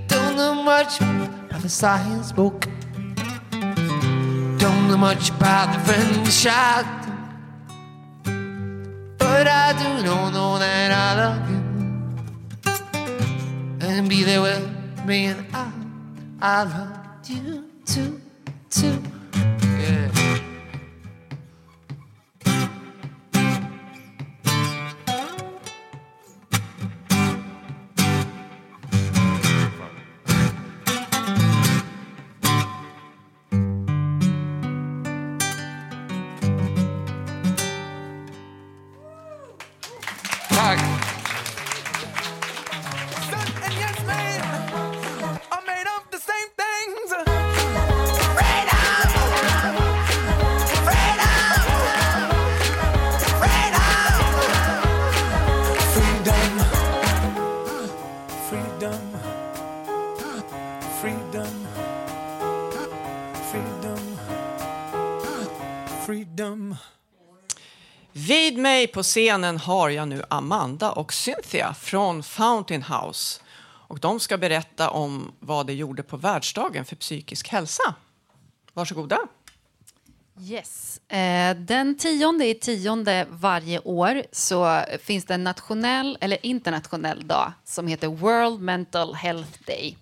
Don't 0.08 0.36
know 0.36 0.64
much 0.64 1.00
of 1.00 1.64
a 1.64 1.70
science 1.70 2.32
book. 2.32 2.68
Don't 4.58 4.88
know 4.88 4.98
much 4.98 5.30
about 5.30 5.74
the 5.74 5.80
French 5.86 6.48
I 6.50 6.84
But 9.20 9.48
I 9.48 9.74
do 9.78 10.02
know, 10.04 10.32
know 10.32 10.58
that 10.58 10.92
I 10.92 11.14
love 11.22 11.48
you. 11.52 11.62
And 13.88 14.10
be 14.10 14.24
there 14.24 14.42
with 14.42 14.68
me 15.06 15.26
and 15.26 15.46
I, 15.54 15.72
I 16.42 16.64
love 16.64 16.98
you 17.30 17.64
too, 17.86 18.20
too. 18.72 19.15
På 68.96 69.04
scenen 69.04 69.58
har 69.58 69.90
jag 69.90 70.08
nu 70.08 70.24
Amanda 70.30 70.92
och 70.92 71.14
Cynthia 71.14 71.74
från 71.74 72.24
Fountain 72.24 72.84
House. 72.84 73.42
Och 73.88 74.00
de 74.00 74.20
ska 74.20 74.38
berätta 74.38 74.90
om 74.90 75.32
vad 75.40 75.68
de 75.68 75.74
gjorde 75.74 76.04
på 76.04 76.18
världsdagen 76.18 76.86
för 76.86 76.96
psykisk 76.96 77.48
hälsa. 77.48 77.96
Varsågoda. 78.74 79.20
Yes. 80.42 81.02
Eh, 81.12 81.58
den 81.58 81.98
tionde 81.98 82.46
i 82.46 82.56
tionde 82.56 83.28
varje 83.30 83.80
år 83.80 84.24
så 84.32 84.82
finns 85.02 85.26
det 85.26 85.34
en 85.34 85.44
nationell 85.44 86.18
eller 86.22 86.46
internationell 86.46 87.28
dag 87.28 87.52
som 87.64 87.88
heter 87.88 88.08
World 88.08 88.62
Mental 88.62 89.14
Health 89.16 89.60
Day. 89.66 89.98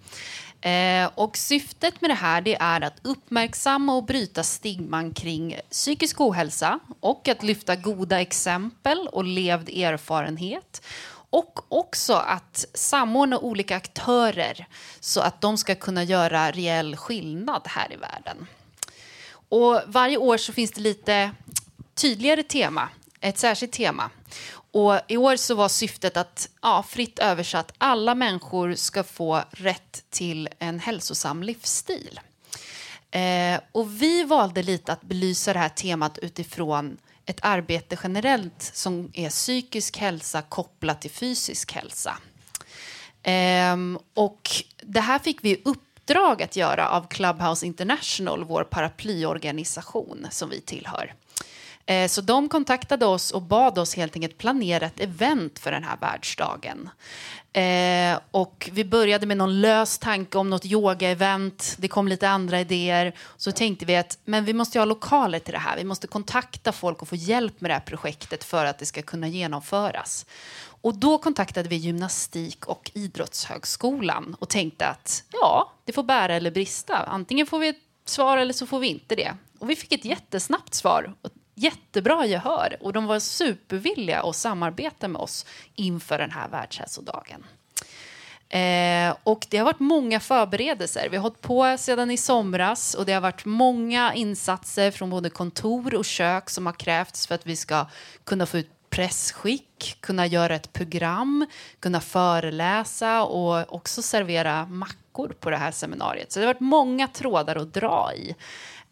Eh, 0.64 1.10
och 1.16 1.38
syftet 1.38 2.02
med 2.02 2.10
det 2.10 2.14
här 2.14 2.42
det 2.42 2.56
är 2.60 2.82
att 2.82 3.00
uppmärksamma 3.02 3.96
och 3.96 4.04
bryta 4.04 4.44
stigman 4.44 5.14
kring 5.14 5.60
psykisk 5.70 6.22
ohälsa 6.22 6.80
och 7.00 7.28
att 7.28 7.44
lyfta 7.44 7.76
goda 7.76 8.22
exempel 8.22 9.08
och 9.08 9.24
levd 9.24 9.70
erfarenhet 9.70 10.82
och 11.30 11.60
också 11.68 12.14
att 12.14 12.66
samordna 12.74 13.40
olika 13.40 13.76
aktörer 13.76 14.68
så 15.00 15.22
att 15.22 15.42
de 15.42 15.58
ska 15.58 15.76
kunna 15.76 16.04
göra 16.04 16.52
reell 16.52 16.96
skillnad 16.96 17.62
här 17.66 17.94
i 17.94 17.96
världen. 17.96 18.48
Och 19.50 19.82
varje 19.88 20.18
år 20.18 20.38
så 20.38 20.54
finns 20.54 20.72
det 20.72 20.82
lite 20.82 21.32
tydligare 21.96 22.44
tema, 22.44 22.90
ett 23.20 23.38
särskilt 23.38 23.74
tema. 23.74 24.10
Och 24.74 25.00
I 25.08 25.18
år 25.18 25.36
så 25.36 25.56
var 25.56 25.70
syftet 25.70 26.18
att, 26.18 26.50
ja, 26.62 26.84
fritt 26.90 27.20
översatt, 27.20 27.74
alla 27.78 28.16
människor 28.16 28.76
ska 28.76 29.04
få 29.04 29.44
rätt 29.52 30.04
till 30.10 30.50
en 30.60 30.80
hälsosam 30.80 31.44
livsstil. 31.44 32.20
Eh, 33.12 33.60
och 33.72 34.02
vi 34.02 34.24
valde 34.24 34.64
lite 34.64 34.94
att 34.94 35.02
belysa 35.02 35.54
det 35.54 35.60
här 35.60 35.70
temat 35.70 36.18
utifrån 36.18 36.98
ett 37.26 37.40
arbete 37.42 37.98
generellt 38.04 38.72
som 38.74 39.12
är 39.14 39.30
psykisk 39.30 39.98
hälsa 39.98 40.42
kopplat 40.42 41.02
till 41.02 41.12
fysisk 41.12 41.72
hälsa. 41.72 42.18
Eh, 43.24 43.78
och 44.14 44.50
det 44.82 45.02
här 45.02 45.20
fick 45.20 45.44
vi 45.44 45.50
i 45.50 45.62
uppdrag 45.66 46.44
att 46.44 46.56
göra 46.56 46.90
av 46.90 47.08
Clubhouse 47.08 47.66
International, 47.66 48.44
vår 48.44 48.64
paraplyorganisation 48.64 50.28
som 50.32 50.50
vi 50.50 50.62
tillhör. 50.62 51.14
Eh, 51.86 52.08
Så 52.08 52.22
de 52.22 52.50
kontaktade 52.50 53.06
oss 53.06 53.32
och 53.32 53.42
bad 53.42 53.78
oss 53.78 53.96
helt 53.96 54.16
enkelt 54.16 54.38
planera 54.38 54.86
ett 54.86 55.00
event 55.00 55.60
för 55.60 55.72
den 55.72 55.84
här 55.84 55.98
världsdagen. 56.02 56.90
Eh, 57.54 58.20
och 58.32 58.70
vi 58.74 58.86
började 58.86 59.26
med 59.26 59.38
någon 59.38 59.62
lös 59.62 59.98
tanke 59.98 60.38
om 60.38 60.50
något 60.50 60.66
yoga-event. 60.66 61.76
Det 61.78 61.88
kom 61.88 62.08
lite 62.08 62.30
andra 62.30 62.60
idéer. 62.60 63.16
Så 63.38 63.52
tänkte 63.52 63.86
vi 63.86 63.96
att 63.96 64.18
men 64.26 64.46
vi 64.46 64.54
måste 64.54 64.80
ha 64.80 64.86
lokaler 64.86 65.40
till 65.40 65.54
det 65.54 65.60
här. 65.60 65.78
Vi 65.78 65.84
måste 65.84 66.08
kontakta 66.08 66.72
folk 66.72 67.02
och 67.02 67.08
få 67.08 67.16
hjälp 67.16 67.62
med 67.62 67.70
det 67.70 67.74
här 67.74 67.82
projektet 67.82 68.44
för 68.44 68.66
att 68.66 68.80
det 68.80 68.86
ska 68.86 69.02
kunna 69.02 69.28
genomföras. 69.28 70.26
Och 70.82 70.96
då 70.96 71.18
kontaktade 71.18 71.70
vi 71.70 71.76
Gymnastik 71.76 72.66
och 72.66 72.92
idrottshögskolan 72.94 74.36
och 74.40 74.50
tänkte 74.50 74.88
att 74.88 75.24
ja, 75.32 75.72
det 75.86 75.94
får 75.94 76.04
bära 76.04 76.36
eller 76.36 76.52
brista. 76.52 76.98
Antingen 76.98 77.48
får 77.48 77.60
vi 77.60 77.68
ett 77.68 77.78
svar 78.06 78.38
eller 78.38 78.54
så 78.54 78.66
får 78.66 78.80
vi 78.80 78.88
inte 78.88 79.16
det. 79.16 79.34
Och 79.60 79.70
vi 79.70 79.76
fick 79.76 79.92
ett 79.92 80.06
jättesnabbt 80.06 80.74
svar. 80.74 81.14
Jättebra 81.56 82.26
gehör 82.26 82.78
och 82.82 82.94
de 82.94 83.06
var 83.06 83.20
supervilliga 83.20 84.22
att 84.22 84.36
samarbeta 84.36 85.08
med 85.08 85.22
oss 85.22 85.46
inför 85.76 86.18
den 86.18 86.32
här 86.32 86.50
världshälsodagen. 86.50 87.44
Eh, 88.50 89.16
och 89.24 89.46
det 89.50 89.58
har 89.58 89.66
varit 89.66 89.80
många 89.80 90.20
förberedelser. 90.20 91.08
Vi 91.10 91.18
har 91.18 91.22
hållit 91.22 91.42
på 91.42 91.78
sedan 91.78 92.12
i 92.12 92.18
somras 92.18 92.94
och 92.94 93.06
det 93.06 93.14
har 93.14 93.22
varit 93.22 93.46
många 93.46 94.14
insatser 94.14 94.92
från 94.92 95.10
både 95.10 95.30
kontor 95.30 95.96
och 95.96 96.06
kök 96.06 96.50
som 96.50 96.66
har 96.66 96.74
krävts 96.74 97.28
för 97.28 97.36
att 97.36 97.46
vi 97.46 97.56
ska 97.56 97.86
kunna 98.24 98.46
få 98.46 98.58
ut 98.58 98.70
pressskick, 98.90 99.98
kunna 100.00 100.28
göra 100.28 100.56
ett 100.56 100.74
program, 100.74 101.46
kunna 101.80 102.02
föreläsa 102.02 103.24
och 103.24 103.74
också 103.76 104.02
servera 104.02 104.66
mackor 104.66 105.36
på 105.40 105.50
det 105.50 105.58
här 105.58 105.72
seminariet. 105.72 106.32
Så 106.32 106.40
det 106.40 106.46
har 106.46 106.54
varit 106.54 106.60
många 106.60 107.08
trådar 107.08 107.56
att 107.56 107.74
dra 107.74 108.12
i. 108.16 108.36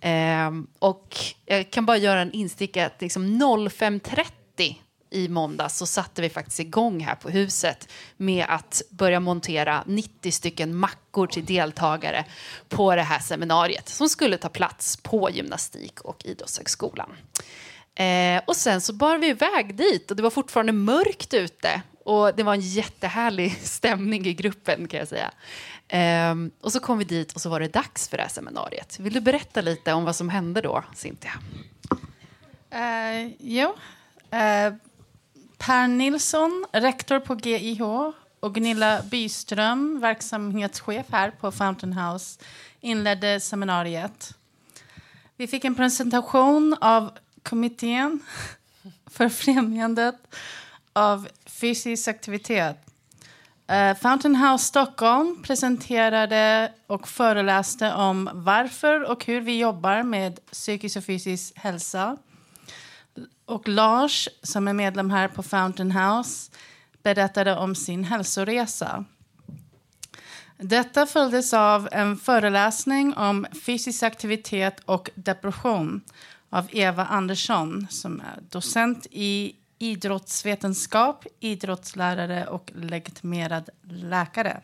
Eh, 0.01 0.51
och 0.79 1.17
jag 1.45 1.71
kan 1.71 1.85
bara 1.85 1.97
göra 1.97 2.21
en 2.21 2.31
instick, 2.31 2.77
att 2.77 3.01
liksom 3.01 3.25
05.30 3.25 4.75
i 5.11 5.27
måndags 5.27 5.77
så 5.77 5.85
satte 5.85 6.21
vi 6.21 6.29
faktiskt 6.29 6.59
igång 6.59 6.99
här 6.99 7.15
på 7.15 7.29
huset 7.29 7.89
med 8.17 8.45
att 8.49 8.81
börja 8.89 9.19
montera 9.19 9.83
90 9.87 10.31
stycken 10.31 10.75
mackor 10.75 11.27
till 11.27 11.45
deltagare 11.45 12.25
på 12.69 12.95
det 12.95 13.01
här 13.01 13.19
seminariet 13.19 13.89
som 13.89 14.09
skulle 14.09 14.37
ta 14.37 14.49
plats 14.49 14.97
på 14.97 15.29
Gymnastik 15.29 16.01
och 16.01 16.25
idrottshögskolan. 16.25 17.11
Eh, 17.95 18.41
och 18.47 18.55
sen 18.55 18.81
så 18.81 18.93
bar 18.93 19.17
vi 19.17 19.27
iväg 19.27 19.75
dit 19.75 20.11
och 20.11 20.17
det 20.17 20.23
var 20.23 20.29
fortfarande 20.29 20.71
mörkt 20.71 21.33
ute 21.33 21.81
och 22.05 22.35
det 22.35 22.43
var 22.43 22.53
en 22.53 22.61
jättehärlig 22.61 23.57
stämning 23.63 24.25
i 24.25 24.33
gruppen 24.33 24.87
kan 24.87 24.99
jag 24.99 25.07
säga. 25.07 25.31
Um, 25.93 26.51
och 26.61 26.71
så 26.71 26.79
kom 26.79 26.97
vi 26.97 27.03
dit 27.03 27.33
och 27.33 27.41
så 27.41 27.49
var 27.49 27.59
det 27.59 27.67
dags 27.67 28.07
för 28.07 28.17
det 28.17 28.23
här 28.23 28.29
seminariet. 28.29 28.99
Vill 28.99 29.13
du 29.13 29.21
berätta 29.21 29.61
lite 29.61 29.93
om 29.93 30.05
vad 30.05 30.15
som 30.15 30.29
hände 30.29 30.61
då, 30.61 30.83
Cynthia? 30.95 31.31
Uh, 32.73 33.31
jo. 33.39 33.67
Uh, 34.33 34.75
Per 35.57 35.87
Nilsson, 35.87 36.65
rektor 36.71 37.19
på 37.19 37.35
GIH 37.35 37.81
och 38.39 38.55
Gunilla 38.55 39.01
Byström, 39.01 39.99
verksamhetschef 39.99 41.05
här 41.11 41.31
på 41.31 41.51
Fountain 41.51 41.93
House, 41.93 42.39
inledde 42.79 43.39
seminariet. 43.39 44.35
Vi 45.37 45.47
fick 45.47 45.65
en 45.65 45.75
presentation 45.75 46.75
av 46.81 47.11
kommittén 47.43 48.19
för 49.05 49.29
främjandet 49.29 50.15
av 50.93 51.27
fysisk 51.45 52.07
aktivitet. 52.07 52.90
Uh, 53.71 53.95
Fountain 53.95 54.35
House 54.35 54.65
Stockholm 54.65 55.43
presenterade 55.43 56.71
och 56.87 57.07
föreläste 57.07 57.93
om 57.93 58.29
varför 58.33 59.11
och 59.11 59.25
hur 59.25 59.41
vi 59.41 59.59
jobbar 59.59 60.03
med 60.03 60.45
psykisk 60.51 60.97
och 60.97 61.03
fysisk 61.03 61.57
hälsa. 61.57 62.17
Och 63.45 63.67
Lars, 63.67 64.29
som 64.43 64.67
är 64.67 64.73
medlem 64.73 65.09
här 65.09 65.27
på 65.27 65.43
Fountain 65.43 65.91
House, 65.91 66.51
berättade 67.03 67.57
om 67.57 67.75
sin 67.75 68.03
hälsoresa. 68.03 69.05
Detta 70.57 71.05
följdes 71.05 71.53
av 71.53 71.89
en 71.91 72.17
föreläsning 72.17 73.13
om 73.13 73.45
fysisk 73.65 74.03
aktivitet 74.03 74.81
och 74.85 75.09
depression 75.15 76.01
av 76.49 76.67
Eva 76.71 77.05
Andersson 77.05 77.87
som 77.89 78.19
är 78.19 78.41
docent 78.49 79.07
i 79.11 79.55
idrottsvetenskap, 79.81 81.25
idrottslärare 81.39 82.47
och 82.47 82.71
legitimerad 82.75 83.69
läkare. 83.89 84.61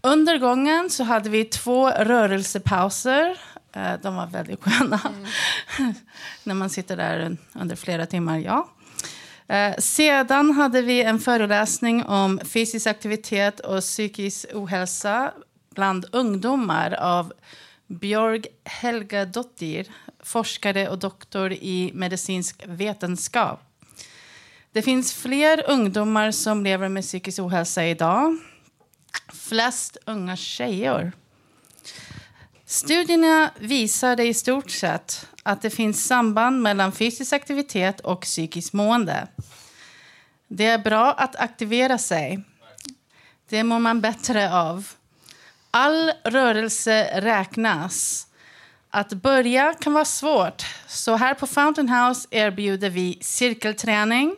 Under 0.00 0.38
gången 0.38 0.90
så 0.90 1.04
hade 1.04 1.30
vi 1.30 1.44
två 1.44 1.90
rörelsepauser. 1.90 3.38
Eh, 3.72 3.92
de 4.02 4.16
var 4.16 4.26
väldigt 4.26 4.62
sköna. 4.62 5.00
Mm. 5.78 5.94
När 6.44 6.54
man 6.54 6.70
sitter 6.70 6.96
där 6.96 7.36
under 7.52 7.76
flera 7.76 8.06
timmar, 8.06 8.38
ja. 8.38 8.68
Eh, 9.48 9.76
sedan 9.78 10.50
hade 10.50 10.82
vi 10.82 11.02
en 11.02 11.18
föreläsning 11.18 12.04
om 12.04 12.40
fysisk 12.44 12.86
aktivitet 12.86 13.60
och 13.60 13.80
psykisk 13.80 14.46
ohälsa 14.54 15.32
bland 15.74 16.06
ungdomar 16.12 16.92
av 16.94 17.32
Björg 17.86 18.44
Helga 18.64 19.24
Dottir, 19.24 19.86
forskare 20.20 20.88
och 20.88 20.98
doktor 20.98 21.52
i 21.52 21.90
medicinsk 21.94 22.62
vetenskap. 22.66 23.65
Det 24.76 24.82
finns 24.82 25.12
fler 25.12 25.70
ungdomar 25.70 26.30
som 26.30 26.64
lever 26.64 26.88
med 26.88 27.02
psykisk 27.02 27.38
ohälsa 27.38 27.86
idag. 27.86 28.38
Flest 29.32 29.96
unga 30.06 30.36
tjejer. 30.36 31.12
Studierna 32.66 33.50
visade 33.58 34.24
i 34.24 34.34
stort 34.34 34.70
sett 34.70 35.28
att 35.42 35.62
det 35.62 35.70
finns 35.70 36.06
samband 36.06 36.62
mellan 36.62 36.92
fysisk 36.92 37.32
aktivitet 37.32 38.00
och 38.00 38.20
psykiskt 38.20 38.72
mående. 38.72 39.28
Det 40.48 40.66
är 40.66 40.78
bra 40.78 41.12
att 41.12 41.36
aktivera 41.36 41.98
sig. 41.98 42.44
Det 43.48 43.64
mår 43.64 43.78
man 43.78 44.00
bättre 44.00 44.54
av. 44.54 44.88
All 45.70 46.12
rörelse 46.24 47.20
räknas. 47.20 48.26
Att 48.90 49.12
börja 49.12 49.74
kan 49.74 49.92
vara 49.92 50.04
svårt, 50.04 50.66
så 50.86 51.16
här 51.16 51.34
på 51.34 51.46
Fountain 51.46 51.88
House 51.88 52.28
erbjuder 52.30 52.90
vi 52.90 53.18
cirkelträning, 53.20 54.36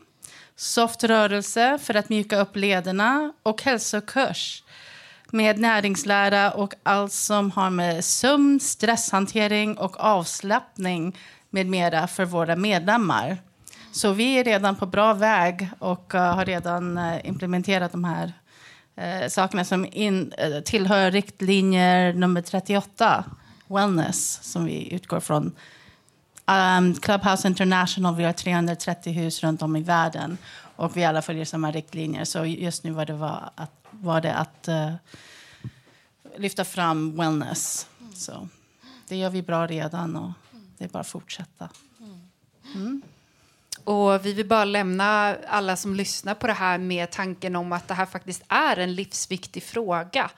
soft 0.59 1.05
rörelse 1.05 1.79
för 1.83 1.95
att 1.95 2.09
mjuka 2.09 2.41
upp 2.41 2.57
lederna 2.57 3.33
och 3.43 3.63
hälsokurs 3.63 4.63
med 5.31 5.59
näringslära 5.59 6.51
och 6.51 6.75
allt 6.83 7.13
som 7.13 7.51
har 7.51 7.71
med 7.71 8.05
sömn, 8.05 8.61
stresshantering 8.61 9.79
och 9.79 10.01
avslappning 10.01 11.17
med 11.51 11.67
mera 11.67 12.07
för 12.07 12.25
våra 12.25 12.57
medlemmar. 12.57 13.37
Så 13.93 14.13
vi 14.13 14.39
är 14.39 14.45
redan 14.45 14.77
på 14.77 14.87
bra 14.87 15.15
väg 15.15 15.69
och 15.79 16.15
uh, 16.15 16.21
har 16.21 16.45
redan 16.45 16.99
uh, 16.99 17.27
implementerat 17.27 17.93
de 17.93 18.05
här 18.05 18.33
uh, 19.01 19.29
sakerna 19.29 19.65
som 19.65 19.87
in, 19.93 20.33
tillhör 20.65 21.11
riktlinjer 21.11 22.13
nummer 22.13 22.43
38, 22.43 23.25
wellness, 23.67 24.39
som 24.43 24.65
vi 24.65 24.95
utgår 24.95 25.21
från. 25.21 25.53
Um, 26.49 26.95
Clubhouse 26.95 27.49
International, 27.49 28.17
vi 28.17 28.25
har 28.25 28.33
330 28.33 29.13
hus 29.13 29.43
runt 29.43 29.63
om 29.63 29.77
i 29.77 29.83
världen 29.83 30.39
och 30.77 30.97
vi 30.97 31.05
alla 31.05 31.23
följer 31.23 31.45
samma 31.45 31.71
riktlinjer. 31.71 32.25
Så 32.25 32.45
just 32.45 32.85
nu 32.85 32.91
var 32.91 33.07
det, 33.07 33.13
var 33.13 33.51
att, 33.55 33.71
var 33.91 34.21
det 34.21 34.35
att 34.35 34.69
uh, 34.69 34.95
lyfta 36.37 36.65
fram 36.65 37.17
wellness. 37.17 37.87
Så 38.15 38.49
det 39.09 39.17
gör 39.17 39.31
vi 39.31 39.43
bra 39.43 39.67
redan 39.67 40.17
och 40.17 40.33
det 40.79 40.85
är 40.85 40.89
bara 40.89 41.01
att 41.01 41.09
fortsätta. 41.09 41.69
Mm. 42.75 43.03
Och 43.85 44.27
vi 44.27 44.33
vill 44.33 44.47
bara 44.47 44.65
lämna 44.65 45.37
alla 45.49 45.77
som 45.77 45.95
lyssnar 45.95 46.35
på 46.35 46.47
det 46.47 46.53
här 46.53 46.79
med 46.79 47.11
tanken 47.11 47.57
om 47.57 47.73
att 47.73 47.89
det 47.89 47.95
här 47.95 48.07
faktiskt 48.07 48.43
är 48.49 48.77
en 48.77 48.95
livsviktig 48.95 49.63
fråga. 49.63 50.31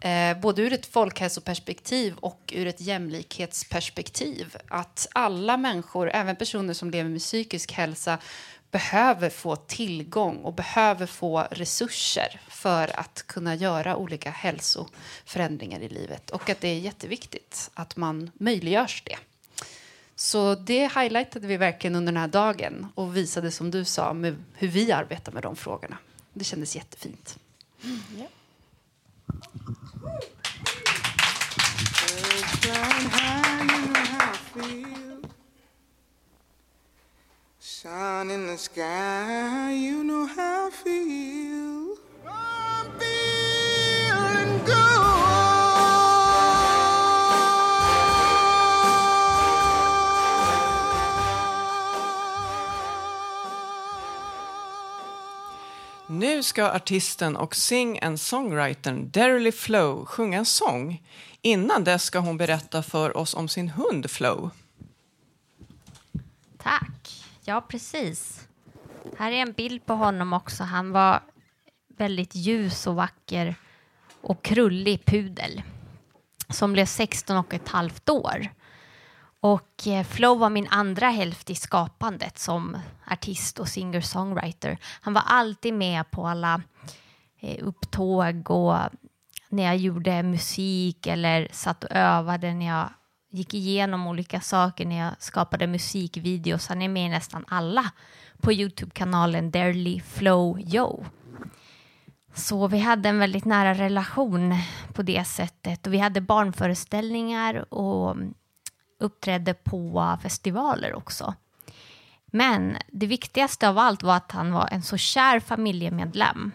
Eh, 0.00 0.38
både 0.40 0.62
ur 0.62 0.72
ett 0.72 0.86
folkhälsoperspektiv 0.86 2.16
och 2.16 2.52
ur 2.56 2.66
ett 2.66 2.80
jämlikhetsperspektiv. 2.80 4.56
Att 4.68 5.08
alla 5.12 5.56
människor, 5.56 6.10
även 6.10 6.36
personer 6.36 6.74
som 6.74 6.90
lever 6.90 7.10
med 7.10 7.20
psykisk 7.20 7.72
hälsa 7.72 8.18
behöver 8.70 9.30
få 9.30 9.56
tillgång 9.56 10.36
och 10.36 10.54
behöver 10.54 11.06
få 11.06 11.46
resurser 11.50 12.40
för 12.48 13.00
att 13.00 13.24
kunna 13.26 13.54
göra 13.54 13.96
olika 13.96 14.30
hälsoförändringar 14.30 15.80
i 15.80 15.88
livet. 15.88 16.30
Och 16.30 16.50
att 16.50 16.60
det 16.60 16.68
är 16.68 16.78
jätteviktigt 16.78 17.70
att 17.74 17.96
man 17.96 18.30
möjliggörs 18.34 19.02
det. 19.06 19.16
Så 20.14 20.54
det 20.54 20.92
highlightade 20.94 21.46
vi 21.46 21.56
verkligen 21.56 21.96
under 21.96 22.12
den 22.12 22.20
här 22.20 22.28
dagen 22.28 22.86
och 22.94 23.16
visade 23.16 23.50
som 23.50 23.70
du 23.70 23.84
sa 23.84 24.12
med 24.12 24.44
hur 24.54 24.68
vi 24.68 24.92
arbetar 24.92 25.32
med 25.32 25.42
de 25.42 25.56
frågorna. 25.56 25.98
Det 26.32 26.44
kändes 26.44 26.76
jättefint. 26.76 27.38
Mm, 27.84 28.00
yeah. 28.16 28.30
Sun 37.58 38.30
in 38.30 38.46
the 38.46 38.56
sky, 38.56 39.72
you 39.72 40.02
know 40.02 40.26
how 40.26 40.66
I 40.66 40.70
feel. 40.70 41.75
Nu 56.08 56.42
ska 56.42 56.70
artisten 56.70 57.36
och 57.36 57.56
sing 57.56 57.98
and 58.02 58.20
songwritern 58.20 59.10
Derily 59.10 59.52
Flow 59.52 60.04
sjunga 60.04 60.38
en 60.38 60.46
sång. 60.46 61.02
Innan 61.42 61.84
dess 61.84 62.04
ska 62.04 62.18
hon 62.18 62.36
berätta 62.36 62.82
för 62.82 63.16
oss 63.16 63.34
om 63.34 63.48
sin 63.48 63.68
hund 63.68 64.10
Flow. 64.10 64.50
Tack. 66.58 67.24
Ja, 67.44 67.60
precis. 67.60 68.48
Här 69.18 69.32
är 69.32 69.36
en 69.36 69.52
bild 69.52 69.86
på 69.86 69.94
honom 69.94 70.32
också. 70.32 70.64
Han 70.64 70.92
var 70.92 71.20
väldigt 71.96 72.34
ljus 72.34 72.86
och 72.86 72.94
vacker 72.94 73.54
och 74.20 74.42
krullig 74.42 75.04
pudel 75.04 75.62
som 76.48 76.72
blev 76.72 76.86
16 76.86 77.36
och 77.36 77.54
ett 77.54 77.68
halvt 77.68 78.08
år. 78.08 78.48
Och 79.46 79.86
eh, 79.86 80.04
Flow 80.04 80.38
var 80.38 80.50
min 80.50 80.68
andra 80.70 81.08
hälft 81.08 81.50
i 81.50 81.54
skapandet 81.54 82.38
som 82.38 82.78
artist 83.10 83.58
och 83.58 83.68
singer-songwriter. 83.68 84.78
Han 85.00 85.14
var 85.14 85.22
alltid 85.26 85.74
med 85.74 86.10
på 86.10 86.26
alla 86.26 86.62
eh, 87.40 87.66
upptåg 87.66 88.50
och 88.50 88.76
när 89.48 89.62
jag 89.62 89.76
gjorde 89.76 90.22
musik 90.22 91.06
eller 91.06 91.48
satt 91.52 91.84
och 91.84 91.90
övade 91.90 92.54
när 92.54 92.66
jag 92.66 92.88
gick 93.30 93.54
igenom 93.54 94.06
olika 94.06 94.40
saker 94.40 94.86
när 94.86 94.98
jag 94.98 95.12
skapade 95.18 95.66
musikvideos. 95.66 96.68
Han 96.68 96.82
är 96.82 96.88
med 96.88 97.06
i 97.06 97.08
nästan 97.08 97.44
alla 97.48 97.90
på 98.40 98.52
Youtube-kanalen 98.52 99.50
Darely 99.50 100.00
Flow 100.00 100.60
Yo. 100.60 101.04
Så 102.34 102.68
vi 102.68 102.78
hade 102.78 103.08
en 103.08 103.18
väldigt 103.18 103.44
nära 103.44 103.74
relation 103.74 104.54
på 104.92 105.02
det 105.02 105.24
sättet 105.24 105.86
och 105.86 105.92
vi 105.92 105.98
hade 105.98 106.20
barnföreställningar 106.20 107.74
och 107.74 108.16
uppträdde 108.98 109.54
på 109.54 110.18
festivaler 110.22 110.94
också. 110.94 111.34
Men 112.26 112.76
det 112.88 113.06
viktigaste 113.06 113.68
av 113.68 113.78
allt 113.78 114.02
var 114.02 114.16
att 114.16 114.32
han 114.32 114.52
var 114.52 114.68
en 114.72 114.82
så 114.82 114.96
kär 114.96 115.40
familjemedlem. 115.40 116.52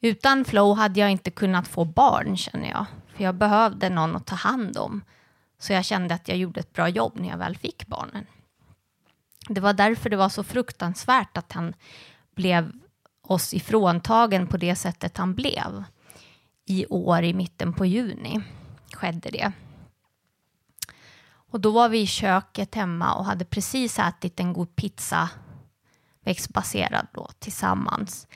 Utan 0.00 0.44
Flow 0.44 0.76
hade 0.76 1.00
jag 1.00 1.10
inte 1.10 1.30
kunnat 1.30 1.68
få 1.68 1.84
barn 1.84 2.36
känner 2.36 2.70
jag. 2.70 2.86
För 3.14 3.24
jag 3.24 3.34
behövde 3.34 3.90
någon 3.90 4.16
att 4.16 4.26
ta 4.26 4.34
hand 4.34 4.78
om. 4.78 5.02
Så 5.58 5.72
jag 5.72 5.84
kände 5.84 6.14
att 6.14 6.28
jag 6.28 6.36
gjorde 6.36 6.60
ett 6.60 6.72
bra 6.72 6.88
jobb 6.88 7.12
när 7.16 7.28
jag 7.28 7.38
väl 7.38 7.56
fick 7.56 7.86
barnen. 7.86 8.26
Det 9.48 9.60
var 9.60 9.72
därför 9.72 10.10
det 10.10 10.16
var 10.16 10.28
så 10.28 10.44
fruktansvärt 10.44 11.36
att 11.36 11.52
han 11.52 11.74
blev 12.34 12.72
oss 13.22 13.54
ifråntagen 13.54 14.46
på 14.46 14.56
det 14.56 14.76
sättet 14.76 15.16
han 15.16 15.34
blev. 15.34 15.84
I 16.64 16.86
år 16.86 17.22
i 17.22 17.34
mitten 17.34 17.72
på 17.72 17.86
juni 17.86 18.42
skedde 18.92 19.30
det. 19.30 19.52
Och 21.56 21.62
då 21.62 21.70
var 21.70 21.88
vi 21.88 22.00
i 22.00 22.06
köket 22.06 22.74
hemma 22.74 23.14
och 23.14 23.24
hade 23.24 23.44
precis 23.44 23.98
ätit 23.98 24.40
en 24.40 24.52
god 24.52 24.76
pizza 24.76 25.30
växtbaserad 26.24 27.06
då 27.14 27.28
tillsammans. 27.38 28.26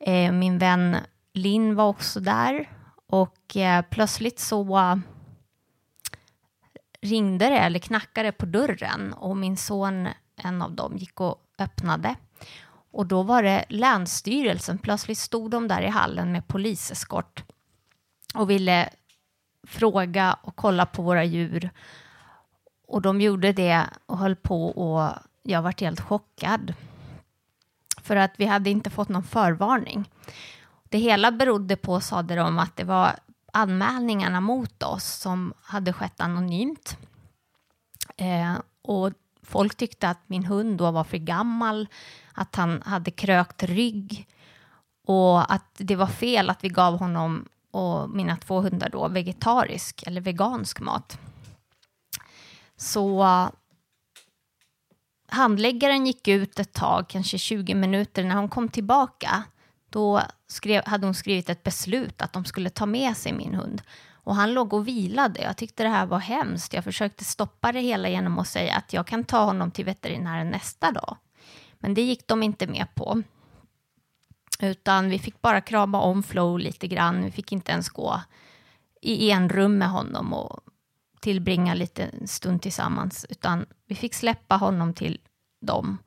Eh, 0.00 0.32
min 0.32 0.58
vän 0.58 0.96
Linn 1.32 1.74
var 1.74 1.88
också 1.88 2.20
där 2.20 2.70
och 3.06 3.56
eh, 3.56 3.84
plötsligt 3.90 4.38
så 4.38 5.00
ringde 7.00 7.48
det 7.48 7.58
eller 7.58 7.78
knackade 7.78 8.32
på 8.32 8.46
dörren 8.46 9.12
och 9.12 9.36
min 9.36 9.56
son, 9.56 10.08
en 10.36 10.62
av 10.62 10.72
dem, 10.72 10.96
gick 10.96 11.20
och 11.20 11.36
öppnade. 11.58 12.14
Och 12.90 13.06
då 13.06 13.22
var 13.22 13.42
det 13.42 13.64
Länsstyrelsen. 13.68 14.78
Plötsligt 14.78 15.18
stod 15.18 15.50
de 15.50 15.68
där 15.68 15.82
i 15.82 15.88
hallen 15.88 16.32
med 16.32 16.46
poliseskort 16.48 17.44
och 18.34 18.50
ville 18.50 18.88
fråga 19.66 20.36
och 20.42 20.56
kolla 20.56 20.86
på 20.86 21.02
våra 21.02 21.24
djur. 21.24 21.70
Och 22.86 23.02
de 23.02 23.20
gjorde 23.20 23.52
det 23.52 23.86
och 24.06 24.18
höll 24.18 24.36
på 24.36 24.66
och 24.66 25.12
jag 25.42 25.62
vart 25.62 25.80
helt 25.80 26.00
chockad. 26.00 26.74
För 28.02 28.16
att 28.16 28.32
vi 28.36 28.44
hade 28.44 28.70
inte 28.70 28.90
fått 28.90 29.08
någon 29.08 29.22
förvarning. 29.22 30.10
Det 30.88 30.98
hela 30.98 31.32
berodde 31.32 31.76
på, 31.76 32.00
sade 32.00 32.34
de, 32.34 32.58
att 32.58 32.76
det 32.76 32.84
var 32.84 33.16
anmälningarna 33.52 34.40
mot 34.40 34.82
oss 34.82 35.04
som 35.04 35.52
hade 35.62 35.92
skett 35.92 36.20
anonymt. 36.20 36.98
Eh, 38.16 38.54
och 38.82 39.12
folk 39.42 39.76
tyckte 39.76 40.08
att 40.08 40.20
min 40.26 40.44
hund 40.44 40.78
då 40.78 40.90
var 40.90 41.04
för 41.04 41.16
gammal, 41.16 41.88
att 42.32 42.56
han 42.56 42.82
hade 42.82 43.10
krökt 43.10 43.62
rygg 43.62 44.28
och 45.06 45.52
att 45.52 45.70
det 45.76 45.96
var 45.96 46.06
fel 46.06 46.50
att 46.50 46.64
vi 46.64 46.68
gav 46.68 46.98
honom 46.98 47.48
och 47.70 48.10
mina 48.10 48.36
två 48.36 48.60
hundar 48.60 48.88
då 48.88 49.08
vegetarisk 49.08 50.02
eller 50.06 50.20
vegansk 50.20 50.80
mat. 50.80 51.18
Så 52.84 53.22
äh, 53.24 53.48
handläggaren 55.28 56.06
gick 56.06 56.28
ut 56.28 56.58
ett 56.58 56.72
tag, 56.72 57.08
kanske 57.08 57.38
20 57.38 57.74
minuter. 57.74 58.24
När 58.24 58.34
hon 58.34 58.48
kom 58.48 58.68
tillbaka 58.68 59.44
då 59.90 60.22
skrev, 60.46 60.82
hade 60.86 61.06
hon 61.06 61.14
skrivit 61.14 61.50
ett 61.50 61.62
beslut 61.62 62.22
att 62.22 62.32
de 62.32 62.44
skulle 62.44 62.70
ta 62.70 62.86
med 62.86 63.16
sig 63.16 63.32
min 63.32 63.54
hund. 63.54 63.82
Och 64.12 64.34
han 64.34 64.54
låg 64.54 64.72
och 64.72 64.88
vilade. 64.88 65.42
Jag 65.42 65.56
tyckte 65.56 65.82
det 65.82 65.88
här 65.88 66.06
var 66.06 66.18
hemskt. 66.18 66.72
Jag 66.72 66.84
försökte 66.84 67.24
stoppa 67.24 67.72
det 67.72 67.80
hela 67.80 68.08
genom 68.08 68.38
att 68.38 68.48
säga 68.48 68.76
att 68.76 68.92
jag 68.92 69.06
kan 69.06 69.24
ta 69.24 69.44
honom 69.44 69.70
till 69.70 69.84
veterinären 69.84 70.50
nästa 70.50 70.92
dag. 70.92 71.16
Men 71.78 71.94
det 71.94 72.02
gick 72.02 72.26
de 72.26 72.42
inte 72.42 72.66
med 72.66 72.94
på. 72.94 73.22
Utan 74.60 75.10
vi 75.10 75.18
fick 75.18 75.40
bara 75.42 75.60
krama 75.60 76.00
om 76.00 76.22
Flow 76.22 76.58
lite 76.58 76.86
grann. 76.86 77.24
Vi 77.24 77.30
fick 77.30 77.52
inte 77.52 77.72
ens 77.72 77.88
gå 77.88 78.20
i 79.00 79.30
en 79.30 79.48
rum 79.48 79.78
med 79.78 79.88
honom 79.88 80.32
och 80.32 80.60
tillbringa 81.24 81.74
lite 81.74 82.10
stund 82.26 82.62
tillsammans. 82.62 83.26
Utan 83.28 83.66
vi 83.86 83.94
fick 83.94 84.14
släppa 84.14 84.56
honom 84.56 84.94
till 84.94 85.18
dem 85.60 85.98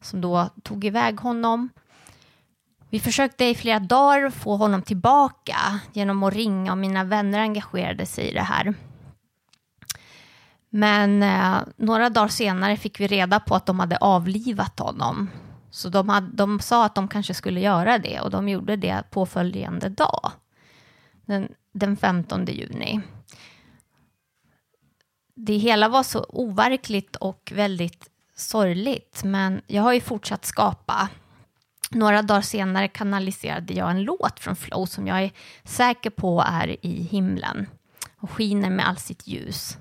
som 0.00 0.20
då 0.20 0.48
tog 0.62 0.84
iväg 0.84 1.20
honom. 1.20 1.68
Vi 2.90 3.00
försökte 3.00 3.44
i 3.44 3.54
flera 3.54 3.78
dagar 3.78 4.30
få 4.30 4.56
honom 4.56 4.82
tillbaka 4.82 5.56
genom 5.92 6.22
att 6.22 6.34
ringa 6.34 6.72
och 6.72 6.78
mina 6.78 7.04
vänner 7.04 7.38
engagerade 7.38 8.06
sig 8.06 8.30
i 8.30 8.32
det 8.32 8.42
här. 8.42 8.74
Men 10.70 11.22
eh, 11.22 11.58
några 11.76 12.10
dagar 12.10 12.28
senare 12.28 12.76
fick 12.76 13.00
vi 13.00 13.06
reda 13.06 13.40
på 13.40 13.54
att 13.54 13.66
de 13.66 13.80
hade 13.80 13.96
avlivat 13.96 14.78
honom. 14.78 15.30
Så 15.70 15.88
de, 15.88 16.08
hade, 16.08 16.36
de 16.36 16.60
sa 16.60 16.84
att 16.84 16.94
de 16.94 17.08
kanske 17.08 17.34
skulle 17.34 17.60
göra 17.60 17.98
det 17.98 18.20
och 18.20 18.30
de 18.30 18.48
gjorde 18.48 18.76
det 18.76 19.02
påföljande 19.10 19.88
dag. 19.88 20.30
Den, 21.26 21.48
den 21.72 21.96
15 21.96 22.46
juni. 22.46 23.00
Det 25.34 25.56
hela 25.56 25.88
var 25.88 26.02
så 26.02 26.26
overkligt 26.28 27.16
och 27.16 27.52
väldigt 27.54 28.10
sorgligt 28.34 29.24
men 29.24 29.62
jag 29.66 29.82
har 29.82 29.92
ju 29.92 30.00
fortsatt 30.00 30.44
skapa 30.44 31.08
några 31.90 32.22
dagar 32.22 32.40
senare 32.40 32.88
kanaliserade 32.88 33.74
jag 33.74 33.90
en 33.90 34.02
låt 34.02 34.40
från 34.40 34.56
Flow 34.56 34.86
som 34.86 35.06
jag 35.06 35.22
är 35.22 35.30
säker 35.64 36.10
på 36.10 36.44
är 36.46 36.86
i 36.86 37.02
himlen 37.02 37.66
och 38.16 38.30
skiner 38.30 38.70
med 38.70 38.88
all 38.88 38.96
sitt 38.96 39.26
ljus 39.26 39.78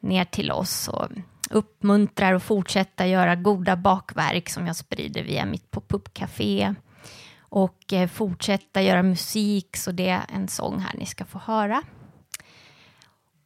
ner 0.00 0.24
till 0.24 0.50
oss 0.50 0.88
och 0.88 1.08
uppmuntrar 1.50 2.32
och 2.32 2.42
fortsätta 2.42 3.06
göra 3.06 3.36
goda 3.36 3.76
bakverk 3.76 4.48
som 4.50 4.66
jag 4.66 4.76
sprider 4.76 5.22
via 5.22 5.46
mitt 5.46 5.70
pop-up-café 5.70 6.74
och 7.38 7.92
eh, 7.92 8.08
fortsätta 8.08 8.82
göra 8.82 9.02
musik 9.02 9.76
så 9.76 9.92
det 9.92 10.08
är 10.08 10.24
en 10.28 10.48
sång 10.48 10.78
här 10.78 10.98
ni 10.98 11.06
ska 11.06 11.24
få 11.24 11.38
höra. 11.38 11.82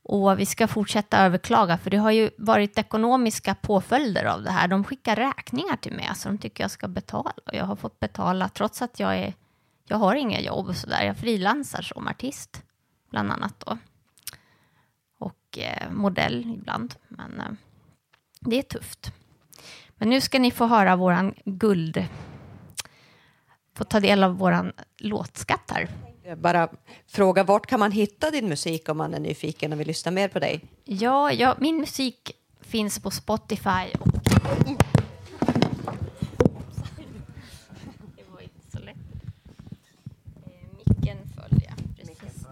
Och 0.09 0.41
vi 0.41 0.47
ska 0.47 0.69
fortsätta 0.69 1.19
överklaga, 1.19 1.79
för 1.79 1.91
det 1.91 1.97
har 1.97 2.11
ju 2.11 2.31
varit 2.39 2.79
ekonomiska 2.79 3.55
påföljder 3.55 4.25
av 4.25 4.43
det 4.43 4.51
här. 4.51 4.69
De 4.69 4.85
skickar 4.85 5.17
räkningar 5.17 5.77
till 5.77 5.93
mig, 5.93 6.07
alltså 6.07 6.29
de 6.29 6.39
tycker 6.39 6.65
jag 6.65 6.71
ska 6.71 6.89
betala. 6.89 7.33
Och 7.47 7.55
jag 7.55 7.65
har 7.65 7.77
fått 7.77 8.01
betala 8.01 8.49
trots 8.49 8.83
att 8.83 9.01
jag 9.01 9.19
är, 9.19 9.35
jag 9.85 9.97
har 9.97 10.15
inga 10.15 10.41
jobb 10.41 10.69
och 10.69 10.77
sådär. 10.77 11.03
Jag 11.03 11.17
frilansar 11.17 11.83
som 11.83 12.09
artist, 12.09 12.63
bland 13.11 13.33
annat 13.33 13.61
då. 13.67 13.79
Och 15.19 15.59
eh, 15.59 15.91
modell 15.91 16.55
ibland, 16.55 16.95
men 17.09 17.41
eh, 17.41 17.53
det 18.41 18.59
är 18.59 18.63
tufft. 18.63 19.13
Men 19.97 20.09
nu 20.11 20.21
ska 20.21 20.39
ni 20.39 20.51
få 20.51 20.67
höra 20.67 20.97
våran 20.97 21.35
guld, 21.45 22.05
få 23.77 23.85
ta 23.85 24.01
del 24.01 24.25
av 24.25 24.39
våran 24.39 24.73
låtskatt 24.99 25.71
här. 25.71 26.08
Bara 26.37 26.69
fråga, 27.07 27.45
vart 27.45 27.67
kan 27.67 27.81
man 27.81 27.93
hitta 27.93 28.31
din 28.31 28.49
musik 28.49 28.89
om 28.89 28.97
man 28.97 29.15
är 29.15 29.21
nyfiken 29.21 29.73
och 29.73 29.81
vill 29.81 29.87
lyssna 29.87 30.11
mer 30.11 30.29
på 30.29 30.39
dig? 30.39 30.65
Ja, 30.85 31.33
ja 31.33 31.57
min 31.59 31.77
musik 31.77 32.33
finns 32.61 32.99
på 32.99 33.11
Spotify. 33.11 33.95
Och... 34.01 34.09
Det 38.17 38.25
var 38.31 38.41
inte 38.43 38.71
så 38.73 38.79
lätt. 38.79 38.97
Eh, 40.47 40.53
Micken 40.77 41.19
föll, 41.35 41.63
ja. 41.69 41.75
Precis. 41.97 42.47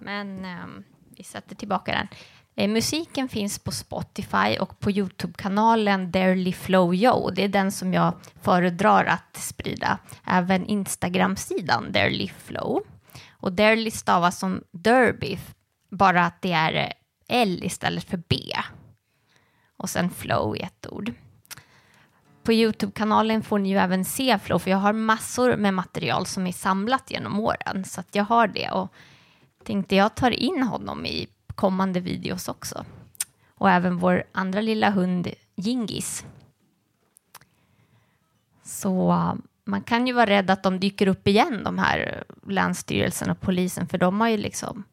Men 0.00 0.44
ehm, 0.44 0.84
vi 1.16 1.24
sätter 1.24 1.54
tillbaka 1.56 1.92
den. 1.92 2.08
Eh, 2.56 2.68
musiken 2.68 3.28
finns 3.28 3.58
på 3.58 3.72
Spotify 3.72 4.58
och 4.60 4.80
på 4.80 4.90
Youtube-kanalen 4.90 6.10
Darely 6.10 6.52
Flow 6.52 6.94
Yo. 6.94 7.30
Det 7.30 7.44
är 7.44 7.48
den 7.48 7.72
som 7.72 7.94
jag 7.94 8.14
föredrar 8.42 9.04
att 9.04 9.36
sprida. 9.36 9.98
Även 10.26 10.66
Instagram-sidan 10.66 11.92
Darely 11.92 12.28
Flow. 12.28 12.82
Och 13.46 13.52
Derly 13.52 13.90
stavas 13.90 14.38
som 14.38 14.62
Derby, 14.70 15.38
bara 15.90 16.24
att 16.24 16.42
det 16.42 16.52
är 16.52 16.74
eh, 16.74 16.90
L 17.28 17.60
istället 17.62 18.04
för 18.04 18.22
B. 18.28 18.36
Och 19.76 19.90
sen 19.90 20.10
Flow 20.10 20.56
i 20.56 20.60
ett 20.60 20.86
ord. 20.90 21.12
På 22.42 22.52
Youtube-kanalen 22.52 23.42
får 23.42 23.58
ni 23.58 23.68
ju 23.68 23.76
även 23.76 24.04
se 24.04 24.38
Flow, 24.38 24.58
för 24.58 24.70
jag 24.70 24.78
har 24.78 24.92
massor 24.92 25.56
med 25.56 25.74
material 25.74 26.26
som 26.26 26.46
är 26.46 26.52
samlat 26.52 27.10
genom 27.10 27.40
åren. 27.40 27.84
Så 27.84 28.00
att 28.00 28.14
jag 28.14 28.24
har 28.24 28.46
det 28.46 28.70
och 28.70 28.92
tänkte 29.64 29.96
jag 29.96 30.14
tar 30.14 30.30
in 30.30 30.62
honom 30.62 31.06
i 31.06 31.28
kommande 31.54 32.00
videos 32.00 32.48
också. 32.48 32.84
Och 33.54 33.70
även 33.70 33.98
vår 33.98 34.24
andra 34.32 34.60
lilla 34.60 34.90
hund 34.90 35.28
Gingis. 35.56 36.24
Så 38.62 39.12
man 39.66 39.82
kan 39.82 40.06
ju 40.06 40.12
vara 40.12 40.26
rädd 40.26 40.50
att 40.50 40.62
de 40.62 40.80
dyker 40.80 41.06
upp 41.06 41.28
igen, 41.28 41.64
de 41.64 41.78
här 41.78 42.24
Länsstyrelsen 42.46 43.30
och 43.30 43.40
polisen, 43.40 43.88
för 43.88 43.98
de 43.98 44.20
har 44.20 44.28
ju 44.28 44.36
liksom 44.36 44.84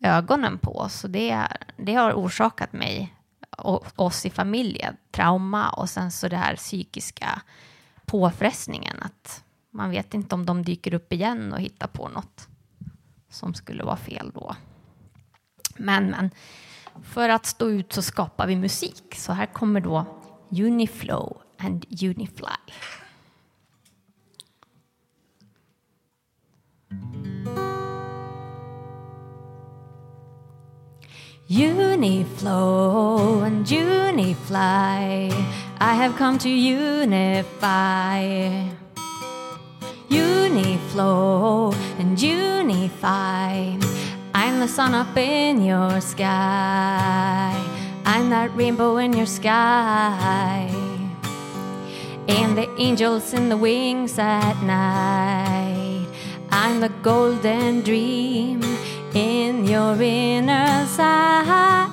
ögonen 0.00 0.58
på 0.58 0.78
oss. 0.78 1.04
Och 1.04 1.10
det, 1.10 1.46
det 1.76 1.94
har 1.94 2.12
orsakat 2.12 2.72
mig 2.72 3.14
och 3.58 3.86
oss 3.96 4.26
i 4.26 4.30
familjen 4.30 4.96
trauma 5.10 5.70
och 5.70 5.90
sen 5.90 6.12
så 6.12 6.28
det 6.28 6.36
här 6.36 6.56
psykiska 6.56 7.42
påfrestningen 8.04 8.96
att 9.02 9.44
man 9.70 9.90
vet 9.90 10.14
inte 10.14 10.34
om 10.34 10.46
de 10.46 10.62
dyker 10.62 10.94
upp 10.94 11.12
igen 11.12 11.52
och 11.52 11.60
hittar 11.60 11.86
på 11.86 12.08
något 12.08 12.48
som 13.30 13.54
skulle 13.54 13.84
vara 13.84 13.96
fel 13.96 14.30
då. 14.34 14.56
Men, 15.76 16.10
men 16.10 16.30
för 17.02 17.28
att 17.28 17.46
stå 17.46 17.68
ut 17.68 17.92
så 17.92 18.02
skapar 18.02 18.46
vi 18.46 18.56
musik. 18.56 19.14
Så 19.14 19.32
här 19.32 19.46
kommer 19.46 19.80
då 19.80 20.20
Uniflow 20.50 21.42
and 21.58 21.86
Unifly. 22.02 22.72
Uniflow 31.48 33.46
and 33.46 33.70
Unifly, 33.70 35.30
I 35.78 35.94
have 35.94 36.16
come 36.16 36.38
to 36.38 36.48
unify. 36.48 38.18
Uniflow 40.08 41.72
and 42.00 42.20
Unify, 42.20 43.76
I'm 44.34 44.58
the 44.58 44.66
sun 44.66 44.92
up 44.94 45.16
in 45.16 45.64
your 45.64 46.00
sky. 46.00 47.54
I'm 48.04 48.30
that 48.30 48.50
rainbow 48.56 48.96
in 48.96 49.12
your 49.12 49.26
sky. 49.26 50.68
And 52.26 52.58
the 52.58 52.68
angels 52.76 53.32
in 53.32 53.50
the 53.50 53.56
wings 53.56 54.18
at 54.18 54.60
night. 54.64 55.85
I'm 56.50 56.80
the 56.80 56.90
golden 57.02 57.82
dream 57.82 58.62
in 59.14 59.64
your 59.66 60.00
inner 60.00 60.86
sight. 60.86 61.86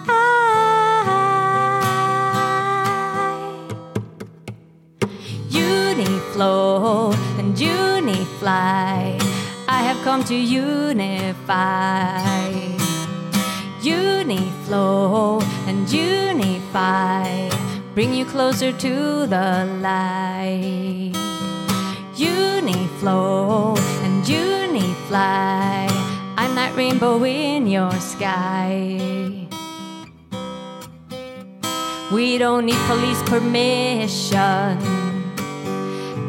Uniflow 5.50 7.14
and 7.40 7.60
unifly. 7.60 9.20
I 9.68 9.82
have 9.88 9.98
come 10.04 10.24
to 10.26 10.36
unify. 10.36 12.22
Uniflow 13.82 15.42
and 15.68 15.92
unify. 15.92 17.50
Bring 17.94 18.14
you 18.14 18.26
closer 18.26 18.72
to 18.72 19.28
the 19.28 19.66
light. 19.82 21.14
Uniflow 22.16 23.78
and 24.24 24.30
unifly. 24.30 25.88
I'm 26.38 26.56
that 26.56 26.76
rainbow 26.76 27.24
in 27.24 27.68
your 27.68 27.92
sky. 28.00 29.48
We 32.12 32.38
don't 32.38 32.66
need 32.66 32.80
police 32.88 33.22
permission 33.24 34.78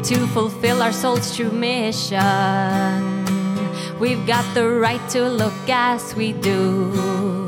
to 0.02 0.26
fulfill 0.28 0.82
our 0.82 0.92
soul's 0.92 1.36
true 1.36 1.50
mission. 1.50 2.20
We've 3.98 4.26
got 4.26 4.44
the 4.54 4.68
right 4.68 5.06
to 5.10 5.28
look 5.28 5.68
as 5.68 6.14
we 6.14 6.32
do. 6.32 7.43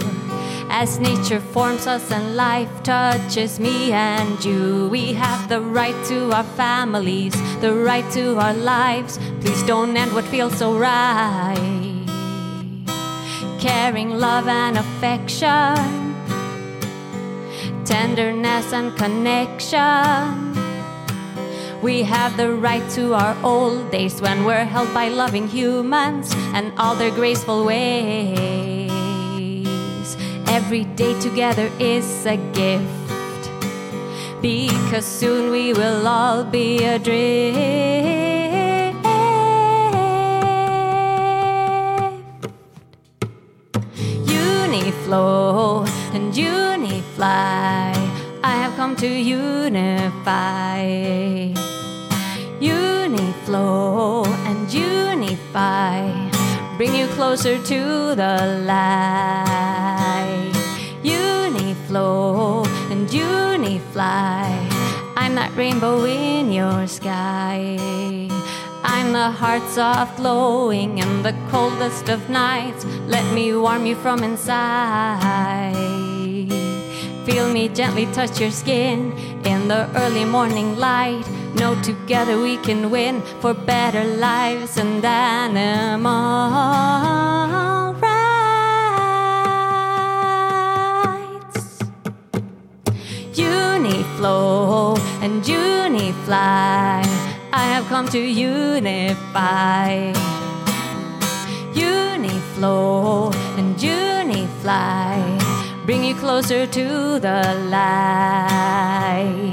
As 0.79 1.01
nature 1.01 1.41
forms 1.41 1.87
us 1.87 2.11
and 2.13 2.37
life 2.37 2.69
touches 2.83 3.59
me 3.59 3.93
and 3.93 4.45
you, 4.45 4.91
we 4.91 5.15
have 5.15 5.49
the 5.49 5.59
right 5.59 5.97
to 6.05 6.31
our 6.33 6.45
families, 6.45 7.33
the 7.63 7.73
right 7.73 8.05
to 8.13 8.37
our 8.39 8.53
lives. 8.53 9.19
Please 9.41 9.63
don't 9.63 9.97
end 9.97 10.13
what 10.13 10.25
feels 10.25 10.59
so 10.59 10.77
right. 10.79 12.05
Caring 13.59 14.11
love 14.21 14.49
and 14.49 14.77
affection, 14.77 16.15
tenderness 17.87 18.71
and 18.75 18.95
connection. 18.99 19.81
We 21.81 22.03
have 22.03 22.37
the 22.37 22.53
right 22.53 22.87
to 22.91 23.15
our 23.15 23.35
old 23.43 23.91
days 23.91 24.21
when 24.21 24.45
we're 24.45 24.67
held 24.67 24.93
by 24.93 25.09
loving 25.09 25.49
humans 25.49 26.35
and 26.53 26.71
all 26.77 26.95
their 26.95 27.13
graceful 27.13 27.65
ways. 27.65 28.76
Every 30.57 30.85
day 30.97 31.13
together 31.21 31.71
is 31.79 32.25
a 32.25 32.39
gift 32.57 33.45
because 34.41 35.05
soon 35.05 35.51
we 35.51 35.75
will 35.75 36.09
all 36.09 36.45
be 36.45 36.83
adrift. 36.83 37.59
Uniflow 44.25 45.87
and 46.15 46.35
unifly. 46.35 47.93
I 48.43 48.55
have 48.63 48.75
come 48.77 48.97
to 48.97 49.07
unify. 49.07 50.81
Uniflow 52.61 54.27
and 54.49 54.73
unify. 54.73 56.01
Bring 56.79 56.95
you 56.95 57.09
closer 57.09 57.59
to 57.63 58.15
the 58.15 58.65
light. 58.65 60.06
Uniflow 61.87 62.67
and 62.91 63.13
unifly. 63.13 64.03
I'm 65.17 65.37
that 65.37 65.55
rainbow 65.57 66.05
in 66.05 66.51
your 66.51 66.89
sky. 66.89 67.79
I'm 68.83 69.13
the 69.13 69.31
heart 69.31 69.63
soft 69.69 70.17
glowing 70.17 70.99
in 70.99 71.23
the 71.23 71.33
coldest 71.49 72.09
of 72.09 72.29
nights. 72.29 72.85
Let 73.07 73.33
me 73.33 73.55
warm 73.55 73.87
you 73.87 73.95
from 73.95 74.25
inside. 74.25 75.75
Feel 77.25 77.53
me 77.53 77.69
gently 77.69 78.07
touch 78.07 78.41
your 78.41 78.51
skin 78.51 79.13
in 79.45 79.69
the 79.69 79.89
early 79.97 80.25
morning 80.25 80.77
light. 80.77 81.25
Know 81.55 81.81
together 81.83 82.41
we 82.41 82.57
can 82.57 82.91
win 82.91 83.23
for 83.41 83.55
better 83.55 84.03
lives 84.05 84.77
and 84.77 85.05
animal 85.05 86.76
And 94.27 95.47
unifly. 95.47 96.35
I 97.53 97.65
have 97.73 97.87
come 97.87 98.09
to 98.09 98.19
unify. 98.19 100.13
Uniflow 101.73 103.33
and 103.57 103.81
unifly. 103.81 105.39
Bring 105.87 106.03
you 106.03 106.15
closer 106.17 106.67
to 106.67 107.21
the 107.21 107.43
light. 107.71 109.53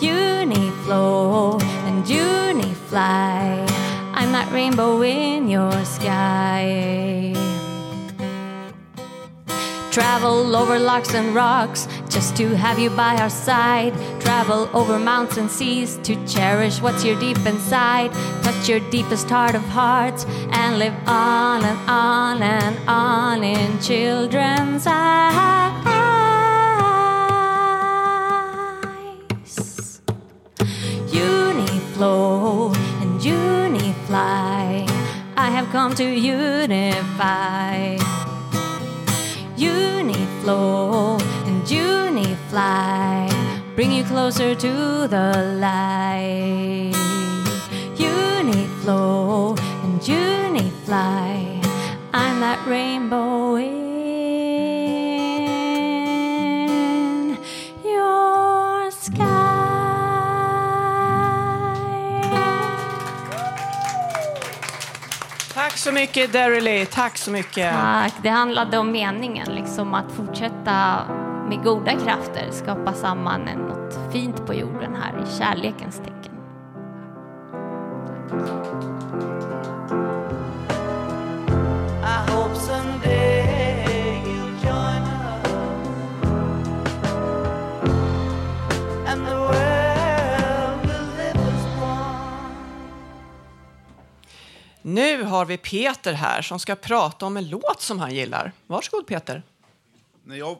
Uniflow 0.00 1.62
and 1.88 2.06
unifly. 2.06 3.66
I'm 4.12 4.32
that 4.32 4.52
rainbow 4.52 5.02
in 5.02 5.48
your 5.48 5.72
sky. 5.84 7.34
Travel 9.90 10.54
over 10.54 10.78
locks 10.78 11.14
and 11.14 11.34
rocks 11.34 11.88
just 12.10 12.36
to 12.36 12.48
have 12.56 12.78
you 12.78 12.90
by 12.90 13.16
our 13.16 13.30
side. 13.30 13.94
Travel 14.20 14.68
over 14.74 14.98
mountains 14.98 15.38
and 15.38 15.50
seas 15.50 15.98
to 16.02 16.16
cherish 16.26 16.80
what's 16.80 17.04
your 17.04 17.18
deep 17.20 17.38
inside. 17.46 18.12
Touch 18.42 18.68
your 18.68 18.80
deepest 18.90 19.30
heart 19.30 19.54
of 19.54 19.62
hearts 19.62 20.26
and 20.50 20.78
live 20.78 20.94
on 21.06 21.64
and 21.64 21.78
on 21.88 22.42
and 22.42 22.76
on 22.88 23.44
in 23.44 23.80
children's 23.80 24.86
eyes. 24.86 25.20
Uniflow 31.12 32.74
and 33.00 33.24
unifly. 33.24 34.86
I 35.36 35.50
have 35.50 35.68
come 35.70 35.94
to 35.94 36.04
unify. 36.04 37.96
Uniflow 39.56 41.29
and 41.60 41.70
unifly. 41.70 43.28
Bring 43.74 43.92
you 43.92 44.04
closer 44.04 44.54
to 44.54 45.08
the 45.08 45.58
light. 45.60 46.94
Uniflow 47.96 49.58
and 49.84 50.08
unifly. 50.08 51.60
I'm 52.12 52.40
that 52.40 52.58
rainbow 52.66 53.56
in 53.56 53.76
your 57.84 58.90
sky. 58.90 59.26
Tack 65.54 65.78
så 65.78 65.92
mycket 65.92 66.32
Derrily, 66.32 66.86
tack 66.86 67.18
så 67.18 67.30
mycket. 67.30 67.72
Tack. 67.72 68.14
Det 68.22 68.28
handlade 68.28 68.78
om 68.78 68.92
meningen, 68.92 69.54
liksom 69.54 69.94
att 69.94 70.12
fortsätta 70.12 71.06
med 71.50 71.64
goda 71.64 71.90
krafter 71.90 72.50
skapa 72.50 72.92
samman 72.92 73.40
något 73.40 74.12
fint 74.12 74.46
på 74.46 74.54
jorden 74.54 74.94
här 74.94 75.22
i 75.22 75.38
kärlekens 75.38 75.96
tecken. 75.96 76.34
Nu 94.82 95.22
har 95.22 95.44
vi 95.44 95.56
Peter 95.56 96.12
här 96.12 96.42
som 96.42 96.58
ska 96.58 96.74
prata 96.74 97.26
om 97.26 97.36
en 97.36 97.48
låt 97.48 97.80
som 97.80 97.98
han 97.98 98.14
gillar. 98.14 98.52
Varsågod 98.66 99.06
Peter. 99.06 99.42
När 100.24 100.36
jag 100.36 100.56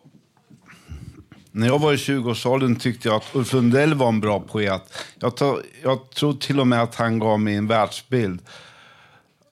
när 1.53 1.67
jag 1.67 1.79
var 1.79 1.93
i 1.93 1.97
20-årsåldern 1.97 2.77
tyckte 2.77 3.09
jag 3.09 3.17
att 3.17 3.35
Ulf 3.35 3.53
Lundell 3.53 3.95
var 3.95 4.09
en 4.09 4.21
bra 4.21 4.41
poet. 4.41 4.83
Jag, 5.19 5.37
tar, 5.37 5.63
jag 5.83 6.11
tror 6.11 6.33
till 6.33 6.61
och 6.61 6.67
med 6.67 6.83
att 6.83 6.95
han 6.95 7.19
gav 7.19 7.41
mig 7.41 7.55
en 7.55 7.67
världsbild. 7.67 8.41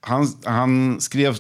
Han, 0.01 0.28
han 0.44 1.01
skrev 1.01 1.38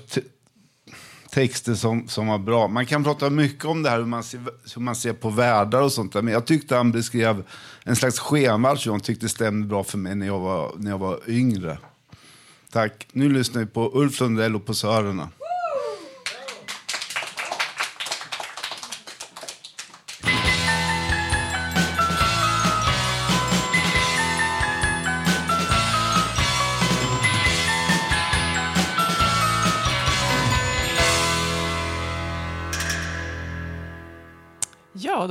texter 1.30 1.74
som, 1.74 2.08
som 2.08 2.26
var 2.26 2.38
bra. 2.38 2.68
Man 2.68 2.86
kan 2.86 3.04
prata 3.04 3.30
mycket 3.30 3.64
om 3.64 3.82
det 3.82 3.90
här 3.90 3.98
hur 3.98 4.04
man 4.04 4.22
ser, 4.22 4.40
hur 4.74 4.80
man 4.82 4.96
ser 4.96 5.12
på 5.12 5.30
världar 5.30 5.82
och 5.82 5.92
sånt 5.92 6.12
där. 6.12 6.22
Men 6.22 6.34
jag 6.34 6.46
tyckte 6.46 6.76
han 6.76 6.92
beskrev 6.92 7.42
en 7.84 7.96
slags 7.96 8.18
skenvärld 8.18 8.78
som 8.78 8.92
jag 8.92 9.02
tyckte 9.04 9.28
stämde 9.28 9.66
bra 9.66 9.84
för 9.84 9.98
mig 9.98 10.14
när 10.14 10.26
jag 10.26 10.38
var, 10.38 10.72
när 10.76 10.90
jag 10.90 10.98
var 10.98 11.20
yngre. 11.26 11.78
Tack. 12.72 13.06
Nu 13.12 13.28
lyssnar 13.28 13.60
vi 13.60 13.66
på 13.66 13.90
Ulf 13.94 14.20
Lundell 14.20 14.56
och 14.56 14.66
på 14.66 14.74
Sörerna. 14.74 15.28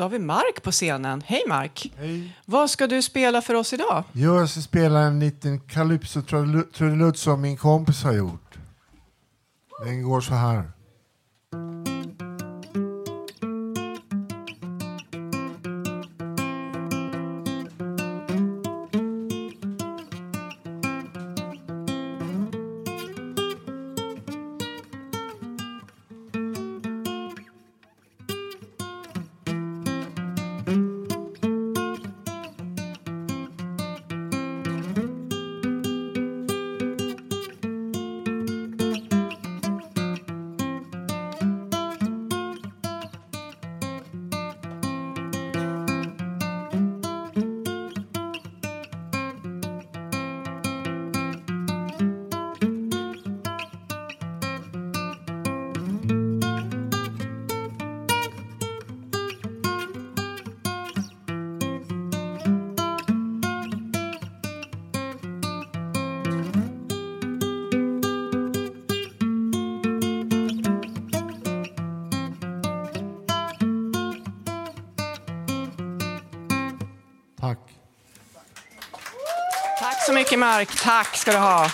Har 0.08 0.12
vi 0.12 0.20
Mark 0.20 0.64
på 0.64 0.72
scenen. 0.72 1.24
Hej 1.26 1.44
Mark! 1.48 1.92
Hej. 1.98 2.36
Vad 2.46 2.70
ska 2.70 2.88
du 2.88 3.02
spela 3.02 3.42
för 3.42 3.54
oss 3.54 3.74
idag? 3.74 4.04
Jag 4.12 4.50
ska 4.50 4.62
spela 4.62 5.00
en 5.00 5.20
liten 5.20 5.60
calypso-trudelutt 5.60 7.18
som 7.18 7.42
min 7.42 7.58
kompis 7.58 8.04
har 8.04 8.14
gjort. 8.14 8.58
Den 9.86 10.04
går 10.04 10.22
så 10.22 10.34
här. 10.34 10.72
Tack. 77.48 77.60
Tack 79.80 80.06
så 80.06 80.14
mycket 80.14 80.40
Mark. 80.40 80.70
Tack 80.84 81.16
ska 81.16 81.32
du 81.32 81.38
ha. 81.38 81.68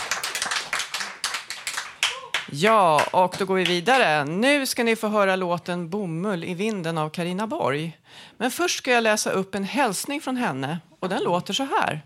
Ja, 2.52 3.02
och 3.12 3.36
då 3.40 3.46
går 3.46 3.56
vi 3.56 3.64
vidare. 3.64 4.26
Nu 4.26 4.66
ska 4.66 4.84
ni 4.84 4.96
få 4.96 5.08
höra 5.08 5.36
låten 5.36 5.90
Bomull 5.90 6.44
i 6.44 6.54
vinden 6.54 6.98
av 6.98 7.10
Karina 7.10 7.48
Borg. 7.48 7.98
Men 8.38 8.52
först 8.52 8.78
ska 8.78 8.92
jag 8.92 9.04
läsa 9.04 9.32
upp 9.32 9.56
en 9.56 9.64
hälsning 9.64 10.22
från 10.22 10.38
henne 10.38 10.80
och 11.00 11.10
den 11.10 11.24
låter 11.24 11.54
så 11.54 11.64
här. 11.64 12.02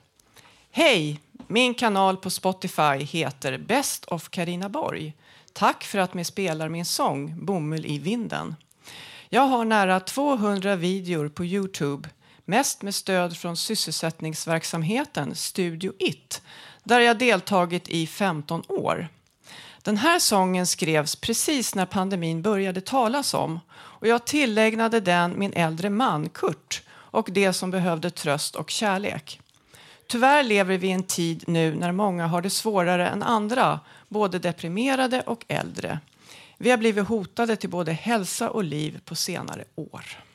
Hej! 0.71 1.19
Min 1.47 1.73
kanal 1.73 2.17
på 2.17 2.29
Spotify 2.29 2.97
heter 2.97 3.57
Best 3.57 4.05
of 4.05 4.29
Karina 4.29 4.69
Borg. 4.69 5.13
Tack 5.53 5.83
för 5.83 5.99
att 5.99 6.13
ni 6.13 6.25
spelar 6.25 6.69
min 6.69 6.85
sång 6.85 7.45
Bomull 7.45 7.85
i 7.85 7.99
vinden. 7.99 8.55
Jag 9.29 9.41
har 9.41 9.65
nära 9.65 9.99
200 9.99 10.75
videor 10.75 11.29
på 11.29 11.45
Youtube, 11.45 12.09
mest 12.47 12.81
med 12.81 12.95
stöd 12.95 13.37
från 13.37 13.57
sysselsättningsverksamheten 13.57 15.35
Studio 15.35 15.93
It, 15.99 16.41
där 16.83 16.99
jag 16.99 17.17
deltagit 17.17 17.89
i 17.89 18.07
15 18.07 18.63
år. 18.67 19.07
Den 19.81 19.97
här 19.97 20.19
sången 20.19 20.67
skrevs 20.67 21.15
precis 21.15 21.75
när 21.75 21.85
pandemin 21.85 22.41
började 22.41 22.81
talas 22.81 23.33
om 23.33 23.59
och 23.73 24.07
jag 24.07 24.25
tillägnade 24.25 24.99
den 24.99 25.39
min 25.39 25.53
äldre 25.53 25.89
man 25.89 26.29
Kurt 26.29 26.83
och 26.89 27.29
det 27.31 27.53
som 27.53 27.71
behövde 27.71 28.11
tröst 28.11 28.55
och 28.55 28.69
kärlek. 28.69 29.41
Tyvärr 30.07 30.43
lever 30.43 30.77
vi 30.77 30.87
i 30.87 30.91
en 30.91 31.03
tid 31.03 31.43
nu 31.47 31.75
när 31.75 31.91
många 31.91 32.27
har 32.27 32.41
det 32.41 32.49
svårare 32.49 33.07
än 33.07 33.23
andra, 33.23 33.79
både 34.07 34.39
deprimerade 34.39 35.21
och 35.21 35.45
äldre. 35.47 35.99
Vi 36.57 36.69
har 36.69 36.77
blivit 36.77 37.07
hotade 37.07 37.55
till 37.55 37.69
både 37.69 37.91
hälsa 37.91 38.49
och 38.49 38.63
liv 38.63 38.99
på 39.05 39.15
senare 39.15 39.63
år. 39.75 40.26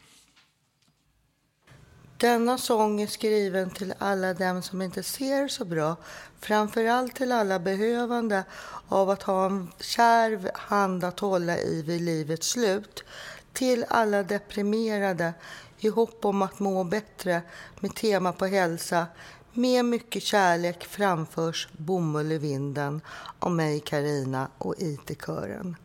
Denna 2.22 2.58
sång 2.58 3.00
är 3.00 3.06
skriven 3.06 3.70
till 3.70 3.94
alla 3.98 4.34
dem 4.34 4.62
som 4.62 4.82
inte 4.82 5.02
ser 5.02 5.48
så 5.48 5.64
bra. 5.64 5.96
Framförallt 6.40 7.14
till 7.14 7.32
alla 7.32 7.58
behövande 7.58 8.44
av 8.88 9.10
att 9.10 9.22
ha 9.22 9.46
en 9.46 9.72
kärv 9.80 10.50
hand 10.54 11.04
att 11.04 11.20
hålla 11.20 11.58
i 11.58 11.82
vid 11.82 12.00
livets 12.00 12.48
slut. 12.48 13.04
Till 13.52 13.84
alla 13.88 14.22
deprimerade 14.22 15.34
i 15.78 15.88
hopp 15.88 16.24
om 16.24 16.42
att 16.42 16.58
må 16.58 16.84
bättre 16.84 17.42
med 17.80 17.94
tema 17.94 18.32
på 18.32 18.46
hälsa. 18.46 19.06
Med 19.52 19.84
mycket 19.84 20.22
kärlek 20.22 20.84
framförs 20.84 21.68
Bomull 21.72 22.32
i 22.32 22.38
vinden 22.38 23.00
av 23.38 23.50
mig, 23.50 23.80
Karina 23.80 24.48
och 24.58 24.74
IT-kören. 24.78 25.76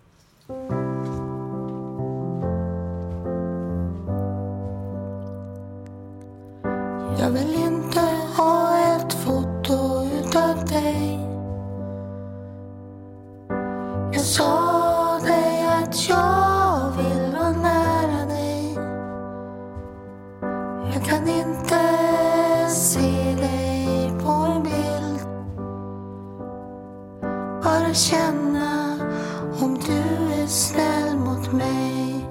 Jag 7.20 7.30
vill 7.30 7.55
inte 7.55 7.99
ha 8.38 8.78
ett 8.78 9.13
foto 9.13 10.05
utav 10.20 10.65
dig. 10.65 11.20
Jag 14.11 14.22
sa 14.22 15.20
dig 15.24 15.68
att 15.68 16.09
jag 16.09 16.91
vill 16.97 17.36
vara 17.36 17.51
nära 17.51 18.26
dig. 18.26 18.78
Jag 20.93 21.03
kan 21.05 21.28
inte 21.28 21.80
se 22.70 23.36
dig 23.36 24.11
på 24.26 24.32
en 24.32 24.63
bild. 24.63 25.28
Bara 27.63 27.93
känna 27.93 28.99
om 29.61 29.80
du 29.86 30.34
är 30.41 30.47
snäll 30.47 31.18
mot 31.18 31.53
mig. 31.53 32.26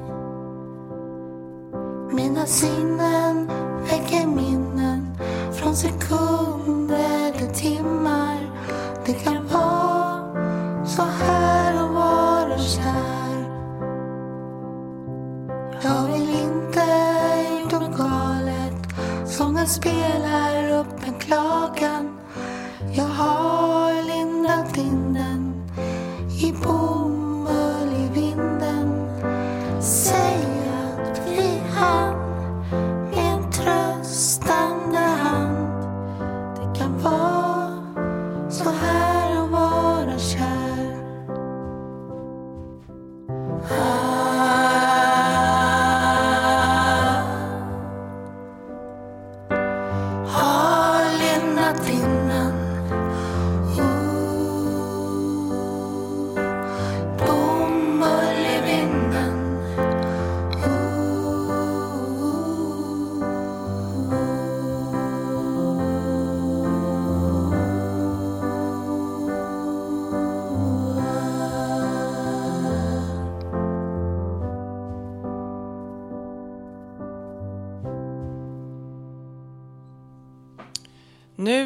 Mina 2.12 2.46
sinnen 2.46 3.50
väcker 3.90 4.26
minnen 4.26 4.45
sekunder 5.76 7.32
till 7.38 7.54
timmar. 7.54 8.38
Det 9.06 9.12
kan 9.12 9.46
vara 9.46 10.86
så 10.86 11.02
här 11.02 11.74
att 11.74 11.90
vara 11.90 12.58
kär. 12.58 13.46
Jag 15.82 16.06
vill 16.12 16.30
inte 16.30 16.84
gjort 17.60 17.72
något 17.72 17.98
galet. 17.98 18.74
Sången 19.26 19.66
spelar 19.66 20.78
upp 20.80 21.06
en 21.06 21.14
klagan. 21.14 22.18
Jag 22.92 23.04
har 23.04 23.85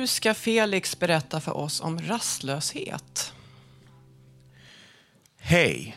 Nu 0.01 0.07
ska 0.07 0.35
Felix 0.35 0.99
berätta 0.99 1.41
för 1.41 1.57
oss 1.57 1.81
om 1.81 2.01
rastlöshet. 2.01 3.33
Hej! 5.39 5.97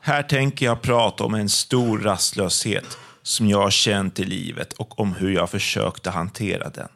Här 0.00 0.22
tänker 0.22 0.66
jag 0.66 0.82
prata 0.82 1.24
om 1.24 1.34
en 1.34 1.48
stor 1.48 1.98
rastlöshet 1.98 2.98
som 3.22 3.48
jag 3.48 3.62
har 3.62 3.70
känt 3.70 4.20
i 4.20 4.24
livet 4.24 4.72
och 4.72 5.00
om 5.00 5.12
hur 5.12 5.30
jag 5.30 5.50
försökte 5.50 6.10
hantera 6.10 6.68
den. 6.68 6.88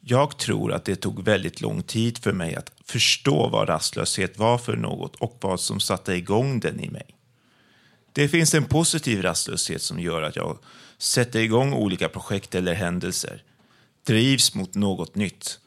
Jag 0.00 0.38
tror 0.38 0.72
att 0.72 0.84
det 0.84 0.96
tog 0.96 1.24
väldigt 1.24 1.60
lång 1.60 1.82
tid 1.82 2.18
för 2.18 2.32
mig 2.32 2.54
att 2.54 2.72
förstå 2.84 3.48
vad 3.48 3.68
rastlöshet 3.68 4.38
var 4.38 4.58
för 4.58 4.76
något 4.76 5.16
och 5.16 5.38
vad 5.40 5.60
som 5.60 5.80
satte 5.80 6.14
igång 6.14 6.60
den 6.60 6.80
i 6.80 6.88
mig. 6.88 7.06
Det 8.12 8.28
finns 8.28 8.54
en 8.54 8.64
positiv 8.64 9.22
rastlöshet 9.22 9.82
som 9.82 10.00
gör 10.00 10.22
att 10.22 10.36
jag 10.36 10.58
sätter 10.98 11.40
igång 11.40 11.72
olika 11.72 12.08
projekt 12.08 12.54
eller 12.54 12.74
händelser, 12.74 13.42
drivs 14.06 14.54
mot 14.54 14.74
något 14.74 15.14
nytt. 15.14 15.58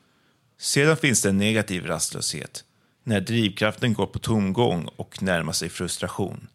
Sedan 0.57 0.97
finns 0.97 1.21
det 1.21 1.29
en 1.29 1.38
negativ 1.38 1.85
rastlöshet, 1.85 2.63
när 3.03 3.21
drivkraften 3.21 3.93
går 3.93 4.05
på 4.05 4.19
tomgång 4.19 4.89
och 4.95 5.23
närmar 5.23 5.53
sig 5.53 5.69
frustration. 5.69 6.47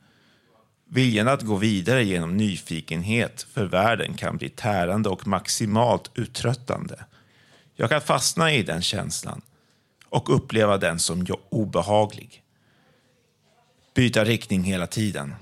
Viljan 0.89 1.28
att 1.28 1.43
gå 1.43 1.57
vidare 1.57 2.05
genom 2.05 2.37
nyfikenhet 2.37 3.47
för 3.53 3.64
världen 3.64 4.14
kan 4.14 4.37
bli 4.37 4.49
tärande 4.49 5.09
och 5.09 5.26
maximalt 5.26 6.11
uttröttande. 6.14 7.05
Jag 7.74 7.91
kan 7.91 8.01
fastna 8.01 8.53
i 8.53 8.62
den 8.62 8.83
känslan 8.83 9.43
och 10.09 10.37
uppleva 10.37 10.78
den 10.78 10.99
som 10.99 11.26
obehaglig. 11.49 12.43
Byta 13.95 14.24
riktning 14.24 14.62
hela 14.62 14.87
tiden. 14.87 15.35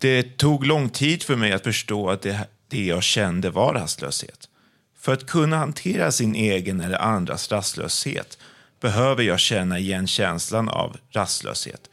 Det 0.00 0.36
tog 0.36 0.66
lång 0.66 0.90
tid 0.90 1.22
för 1.22 1.36
mig 1.36 1.52
att 1.52 1.64
förstå 1.64 2.10
att 2.10 2.22
det, 2.22 2.48
det 2.68 2.84
jag 2.84 3.02
kände 3.02 3.50
var 3.50 3.74
rastlöshet. 3.74 4.48
För 4.98 5.12
att 5.12 5.26
kunna 5.26 5.56
hantera 5.56 6.12
sin 6.12 6.34
egen 6.34 6.80
eller 6.80 6.98
andras 6.98 7.52
rastlöshet 7.52 8.38
behöver 8.80 9.22
jag 9.22 9.40
känna 9.40 9.78
igen 9.78 10.06
känslan 10.06 10.68
av 10.68 10.96
rastlöshet 11.10 11.90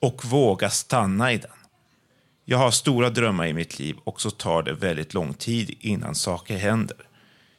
och 0.00 0.24
våga 0.24 0.70
stanna 0.70 1.32
i 1.32 1.38
den. 1.38 1.50
Jag 2.44 2.58
har 2.58 2.70
stora 2.70 3.10
drömmar 3.10 3.46
i 3.46 3.52
mitt 3.52 3.78
liv 3.78 3.96
och 4.04 4.20
så 4.20 4.30
tar 4.30 4.62
det 4.62 4.72
väldigt 4.72 5.14
lång 5.14 5.34
tid 5.34 5.76
innan 5.80 6.14
saker 6.14 6.56
händer. 6.56 6.96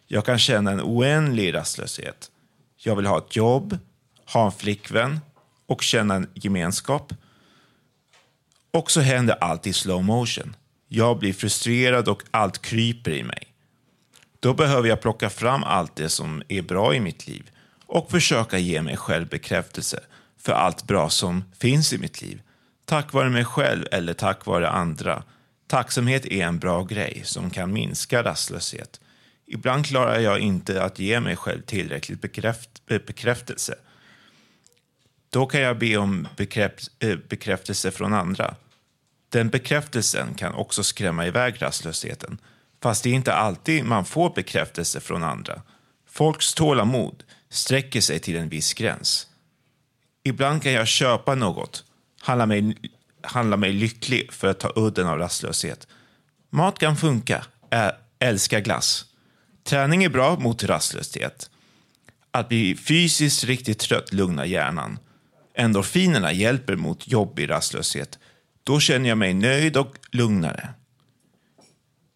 Jag 0.08 0.26
kan 0.26 0.40
känna 0.40 0.72
en 0.72 0.82
oändlig 0.82 1.54
rastlöshet. 1.54 2.32
Jag 2.78 2.96
vill 2.96 3.06
ha 3.06 3.18
ett 3.18 3.36
jobb, 3.36 3.78
ha 4.34 4.46
en 4.46 4.52
flickvän 4.52 5.20
och 5.68 5.82
känna 5.82 6.16
en 6.16 6.30
gemenskap. 6.34 7.14
Och 8.74 8.92
så 8.92 9.02
händer 9.02 9.38
allt 9.42 9.68
i 9.68 9.74
slow 9.74 10.04
motion. 10.04 10.56
Jag 10.88 11.20
blir 11.20 11.34
frustrerad 11.34 12.08
och 12.08 12.24
allt 12.32 12.62
kryper 12.62 13.12
i 13.12 13.24
mig. 13.24 13.54
Då 14.40 14.54
behöver 14.54 14.90
jag 14.90 15.02
plocka 15.02 15.30
fram 15.30 15.64
allt 15.64 15.96
det 15.96 16.10
som 16.10 16.44
är 16.48 16.62
bra 16.62 16.96
i 16.96 17.00
mitt 17.00 17.28
liv 17.28 17.52
och 17.86 18.12
försöka 18.12 18.58
ge 18.58 18.82
mig 18.82 18.98
själv 18.98 19.28
bekräftelse 19.28 20.00
för 20.38 20.54
allt 20.54 20.88
bra 20.88 21.10
som 21.10 21.44
finns 21.60 21.94
i 21.94 21.98
mitt 21.98 22.22
liv. 22.22 22.42
Tack 22.86 23.14
vare 23.14 23.30
mig 23.30 23.46
själv 23.46 23.86
eller 23.92 24.14
tack 24.14 24.46
vare 24.46 24.70
andra. 24.70 25.24
Tacksamhet 25.68 26.26
är 26.26 26.46
en 26.46 26.60
bra 26.60 26.84
grej 26.84 27.22
som 27.26 27.50
kan 27.50 27.74
minska 27.74 28.24
rastlöshet. 28.24 29.00
Ibland 29.46 29.86
klarar 29.86 30.20
jag 30.20 30.40
inte 30.40 30.84
att 30.84 31.00
ge 31.00 31.20
mig 31.20 31.36
själv 31.36 31.62
tillräckligt 31.62 32.22
bekräft 32.22 32.70
eh, 32.88 33.02
bekräftelse. 33.08 33.76
Då 35.30 35.46
kan 35.46 35.62
jag 35.62 35.78
be 35.78 35.98
om 35.98 36.28
bekräft 36.38 36.92
eh, 37.00 37.18
bekräftelse 37.30 37.92
från 37.92 38.14
andra. 38.14 38.56
Den 39.30 39.50
bekräftelsen 39.50 40.34
kan 40.34 40.54
också 40.54 40.84
skrämma 40.84 41.28
iväg 41.28 41.62
rastlösheten. 41.62 42.38
Fast 42.82 43.04
det 43.04 43.10
är 43.10 43.14
inte 43.14 43.34
alltid 43.34 43.86
man 43.86 44.06
får 44.06 44.34
bekräftelse 44.36 45.00
från 45.00 45.24
andra. 45.24 45.62
Folks 46.10 46.54
tålamod 46.54 47.24
sträcker 47.50 48.02
sig 48.02 48.20
till 48.20 48.36
en 48.36 48.50
viss 48.50 48.74
gräns. 48.74 49.28
Ibland 50.24 50.64
kan 50.64 50.72
jag 50.72 50.88
köpa 50.88 51.36
något, 51.36 51.84
handla 52.22 52.46
mig, 52.46 52.78
handla 53.22 53.58
mig 53.58 53.74
lycklig 53.74 54.34
för 54.34 54.48
att 54.48 54.60
ta 54.60 54.72
udden 54.76 55.08
av 55.08 55.18
rastlöshet. 55.18 55.88
Mat 56.50 56.80
kan 56.80 56.98
funka, 56.98 57.46
Ä 57.70 57.92
älskar 58.20 58.60
glass. 58.60 59.06
Träning 59.64 60.04
är 60.04 60.10
bra 60.10 60.40
mot 60.40 60.64
rastlöshet. 60.64 61.50
Att 62.32 62.50
bli 62.50 62.76
fysiskt 62.76 63.44
riktigt 63.44 63.80
trött 63.80 64.14
lugnar 64.14 64.46
hjärnan. 64.46 65.00
Endorfinerna 65.54 66.32
hjälper 66.32 66.76
mot 66.76 67.08
jobbig 67.08 67.50
rastlöshet. 67.50 68.20
Då 68.68 68.80
känner 68.80 69.10
jag 69.10 69.18
mig 69.18 69.34
nöjd 69.34 69.78
och 69.78 69.96
lugnare. 70.12 70.70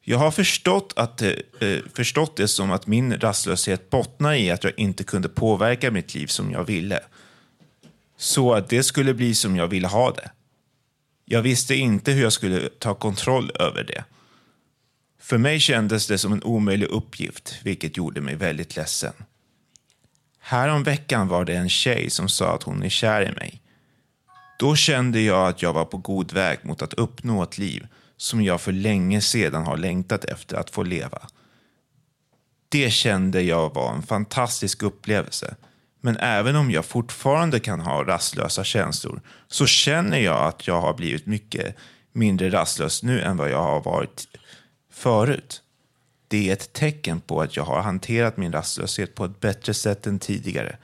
Jag 0.01 0.17
har 0.17 0.31
förstått, 0.31 0.93
att, 0.95 1.21
eh, 1.21 1.29
eh, 1.59 1.79
förstått 1.93 2.35
det 2.35 2.47
som 2.47 2.71
att 2.71 2.87
min 2.87 3.19
rastlöshet 3.19 3.89
bottnar 3.89 4.33
i 4.33 4.51
att 4.51 4.63
jag 4.63 4.79
inte 4.79 5.03
kunde 5.03 5.29
påverka 5.29 5.91
mitt 5.91 6.15
liv 6.15 6.27
som 6.27 6.51
jag 6.51 6.63
ville. 6.63 6.99
Så 8.17 8.53
att 8.53 8.69
det 8.69 8.83
skulle 8.83 9.13
bli 9.13 9.35
som 9.35 9.55
jag 9.55 9.67
ville 9.67 9.87
ha 9.87 10.11
det. 10.11 10.31
Jag 11.25 11.41
visste 11.41 11.75
inte 11.75 12.11
hur 12.11 12.23
jag 12.23 12.33
skulle 12.33 12.69
ta 12.69 12.93
kontroll 12.93 13.51
över 13.59 13.83
det. 13.83 14.03
För 15.19 15.37
mig 15.37 15.59
kändes 15.59 16.07
det 16.07 16.17
som 16.17 16.33
en 16.33 16.43
omöjlig 16.43 16.87
uppgift, 16.87 17.59
vilket 17.63 17.97
gjorde 17.97 18.21
mig 18.21 18.35
väldigt 18.35 18.75
ledsen. 18.75 19.13
Häromveckan 20.39 21.27
var 21.27 21.45
det 21.45 21.55
en 21.55 21.69
tjej 21.69 22.09
som 22.09 22.29
sa 22.29 22.55
att 22.55 22.63
hon 22.63 22.83
är 22.83 22.89
kär 22.89 23.21
i 23.21 23.31
mig. 23.31 23.60
Då 24.61 24.75
kände 24.75 25.21
jag 25.21 25.47
att 25.47 25.61
jag 25.61 25.73
var 25.73 25.85
på 25.85 25.97
god 25.97 26.33
väg 26.33 26.59
mot 26.63 26.81
att 26.81 26.93
uppnå 26.93 27.43
ett 27.43 27.57
liv 27.57 27.87
som 28.17 28.43
jag 28.43 28.61
för 28.61 28.71
länge 28.71 29.21
sedan 29.21 29.65
har 29.65 29.77
längtat 29.77 30.25
efter 30.25 30.57
att 30.57 30.69
få 30.69 30.83
leva. 30.83 31.27
Det 32.69 32.89
kände 32.89 33.41
jag 33.41 33.73
var 33.73 33.93
en 33.93 34.01
fantastisk 34.01 34.83
upplevelse. 34.83 35.55
Men 36.01 36.17
även 36.17 36.55
om 36.55 36.71
jag 36.71 36.85
fortfarande 36.85 37.59
kan 37.59 37.79
ha 37.79 38.03
rastlösa 38.03 38.63
känslor 38.63 39.21
så 39.47 39.65
känner 39.65 40.19
jag 40.19 40.47
att 40.47 40.67
jag 40.67 40.81
har 40.81 40.93
blivit 40.93 41.25
mycket 41.25 41.75
mindre 42.11 42.49
rastlös 42.49 43.03
nu 43.03 43.21
än 43.21 43.37
vad 43.37 43.49
jag 43.49 43.63
har 43.63 43.81
varit 43.83 44.27
förut. 44.91 45.61
Det 46.27 46.49
är 46.49 46.53
ett 46.53 46.73
tecken 46.73 47.21
på 47.21 47.41
att 47.41 47.55
jag 47.55 47.63
har 47.63 47.81
hanterat 47.81 48.37
min 48.37 48.51
rastlöshet 48.51 49.15
på 49.15 49.25
ett 49.25 49.39
bättre 49.39 49.73
sätt 49.73 50.07
än 50.07 50.19
tidigare. 50.19 50.77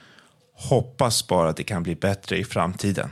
Hoppas 0.53 1.27
bara 1.27 1.49
att 1.49 1.57
det 1.57 1.63
kan 1.63 1.83
bli 1.83 1.95
bättre 1.95 2.37
i 2.37 2.43
framtiden. 2.43 3.09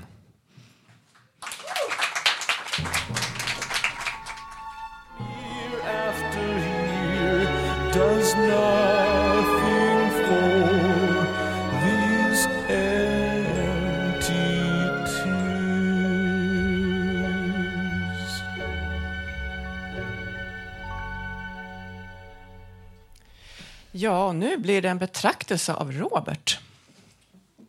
Ja, 23.97 24.31
nu 24.31 24.57
blir 24.57 24.81
det 24.81 24.89
en 24.89 24.97
betraktelse 24.97 25.73
av 25.73 25.91
Robert. 25.91 26.59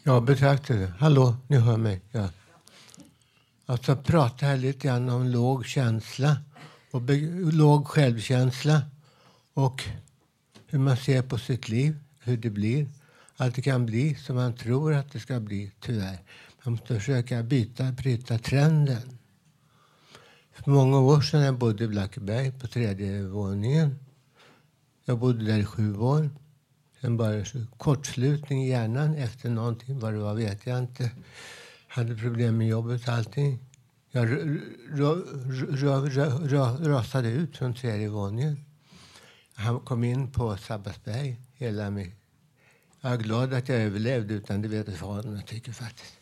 Jag 0.03 0.23
betraktar 0.23 0.75
det. 0.75 0.93
Hallå, 0.99 1.37
ni 1.47 1.57
hör 1.57 1.77
mig. 1.77 2.01
Ja. 2.13 2.29
Jag 3.67 4.05
prata 4.05 4.47
här 4.47 4.57
lite 4.57 4.87
grann 4.89 5.09
om 5.09 5.27
låg 5.27 5.67
känsla 5.67 6.37
och 6.91 7.03
låg 7.53 7.87
självkänsla 7.87 8.83
och 9.55 9.85
hur 10.67 10.79
man 10.79 10.97
ser 10.97 11.23
på 11.23 11.39
sitt 11.39 11.69
liv, 11.69 11.97
hur 12.21 12.37
det 12.37 12.51
blir. 12.51 12.89
Att 13.37 13.55
det 13.55 13.63
kan 13.63 13.87
bli 13.87 14.15
som 14.15 14.37
man 14.37 14.57
tror 14.57 14.95
att 14.95 15.13
det 15.13 15.21
ska 15.21 15.41
bli, 15.41 15.73
tyvärr. 15.81 16.19
Man 16.65 16.73
måste 16.73 16.95
försöka 16.95 17.43
byta, 17.43 17.93
bryta 17.93 18.39
trenden. 18.39 19.19
För 20.53 20.71
många 20.71 21.01
år 21.01 21.21
sedan 21.21 21.41
jag 21.41 21.59
bodde 21.59 21.85
i 21.85 21.89
Blackeberg 21.89 22.53
på 22.53 22.67
tredje 22.67 23.23
våningen. 23.23 23.99
Jag 25.05 25.19
bodde 25.19 25.45
där 25.45 25.59
i 25.59 25.65
sju 25.65 25.97
år. 25.97 26.31
Sen 27.01 27.17
bara 27.17 27.45
kortslutning 27.77 28.65
i 28.65 28.69
hjärnan 28.69 29.15
efter 29.15 29.51
någonting. 29.51 29.99
Vad 29.99 30.13
det 30.13 30.19
var 30.19 30.35
vet 30.35 30.67
jag 30.67 30.79
inte. 30.79 31.11
Hade 31.97 32.17
problem 32.17 32.59
med 32.59 32.69
jobbet 32.69 33.09
och 33.09 33.15
allting. 33.15 33.59
Jag 34.11 34.29
rasade 36.81 37.29
ut 37.29 37.57
från 37.57 37.75
tredje 37.75 38.09
våningen. 38.09 38.65
Han 39.55 39.81
kom 39.81 40.05
in 40.05 40.33
på 40.33 40.57
Sabbatsberg. 40.57 41.41
Hela 41.55 41.91
mig. 41.91 42.15
Jag 43.01 43.13
är 43.13 43.17
glad 43.17 43.55
att 43.55 43.69
jag 43.69 43.79
överlevde, 43.79 44.35
utan 44.35 44.63
det 44.63 44.69
vet 44.69 44.97
fan 44.97 45.35
jag 45.35 45.47
tycker 45.47 45.73
faktiskt. 45.73 46.13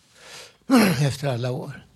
Efter 1.00 1.28
alla 1.28 1.50
år. 1.50 1.86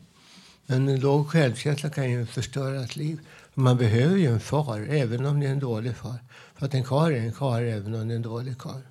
Men 0.66 0.88
en 0.88 1.00
låg 1.00 1.28
självkänsla 1.28 1.90
kan 1.90 2.10
ju 2.10 2.26
förstöra 2.26 2.84
ett 2.84 2.96
liv. 2.96 3.20
Man 3.54 3.76
behöver 3.76 4.16
ju 4.16 4.26
en 4.26 4.40
far, 4.40 4.80
även 4.80 5.26
om 5.26 5.40
det 5.40 5.46
är 5.46 5.52
en 5.52 5.58
dålig 5.58 5.96
far. 5.96 6.18
För 6.54 6.66
att 6.66 6.74
en 6.74 6.84
kar 6.84 7.10
är 7.10 7.20
en 7.20 7.32
kar, 7.32 7.62
även 7.62 7.94
om 7.94 8.08
det 8.08 8.14
är 8.14 8.16
en 8.16 8.22
dålig 8.22 8.58
kar. 8.58 8.82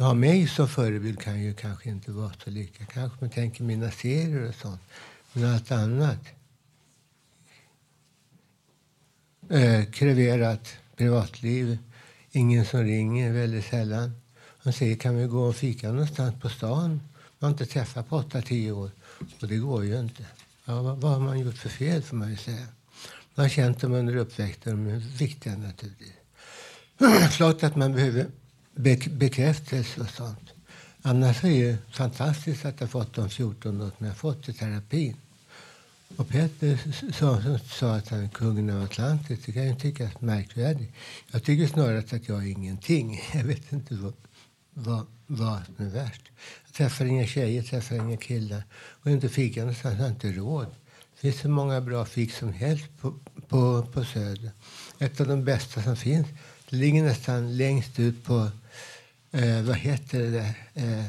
Ja, 0.00 0.14
mig 0.14 0.46
som 0.46 0.68
förebild 0.68 1.20
kan 1.20 1.40
ju 1.40 1.54
kanske 1.54 1.88
inte 1.88 2.10
vara 2.10 2.32
så 2.44 2.50
lika. 2.50 2.84
Kanske 2.84 3.18
man 3.20 3.30
tänker 3.30 3.64
mina 3.64 3.90
serier 3.90 4.48
och 4.48 4.54
sånt. 4.54 4.80
Men 5.32 5.54
allt 5.54 5.72
annat 5.72 6.18
eh, 9.50 9.84
kreverat 9.84 10.68
privatliv. 10.96 11.78
Ingen 12.30 12.64
som 12.64 12.84
ringer, 12.84 13.32
väldigt 13.32 13.64
sällan. 13.64 14.12
Han 14.58 14.72
säger, 14.72 14.96
kan 14.96 15.16
vi 15.16 15.26
gå 15.26 15.42
och 15.42 15.56
fika 15.56 15.92
någonstans 15.92 16.40
på 16.40 16.48
stan? 16.48 16.90
Man 16.90 17.00
har 17.38 17.50
inte 17.50 17.66
träffat 17.66 18.08
på 18.08 18.16
åtta, 18.16 18.42
tio 18.42 18.72
år. 18.72 18.90
Och 19.40 19.48
det 19.48 19.56
går 19.56 19.84
ju 19.84 19.98
inte. 19.98 20.26
Ja, 20.64 20.82
vad, 20.82 21.00
vad 21.00 21.12
har 21.12 21.20
man 21.20 21.38
gjort 21.38 21.56
för 21.56 21.68
fel, 21.68 22.02
får 22.02 22.16
man 22.16 22.30
ju 22.30 22.36
säga. 22.36 22.66
Man 23.34 23.44
har 23.44 23.48
känt 23.48 23.80
dem 23.80 23.92
under 23.92 24.16
uppväxten, 24.16 24.84
de 24.84 24.94
är 24.94 24.98
viktiga 24.98 25.56
naturligtvis. 25.56 26.12
Klart 27.36 27.62
att 27.62 27.76
man 27.76 27.92
behöver 27.92 28.26
bekräftelse 29.10 30.00
och 30.00 30.10
sånt. 30.10 30.50
Annars 31.02 31.44
är 31.44 31.66
det 31.66 31.78
fantastiskt 31.92 32.64
att 32.64 32.80
jag 32.80 32.90
fått 32.90 33.14
de 33.14 33.30
14 33.30 33.80
år 33.80 33.90
som 33.98 34.06
jag 34.06 34.16
fått 34.16 34.48
i 34.48 34.52
terapin. 34.52 35.16
Och 36.16 36.28
Peter 36.28 36.78
sa, 37.12 37.58
sa 37.58 37.94
att 37.94 38.08
han 38.08 38.24
är 38.24 38.28
kungen 38.28 38.70
av 38.70 38.82
Atlantis. 38.82 39.38
Det 39.46 39.52
kan 39.52 39.66
ju 39.66 39.74
tyckas 39.74 40.20
märkvärdigt. 40.20 40.92
Jag 41.32 41.44
tycker 41.44 41.66
snarare 41.66 41.98
att 41.98 42.28
jag 42.28 42.42
är 42.42 42.50
ingenting. 42.50 43.20
Jag 43.34 43.44
vet 43.44 43.72
inte 43.72 43.94
vad, 43.94 44.12
vad, 44.74 45.06
vad 45.26 45.60
som 45.66 45.86
är 45.86 45.90
värst. 45.90 46.22
Jag 46.64 46.74
träffar 46.74 47.04
inga 47.04 47.26
tjejer, 47.26 47.62
träffar 47.62 47.96
inga 47.96 48.16
killar. 48.16 48.62
Och 48.74 49.10
inte 49.10 49.28
fika 49.28 49.60
någonstans, 49.60 49.94
jag 49.94 50.04
har 50.04 50.10
inte 50.10 50.32
råd. 50.32 50.66
Det 51.14 51.20
finns 51.20 51.40
så 51.40 51.48
många 51.48 51.80
bra 51.80 52.04
fik 52.04 52.32
som 52.32 52.52
helst 52.52 52.86
på, 53.00 53.14
på, 53.48 53.86
på 53.92 54.04
Söder. 54.04 54.50
Ett 54.98 55.20
av 55.20 55.26
de 55.28 55.44
bästa 55.44 55.82
som 55.82 55.96
finns. 55.96 56.26
Det 56.70 56.76
ligger 56.76 57.02
nästan 57.02 57.56
längst 57.56 57.98
ut 57.98 58.24
på, 58.24 58.50
eh, 59.30 59.62
vad 59.62 59.76
heter 59.76 60.18
det 60.18 60.30
där? 60.30 60.54
Eh, 60.74 61.04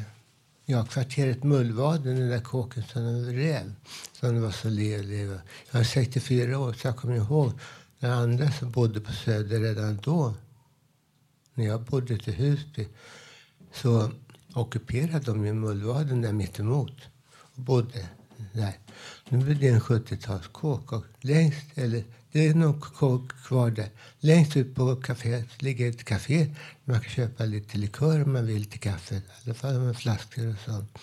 ja, 0.65 0.85
kvarteret 0.85 1.43
Mullvaden, 1.43 2.15
den 2.15 2.29
där 2.29 2.39
kåken 2.39 2.83
som 2.83 3.03
de 3.03 3.31
rev. 3.33 3.73
Som 4.13 4.41
var 4.41 4.51
så 4.51 4.69
levlig. 4.69 5.27
Jag 5.27 5.39
var 5.71 5.83
64 5.83 6.59
år, 6.59 6.73
så 6.73 6.87
jag 6.87 6.97
kommer 6.97 7.15
ihåg 7.15 7.51
när 7.99 8.11
andra 8.11 8.51
som 8.51 8.71
bodde 8.71 9.01
på 9.01 9.11
Söder 9.11 9.59
redan 9.59 9.99
då, 10.03 10.33
när 11.53 11.65
jag 11.65 11.81
bodde 11.81 12.17
till 12.17 12.33
Husby, 12.33 12.87
så 13.73 14.11
ockuperade 14.53 15.25
de 15.25 15.45
ju 15.45 15.53
Mullvaden 15.53 16.21
där 16.21 16.33
mittemot 16.33 16.95
och 17.31 17.61
bodde 17.61 18.07
där. 18.53 18.73
Nu 19.29 19.51
är 19.51 19.55
det 19.55 19.67
en 19.67 19.81
70-talskåk 19.81 20.93
och 20.93 21.05
längst, 21.21 21.65
eller 21.75 22.03
det 22.31 22.47
är 22.47 22.53
nog 22.53 22.81
kvar 23.43 23.71
där. 23.71 23.89
Längst 24.19 24.57
ut 24.57 24.75
på 24.75 24.95
kaféet 24.95 25.61
ligger 25.61 25.89
ett 25.89 26.03
kafé. 26.03 26.55
Man 26.83 26.99
kan 26.99 27.09
köpa 27.09 27.45
lite 27.45 27.77
likör 27.77 28.23
om 28.23 28.33
man 28.33 28.45
vill 28.45 28.65
till 28.65 28.79
kaffet. 28.79 29.23
I 29.23 29.31
alla 29.45 29.53
fall 29.53 29.79
med 29.79 29.97
flaskor 29.97 30.49
och 30.49 30.59
sånt. 30.65 30.97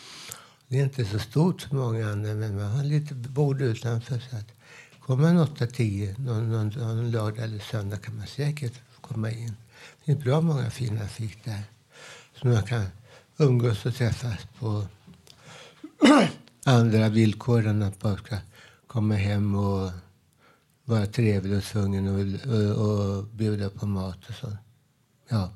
Det 0.69 0.79
är 0.79 0.85
inte 0.85 1.05
så 1.05 1.19
stort 1.19 1.61
som 1.61 1.79
många 1.79 2.11
andra, 2.11 2.35
men 2.35 2.57
man 2.57 2.71
har 2.71 2.85
lite 2.85 3.15
bord 3.15 3.63
utanför. 3.63 4.23
Så 4.31 4.37
att 4.37 4.53
kommer 5.01 5.33
man 5.33 5.47
8-10 5.47 6.21
någon, 6.21 6.51
någon, 6.51 6.69
någon 6.69 7.11
lördag 7.11 7.45
eller 7.45 7.59
söndag 7.59 7.97
kan 7.97 8.17
man 8.17 8.27
säkert 8.27 8.81
komma 9.01 9.31
in. 9.31 9.57
Det 9.99 10.05
finns 10.05 10.25
bra 10.25 10.41
många 10.41 10.71
fina 10.71 11.09
fik 11.09 11.45
där. 11.45 11.63
som 12.41 12.51
man 12.51 12.63
kan 12.63 12.85
umgås 13.37 13.87
och 13.87 13.95
träffas 13.95 14.39
på 14.59 14.87
andra 16.65 17.09
villkor 17.09 17.67
än 17.67 17.83
att 17.83 17.99
bara 17.99 18.17
ska 18.17 18.37
komma 18.87 19.15
hem 19.15 19.55
och 19.55 19.91
vara 20.87 21.07
trevlig 21.07 21.59
och 21.59 21.65
tvungen 21.65 22.09
och, 22.09 22.53
och, 22.53 23.17
och 23.17 23.25
bjuda 23.25 23.71
på 23.71 23.87
mat 23.87 24.29
och 24.29 24.35
så. 24.35 24.57
Ja. 25.29 25.53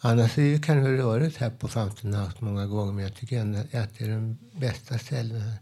Annars 0.00 0.38
är 0.38 0.52
det 0.52 0.58
kanske 0.58 0.92
rörigt 0.92 1.36
här 1.36 1.50
på 1.50 1.68
Fountain 1.68 2.14
House 2.14 2.36
många 2.38 2.66
gånger 2.66 2.92
men 2.92 3.04
jag 3.04 3.14
tycker 3.14 3.40
ändå 3.40 3.58
att 3.58 3.98
det 3.98 4.04
är 4.04 4.08
den 4.08 4.38
bästa 4.52 4.98
ställen 4.98 5.52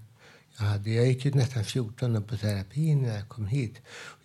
jag 0.59 0.65
hade. 0.65 0.91
Jag 0.91 1.07
gick 1.07 1.25
ju 1.25 1.31
nästan 1.31 1.65
14 1.65 2.17
år 2.17 2.21
på 2.21 2.37
terapi 2.37 2.95
när 2.95 3.15
jag 3.17 3.29
kom 3.29 3.47
hit. 3.47 3.75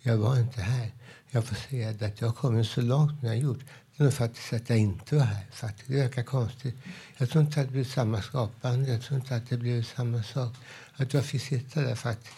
Jag 0.02 0.16
var 0.16 0.38
inte 0.38 0.60
här. 0.60 0.92
Jag 1.30 1.44
får 1.44 1.54
säga 1.54 1.88
att 1.90 2.20
jag 2.20 2.28
har 2.28 2.34
kommit 2.34 2.66
så 2.66 2.80
långt 2.80 3.10
som 3.10 3.28
jag 3.28 3.34
har 3.34 3.42
gjort. 3.42 3.60
Det 3.96 4.02
är 4.02 4.04
nog 4.04 4.14
faktiskt 4.14 4.52
att 4.52 4.68
jag 4.68 4.78
inte 4.78 5.16
var 5.16 5.24
här. 5.24 5.46
Faktiskt. 5.52 5.88
Det 5.88 5.96
verkar 5.96 6.22
konstigt. 6.22 6.74
Jag 7.16 7.30
tror 7.30 7.44
inte 7.44 7.60
att 7.60 7.66
det 7.66 7.72
blir 7.72 7.84
samma 7.84 8.22
skapande. 8.22 8.92
Jag 8.92 9.02
tror 9.02 9.20
inte 9.20 9.36
att 9.36 9.48
det 9.48 9.56
blir 9.56 9.82
samma 9.82 10.22
sak. 10.22 10.52
Att 10.96 11.14
jag 11.14 11.24
fick 11.24 11.42
sitta 11.42 11.80
där 11.80 11.94
faktiskt. 11.94 12.34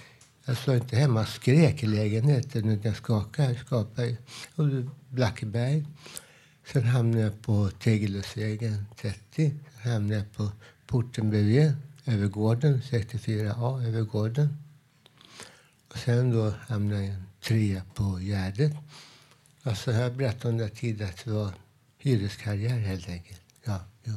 Jag 0.49 0.57
stod 0.57 0.77
inte 0.77 0.97
hemma 0.97 1.21
och 1.21 1.29
skrek 1.29 1.83
i 1.83 1.87
lägenheten 1.87 2.69
utan 2.69 2.83
jag 2.83 2.97
skakade. 2.97 3.59
skakade. 3.59 4.17
Och 4.55 4.67
Blackeberg. 5.09 5.87
Sen 6.73 6.85
hamnade 6.85 7.23
jag 7.23 7.43
på 7.43 7.71
Tegeluddsvägen 7.71 8.87
30. 8.97 9.55
Sen 9.83 9.93
hamnade 9.93 10.15
jag 10.15 10.33
på 10.33 10.51
porten 10.87 11.31
bredvid, 11.31 11.73
över 12.05 12.27
gården, 12.27 12.83
64A, 12.83 13.87
över 13.87 14.03
gården. 14.03 14.57
Och 15.89 15.99
sen 15.99 16.31
då 16.31 16.55
hamnade 16.69 17.05
jag 17.05 17.17
trea 17.41 17.83
på 17.95 18.19
Gärdet. 18.21 18.73
Alltså 19.63 19.93
jag 19.93 20.17
berättade 20.17 20.49
om 20.49 20.59
det 20.59 20.69
tidigare 20.69 21.11
att 21.11 21.25
det 21.25 21.31
var 21.31 21.53
hyreskarriär 21.99 22.79
helt 22.79 23.09
enkelt. 23.09 23.41
Ja, 23.65 23.81
jo. 24.05 24.15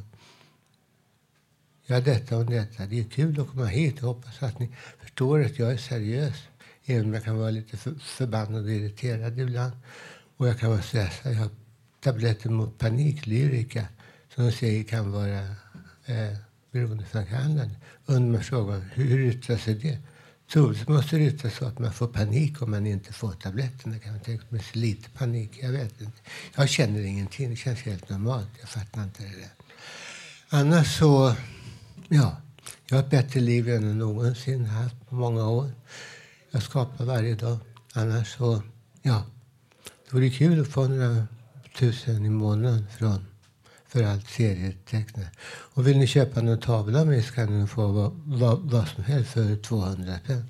Ja, 1.86 2.02
detta 2.02 2.38
och 2.38 2.46
detta. 2.46 2.86
Det 2.86 3.00
är 3.00 3.04
kul 3.04 3.42
att 3.42 3.48
komma 3.48 3.66
hit. 3.66 3.96
Jag 4.00 4.08
hoppas 4.08 4.44
att 4.44 4.60
ni 4.60 4.70
förstår 5.20 5.46
att 5.46 5.60
jag 5.60 5.72
är 5.72 5.78
seriös. 5.78 6.36
Även 6.86 7.06
om 7.06 7.14
jag 7.14 7.24
kan 7.24 7.38
vara 7.38 7.50
lite 7.50 7.78
för, 7.78 7.94
förbannad 8.00 8.64
och 8.66 8.72
irriterad 8.72 9.40
ibland. 9.40 9.72
Och 10.38 10.48
jag 10.48 10.60
kan 10.60 10.70
vara 10.70 10.82
stressad. 10.82 11.34
Jag 11.34 11.40
har 11.40 11.50
tabletter 12.00 12.50
mot 12.50 12.78
paniklyrika 12.78 13.86
som 14.36 14.46
de 14.46 14.52
säger 14.52 14.84
kan 14.84 15.12
vara 15.12 15.40
eh, 16.06 16.36
beroendeframkallande. 16.72 17.70
Undrar 18.06 18.32
man 18.32 18.44
frågan, 18.44 18.82
hur 18.94 19.20
yttrar 19.20 19.58
sig 19.58 19.76
det? 19.76 19.98
Troligtvis 20.52 20.88
måste 20.88 21.16
det 21.16 21.26
yttra 21.26 21.50
så 21.50 21.66
att 21.66 21.80
man 21.80 21.94
får 21.94 22.08
panik 22.08 22.62
om 22.62 22.72
man 22.72 22.86
inte 22.86 23.14
får 23.14 23.32
tabletterna. 23.32 24.00
Kan 24.00 24.12
man 24.12 24.22
tänka 24.22 24.46
mig 24.50 24.62
lite 24.74 25.10
panik. 25.10 25.60
Jag 25.62 25.72
vet 25.72 26.02
inte. 26.02 26.20
Jag 26.56 26.70
känner 26.70 27.02
ingenting. 27.02 27.50
Det 27.50 27.56
känns 27.56 27.80
helt 27.80 28.10
normalt. 28.10 28.50
Jag 28.60 28.70
fattar 28.70 29.04
inte 29.04 29.24
det 29.24 29.30
där. 29.30 29.54
Annars 30.50 30.98
så, 30.98 31.36
ja. 32.08 32.38
Jag 32.90 32.98
har 32.98 33.04
ett 33.04 33.10
bättre 33.10 33.40
liv 33.40 33.70
än 33.70 33.88
jag 33.88 33.96
någonsin 33.96 34.66
haft 34.66 35.10
på 35.10 35.16
många 35.16 35.50
år. 35.50 35.72
Jag 36.52 36.64
skapar 36.64 37.06
varje 37.06 37.36
dag. 37.36 37.58
Annars 37.94 38.36
så, 38.38 38.62
ja. 39.02 39.24
Det 39.84 40.16
vore 40.16 40.30
kul 40.30 40.62
att 40.62 40.68
få 40.68 40.88
några 40.88 41.28
tusen 41.78 42.26
i 42.26 42.30
månaden 42.30 42.86
från 42.98 43.26
för 43.88 44.04
allt 44.04 44.30
serietecknare. 44.30 45.28
Och 45.48 45.88
vill 45.88 45.98
ni 45.98 46.08
köpa 46.08 46.42
någon 46.42 46.60
tavla 46.60 47.06
med 47.06 47.26
så 47.26 47.34
kan 47.34 47.60
ni 47.60 47.68
få 47.68 47.88
vad, 47.88 48.12
vad, 48.26 48.60
vad 48.60 48.88
som 48.88 49.04
helst 49.04 49.32
för 49.32 49.56
200 49.56 50.20
spänn. 50.24 50.50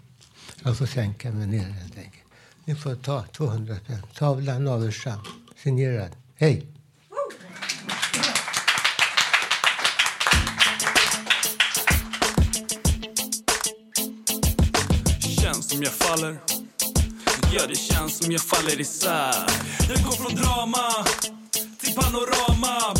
Jag 0.64 0.78
får 0.78 0.86
sänka 0.86 1.32
mig 1.32 1.48
ner 1.48 1.70
helt 1.70 1.98
enkelt. 1.98 2.24
Ni 2.66 2.76
får 2.76 2.96
ta 2.96 3.24
200 3.24 3.76
spänn. 3.84 4.02
Tavla 4.16 4.72
Averstam, 4.74 5.20
Signerad. 5.64 6.12
Hej! 6.36 6.79
Som 15.70 15.84
jag 15.84 15.94
faller. 15.94 16.38
Ja, 17.54 17.68
det 17.68 17.76
känns 17.76 18.18
som 18.18 18.32
jag 18.32 18.42
faller 18.42 18.82
isär. 18.82 19.46
Jag 19.90 20.04
går 20.04 20.12
från 20.12 20.36
drama 20.36 21.06
till 21.80 21.94
panorama. 21.94 22.96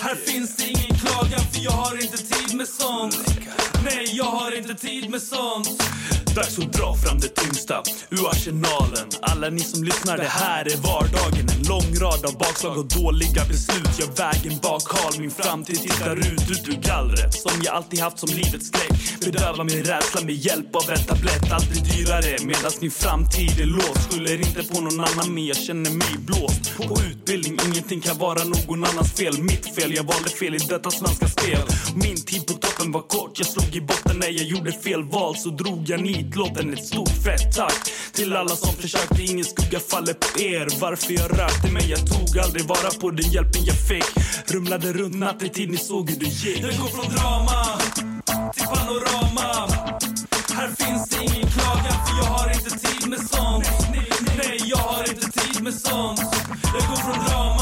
Här 0.00 0.14
finns 0.14 0.56
det 0.56 0.68
ingen 0.68 0.98
klagan 0.98 1.40
för 1.52 1.60
jag 1.60 1.70
har 1.70 2.02
inte 2.02 2.18
tid 2.18 2.56
med 2.56 2.68
sånt. 2.68 3.16
Nej, 3.84 4.10
jag 4.12 4.24
har 4.24 4.56
inte 4.56 4.74
tid 4.74 5.10
med 5.10 5.22
sånt. 5.22 5.68
Dags 6.34 6.58
att 6.58 6.72
dra 6.72 6.96
fram 6.96 7.20
det 7.20 7.28
tyngsta 7.28 7.82
ur 8.10 8.28
arsenalen. 8.28 9.08
Alla 9.22 9.48
ni 9.48 9.60
som 9.60 9.84
lyssnar, 9.84 10.16
det 10.16 10.28
här 10.28 10.64
är 10.72 10.76
vardagen. 10.76 11.48
En 11.56 11.59
lång 11.70 11.94
rad 12.00 12.24
av 12.24 12.38
bakslag 12.38 12.78
och 12.78 12.86
dåliga 12.86 13.44
beslut. 13.48 13.98
Gör 13.98 14.10
vägen 14.22 14.58
bakhal, 14.62 15.12
min 15.18 15.30
framtid 15.30 15.78
tittar 15.82 16.16
ut 16.16 16.50
ut 16.50 16.68
ur 16.68 16.80
gallret 16.88 17.34
Som 17.34 17.52
jag 17.64 17.74
alltid 17.74 18.00
haft 18.00 18.18
som 18.18 18.28
livets 18.28 18.66
skräck 18.66 19.00
Bedöva 19.24 19.64
min 19.64 19.84
rädsla 19.84 20.20
med 20.20 20.34
hjälp 20.34 20.76
av 20.76 20.90
en 20.90 21.04
tablett. 21.04 21.52
Aldrig 21.52 21.84
dyrare 21.84 22.36
medan 22.44 22.72
min 22.80 22.90
framtid 22.90 23.60
är 23.60 23.66
låst. 23.66 24.12
Skyller 24.12 24.38
inte 24.46 24.62
på 24.72 24.80
någon 24.80 25.00
annan 25.00 25.34
men 25.34 25.46
jag 25.46 25.56
känner 25.56 25.90
mig 25.90 26.14
blåst. 26.18 26.76
På 26.76 27.00
utbildning, 27.10 27.58
ingenting 27.66 28.00
kan 28.00 28.18
vara 28.18 28.44
någon 28.44 28.84
annans 28.84 29.12
fel. 29.12 29.42
Mitt 29.42 29.74
fel, 29.74 29.94
jag 29.94 30.04
valde 30.04 30.30
fel 30.30 30.54
i 30.54 30.58
detta 30.58 30.90
svenska 30.90 31.28
spel. 31.28 31.64
Min 31.94 32.16
tid 32.16 32.46
på 32.46 32.52
toppen 32.52 32.92
var 32.92 33.02
kort, 33.02 33.32
jag 33.34 33.46
slog 33.46 33.76
i 33.76 33.80
botten 33.80 34.16
när 34.18 34.30
jag 34.38 34.46
gjorde 34.46 34.72
fel 34.72 35.02
val. 35.02 35.36
Så 35.36 35.48
drog 35.48 35.88
jag 35.88 36.00
nitlåten, 36.00 36.72
ett 36.72 36.86
stort 36.86 37.16
fett 37.24 37.56
tack 37.56 37.80
Till 38.12 38.36
alla 38.36 38.56
som 38.56 38.74
försökte, 38.74 39.22
ingen 39.22 39.44
skugga 39.44 39.80
faller 39.80 40.14
på 40.14 40.40
er 40.40 40.68
Varför 40.80 41.12
jag 41.12 41.30
hjälpte 41.60 41.72
mig. 41.72 41.90
Jag 41.90 42.06
tog 42.06 42.38
aldrig 42.38 42.64
vara 42.64 42.90
på 43.00 43.10
den 43.10 43.30
hjälpen 43.30 43.64
jag 43.64 43.76
fick. 43.76 44.04
Rumlade 44.46 44.92
runt 44.92 45.14
nattetid, 45.14 45.70
ni 45.70 45.76
såg 45.76 46.10
hur 46.10 46.16
det 46.16 46.26
gick. 46.26 46.62
Jag 46.62 46.70
går 46.80 46.88
från 46.88 47.14
drama 47.14 47.78
till 48.54 48.64
panorama. 48.64 49.68
Här 50.54 50.68
finns 50.68 51.08
det 51.08 51.16
ingen 51.24 51.50
klagan 51.50 51.96
för 52.06 52.16
jag 52.18 52.24
har 52.24 52.48
inte 52.48 52.70
tid 52.70 53.08
med 53.08 53.18
sånt. 53.18 53.64
Nej, 54.36 54.60
jag 54.64 54.78
har 54.78 55.02
inte 55.10 55.30
tid 55.40 55.62
med 55.62 55.74
sånt. 55.74 56.20
Jag 56.74 56.88
går 56.88 56.96
från 56.96 57.24
drama 57.26 57.59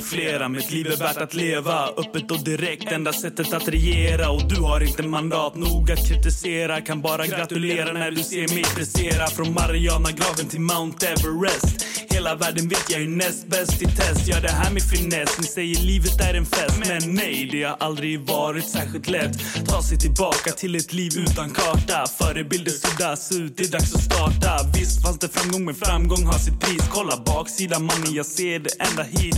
flera. 0.00 0.48
Mitt 0.48 0.70
liv 0.70 0.86
är 0.86 0.96
värt 0.96 1.16
att 1.16 1.34
leva, 1.34 1.86
öppet 1.86 2.30
och 2.30 2.44
direkt 2.44 2.92
Enda 2.92 3.12
sättet 3.12 3.52
att 3.52 3.68
regera. 3.68 4.30
Och 4.30 4.48
du 4.48 4.60
har 4.60 4.80
inte 4.80 5.02
mandat 5.02 5.54
nog 5.56 5.90
att 5.90 6.08
kritisera. 6.08 6.80
Kan 6.80 7.00
bara 7.00 7.26
gratulera 7.26 7.92
när 7.92 8.10
du 8.10 8.22
ser 8.22 8.54
mig 8.54 8.64
prestera. 8.64 9.26
Från 9.26 9.54
Marianagraven 9.54 10.48
till 10.48 10.60
Mount 10.60 11.06
Everest. 11.06 11.86
Hela 12.10 12.34
världen 12.34 12.68
vet 12.68 12.90
jag 12.90 13.02
är 13.02 13.08
näst 13.08 13.46
bäst 13.46 13.82
i 13.82 13.84
test. 13.84 14.28
Gör 14.28 14.40
det 14.40 14.50
här 14.50 14.70
med 14.72 14.82
finess. 14.82 15.38
Ni 15.38 15.44
säger 15.44 15.80
livet 15.80 16.20
är 16.20 16.34
en 16.34 16.46
fest. 16.46 16.78
Men 16.88 17.14
nej, 17.14 17.48
det 17.52 17.62
har 17.62 17.76
aldrig 17.80 18.20
varit 18.20 18.68
särskilt 18.68 19.08
lätt. 19.08 19.66
Ta 19.66 19.82
sig 19.82 19.98
tillbaka 19.98 20.50
till 20.50 20.76
ett 20.76 20.92
liv 20.92 21.12
utan 21.16 21.50
karta. 21.50 22.06
Förebilder 22.18 22.72
suddas 22.72 23.32
ut, 23.32 23.56
det 23.56 23.64
är 23.64 23.72
dags 23.72 23.94
att 23.94 24.02
starta. 24.02 24.56
Visst 24.74 25.02
fanns 25.02 25.18
det 25.18 25.28
framgång, 25.28 25.64
men 25.64 25.74
framgång 25.74 26.26
har 26.26 26.38
sitt 26.38 26.60
pris. 26.60 26.82
Kolla 26.90 27.16
baksidan 27.16 27.84
mannen, 27.84 28.14
jag 28.14 28.26
ser 28.26 28.58
det 28.58 28.70
ända 28.78 29.02
hit. 29.02 29.36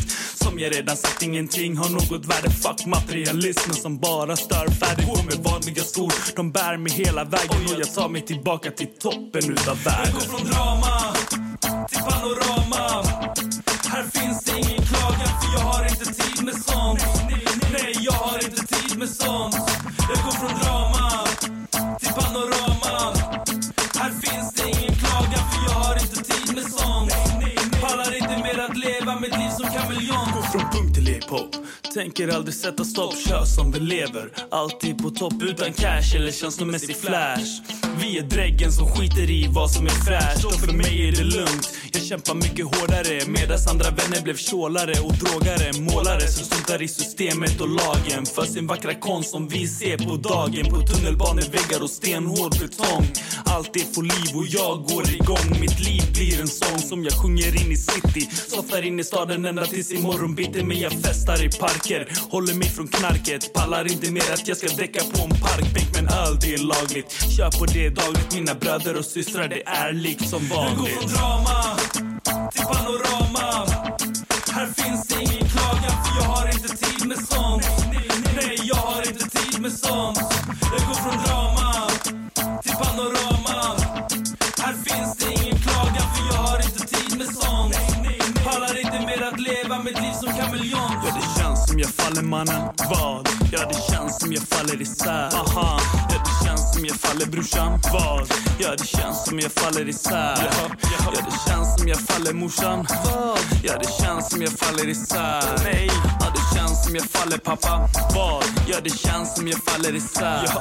Som 0.52 0.60
jag 0.60 0.74
redan 0.74 0.96
sagt, 0.96 1.22
ingenting. 1.22 1.76
Har 1.76 1.88
något 1.88 2.26
värde 2.26 2.50
Fuck 2.50 2.86
materialismen 2.86 3.74
som 3.74 3.98
bara 3.98 4.36
stör 4.36 4.68
färdigt 4.68 5.06
går 5.06 5.22
med 5.24 5.34
vanliga 5.44 5.82
skor. 5.82 6.12
De 6.36 6.52
bär 6.52 6.76
mig 6.76 6.92
hela 6.92 7.24
vägen 7.24 7.60
och 7.74 7.80
jag 7.80 7.94
tar 7.94 8.08
mig 8.08 8.22
tillbaka 8.22 8.70
till 8.70 8.86
toppen 8.86 9.52
utav 9.52 9.82
världen. 9.84 10.04
Jag 10.04 10.14
går 10.14 10.20
från 10.20 10.50
drama 10.50 10.91
Tänker 32.16 32.34
aldrig 32.34 32.54
sätta 32.54 32.84
stopp, 32.84 33.14
kör 33.16 33.44
som 33.44 33.72
vi 33.72 33.80
lever. 33.80 34.32
Alltid 34.50 34.98
på 34.98 35.10
topp 35.10 35.42
utan 35.42 35.72
cash 35.72 36.16
eller 36.16 36.32
känslomässig 36.32 36.96
flash. 36.96 37.81
Vi 38.00 38.18
är 38.18 38.22
dräggen 38.22 38.72
som 38.72 38.86
skiter 38.86 39.30
i 39.30 39.48
vad 39.50 39.70
som 39.70 39.86
är 39.86 39.90
fräscht. 39.90 40.44
Och 40.44 40.52
för 40.52 40.72
mig 40.72 41.08
är 41.08 41.12
det 41.12 41.24
lugnt. 41.24 41.68
Jag 41.92 42.02
kämpar 42.02 42.34
mycket 42.34 42.64
hårdare 42.64 43.20
Medan 43.26 43.58
andra 43.70 43.90
vänner 43.90 44.22
blev 44.22 44.36
tjålare 44.36 45.00
och 45.00 45.14
drogare. 45.14 45.72
Målare 45.80 46.20
som 46.20 46.44
struntar 46.44 46.82
i 46.82 46.88
systemet 46.88 47.60
och 47.60 47.68
lagen 47.68 48.26
För 48.26 48.44
sin 48.44 48.66
vackra 48.66 48.94
konst 48.94 49.30
som 49.30 49.48
vi 49.48 49.66
ser 49.66 49.98
på 49.98 50.16
dagen. 50.16 50.64
På 50.70 50.80
tunnelbaneväggar 50.80 51.82
och 51.82 51.90
stenhård 51.90 52.52
betong. 52.58 53.06
Allt 53.44 53.76
är 53.76 53.94
får 53.94 54.02
liv 54.02 54.36
och 54.40 54.46
jag 54.46 54.84
går 54.90 55.04
igång. 55.10 55.60
Mitt 55.60 55.80
liv 55.80 56.02
blir 56.14 56.40
en 56.40 56.48
sång 56.48 56.78
som 56.78 57.04
jag 57.04 57.12
sjunger 57.12 57.62
in 57.62 57.72
i 57.72 57.76
city. 57.76 58.28
Softar 58.48 58.82
in 58.82 59.00
i 59.00 59.04
staden 59.04 59.44
ända 59.44 59.64
tills 59.64 59.92
imorgon 59.92 60.34
bitti 60.34 60.62
Men 60.64 60.80
jag 60.80 60.92
festar 60.92 61.44
i 61.44 61.48
parker 61.48 62.08
Håller 62.30 62.54
mig 62.54 62.68
från 62.68 62.88
knarket. 62.88 63.52
Pallar 63.52 63.92
inte 63.92 64.12
mer 64.12 64.32
att 64.32 64.48
jag 64.48 64.56
ska 64.56 64.66
däcka 64.76 65.00
på 65.12 65.22
en 65.22 65.30
parkbänk 65.30 65.88
Men 65.94 66.06
öl 66.08 66.38
det 66.40 66.54
är 66.54 66.58
lagligt. 66.58 67.08
Kör 67.36 67.50
på 67.58 67.64
det 67.66 67.81
dagligt 67.90 68.34
Mina 68.34 68.54
bröder 68.54 68.96
och 68.96 69.04
systrar. 69.04 69.48
Det 69.48 69.62
är 69.66 69.92
likt 69.92 70.28
som 70.28 70.48
vanligt. 70.48 70.70
Jag 70.70 70.78
går 70.78 70.86
från 70.86 71.08
drama 71.12 71.76
till 72.52 72.62
panorama. 72.64 73.66
Här 74.52 74.66
finns 74.66 75.06
det 75.08 75.20
ingen 75.22 75.48
klagan 75.48 75.94
för 76.04 76.12
jag 76.20 76.28
har 76.28 76.46
inte 76.46 76.68
tid 76.68 77.08
med 77.08 77.18
sånt. 77.18 77.62
Nej, 78.36 78.58
jag 78.62 78.76
har 78.76 79.02
inte 79.08 79.28
tid 79.30 79.60
med 79.60 79.72
sånt. 79.72 80.18
Jag 80.72 80.88
går 80.88 80.94
från 80.94 81.24
drama 81.24 81.90
till 82.62 82.72
panorama. 82.72 83.76
Här 84.62 84.74
finns 84.86 85.16
det 85.18 85.32
ingen 85.42 85.58
klagan 85.58 86.06
för 86.14 86.22
jag 86.34 86.42
har 86.42 86.58
inte 86.58 86.86
tid 86.96 87.18
med 87.18 87.26
sånt. 87.26 87.74
Pallar 88.44 88.78
inte 88.78 89.00
mer 89.06 89.22
att 89.22 89.40
leva 89.40 89.78
mitt 89.82 90.00
liv 90.00 90.12
som 90.20 90.28
kameleont. 90.28 90.98
Ja, 91.06 91.10
det 91.20 91.40
känns 91.40 91.68
som 91.68 91.78
jag 91.78 91.90
faller 91.90 92.22
mannen. 92.22 92.62
Vad? 92.90 93.28
Ja, 93.52 93.60
det 93.68 93.92
känns 93.92 94.20
som 94.20 94.32
jag 94.32 94.42
faller 94.42 94.82
isär. 94.82 95.28
Aha, 95.34 95.80
ja, 95.92 96.04
det 96.10 96.21
som 96.82 96.88
jag 96.88 97.00
faller 97.00 97.26
brorsan 97.26 97.80
Vad? 97.92 98.32
Ja, 98.58 98.74
det 98.78 98.86
känns 98.86 99.24
som 99.24 99.40
jag 99.40 99.52
faller 99.52 99.88
isär. 99.88 100.50
Ja, 100.92 101.10
det 101.14 101.50
känns 101.50 101.78
som 101.78 101.88
jag 101.88 102.00
faller 102.00 102.32
morsan 102.32 102.86
Ja, 103.62 103.72
det 103.78 104.04
känns 104.04 104.30
som 104.30 104.42
jag 104.42 104.52
faller 104.52 104.88
isär. 104.88 105.42
Nej, 105.64 105.90
ja, 106.20 106.26
det 106.34 106.56
känns 106.58 106.84
som 106.84 106.96
jag 106.96 107.04
faller 107.04 107.38
pappa 107.38 107.88
Vad? 108.14 108.44
Ja, 108.66 108.76
det 108.84 108.98
känns 108.98 109.34
som 109.36 109.48
jag 109.48 109.64
faller 109.64 109.94
isär. 109.94 110.48
Ja, 110.54 110.60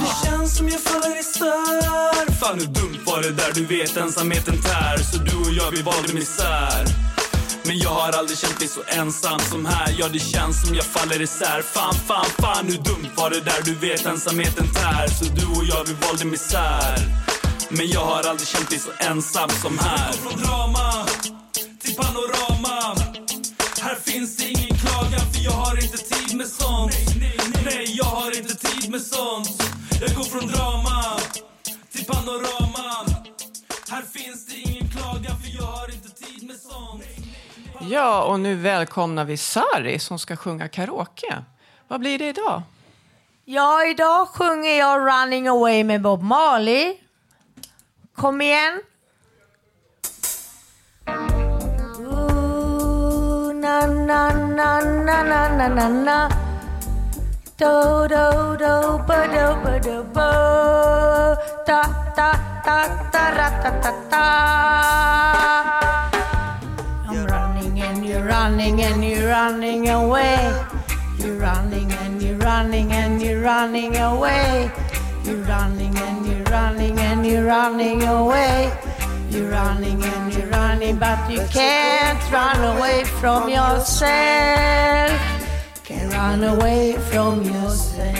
det 0.00 0.28
känns 0.28 0.56
som 0.56 0.68
jag 0.68 0.80
faller 0.80 1.20
isär. 1.20 2.32
Fan 2.40 2.58
hur 2.58 2.66
dumt 2.66 2.98
var 3.06 3.22
det 3.22 3.30
där, 3.30 3.52
du 3.54 3.64
vet 3.64 3.96
ensamheten 3.96 4.62
tär. 4.62 4.96
Så 5.12 5.18
du 5.18 5.36
och 5.36 5.52
jag, 5.52 5.70
vi 5.70 5.82
valde 5.82 6.14
misär 6.14 7.08
men 7.68 7.78
jag 7.78 7.90
har 7.90 8.12
aldrig 8.12 8.38
känt 8.38 8.58
mig 8.60 8.68
så 8.68 8.82
ensam 8.86 9.38
som 9.38 9.66
här. 9.66 9.94
Ja, 9.98 10.08
det 10.08 10.18
känns 10.18 10.66
som 10.66 10.74
jag 10.74 10.84
faller 10.84 11.20
isär. 11.22 11.62
Fan, 11.62 11.94
fan, 11.94 12.26
fan, 12.38 12.66
hur 12.66 12.78
dumt 12.78 13.10
var 13.16 13.30
det 13.30 13.40
där? 13.40 13.62
Du 13.64 13.74
vet, 13.74 14.06
ensamheten 14.06 14.66
tär. 14.74 15.06
Så 15.08 15.24
du 15.24 15.46
och 15.46 15.64
jag, 15.64 15.84
vi 15.84 15.94
valde 16.06 16.24
misär. 16.24 16.98
Men 17.68 17.88
jag 17.88 18.04
har 18.04 18.22
aldrig 18.30 18.48
känt 18.48 18.70
mig 18.70 18.78
så 18.78 18.90
ensam 18.98 19.50
som 19.62 19.78
här. 19.78 19.98
Jag 19.98 20.24
går 20.24 20.30
från 20.30 20.42
drama 20.42 21.06
till 21.82 21.94
panorama. 21.94 22.96
Här 23.80 23.96
finns 24.04 24.42
ingen 24.42 24.78
klagan 24.78 25.24
för 25.32 25.40
jag 25.44 25.52
har 25.52 25.76
inte 25.84 25.98
tid 25.98 26.36
med 26.36 26.46
sånt. 26.46 26.92
Nej, 27.64 27.94
jag 27.96 28.04
har 28.04 28.36
inte 28.36 28.54
tid 28.54 28.90
med 28.90 29.02
sånt. 29.02 29.62
Jag 30.00 30.14
går 30.16 30.24
från 30.24 30.46
drama 30.46 31.20
till 31.92 32.04
panorama. 32.04 33.06
Här 33.90 34.02
finns 34.12 34.46
det 34.46 34.56
ingen 34.56 34.88
klagan 34.88 35.36
för 35.42 35.50
jag 35.56 35.66
har 35.78 35.90
inte 35.94 36.08
tid 36.08 36.42
med 36.46 36.56
sånt 36.56 37.02
Ja, 37.80 38.22
och 38.22 38.40
nu 38.40 38.54
välkomnar 38.54 39.24
vi 39.24 39.36
Sari 39.36 39.98
som 39.98 40.18
ska 40.18 40.36
sjunga 40.36 40.68
karaoke. 40.68 41.44
Vad 41.88 42.00
blir 42.00 42.18
det 42.18 42.28
idag? 42.28 42.62
Ja, 43.44 43.84
idag 43.86 44.28
sjunger 44.28 44.78
jag 44.78 45.00
Running 45.00 45.48
Away 45.48 45.84
med 45.84 46.02
Bob 46.02 46.22
Marley. 46.22 46.96
Kom 48.14 48.40
igen. 48.40 48.80
Ooh, 51.98 53.54
na, 53.54 53.86
na, 53.86 54.32
na, 54.32 54.80
na, 54.80 55.22
na, 55.22 55.48
na, 55.56 55.68
na, 55.68 55.88
na. 55.88 56.28
Do, 57.58 58.08
do, 58.08 58.56
do, 58.58 59.04
ba, 59.06 59.26
do, 59.26 59.62
ba, 59.64 59.78
do, 59.78 60.04
ba. 60.14 61.36
Ta, 61.66 61.84
ta, 62.16 62.32
ta, 62.64 62.84
ta, 63.12 63.30
ra, 63.36 63.50
ta, 63.62 63.70
ta, 63.82 63.92
ta. 64.10 65.97
Running 68.28 68.82
and 68.82 69.02
you're 69.02 69.28
running 69.28 69.88
away. 69.88 70.52
You're 71.18 71.38
running 71.38 71.90
and 71.90 72.22
you're 72.22 72.36
running 72.36 72.92
and 72.92 73.22
you're 73.22 73.40
running 73.40 73.96
away. 73.96 74.70
You're 75.24 75.42
running 75.44 75.96
and 75.96 76.26
you're 76.26 76.44
running 76.44 76.98
and 76.98 77.26
you're 77.26 77.46
running 77.46 78.02
away. 78.02 78.70
You're 79.30 79.50
running 79.50 80.02
and 80.04 80.34
you're 80.34 80.46
running, 80.48 80.98
but 80.98 81.30
you 81.30 81.40
can't 81.50 82.20
run 82.30 82.76
away 82.76 83.04
from 83.04 83.48
yourself. 83.48 85.18
Can't 85.84 86.12
run 86.12 86.44
away 86.44 86.98
from 87.10 87.42
yourself. 87.42 88.12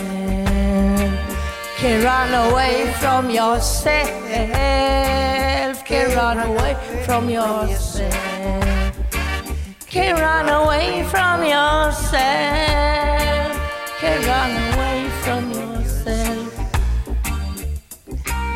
Can't 1.77 2.03
run 2.03 2.33
away 2.49 2.91
from 2.99 3.29
yourself. 3.29 4.09
Can't 5.85 6.15
run 6.15 6.39
away 6.39 7.03
from 7.05 7.29
yourself. 7.29 8.78
Can't 9.89 10.19
run 10.19 10.47
away 10.47 11.03
from 11.09 11.41
yourself. 11.41 12.13
Can't 13.99 14.23
run 14.27 14.51
away 14.73 15.09
from 15.23 15.49
yourself. 15.49 16.53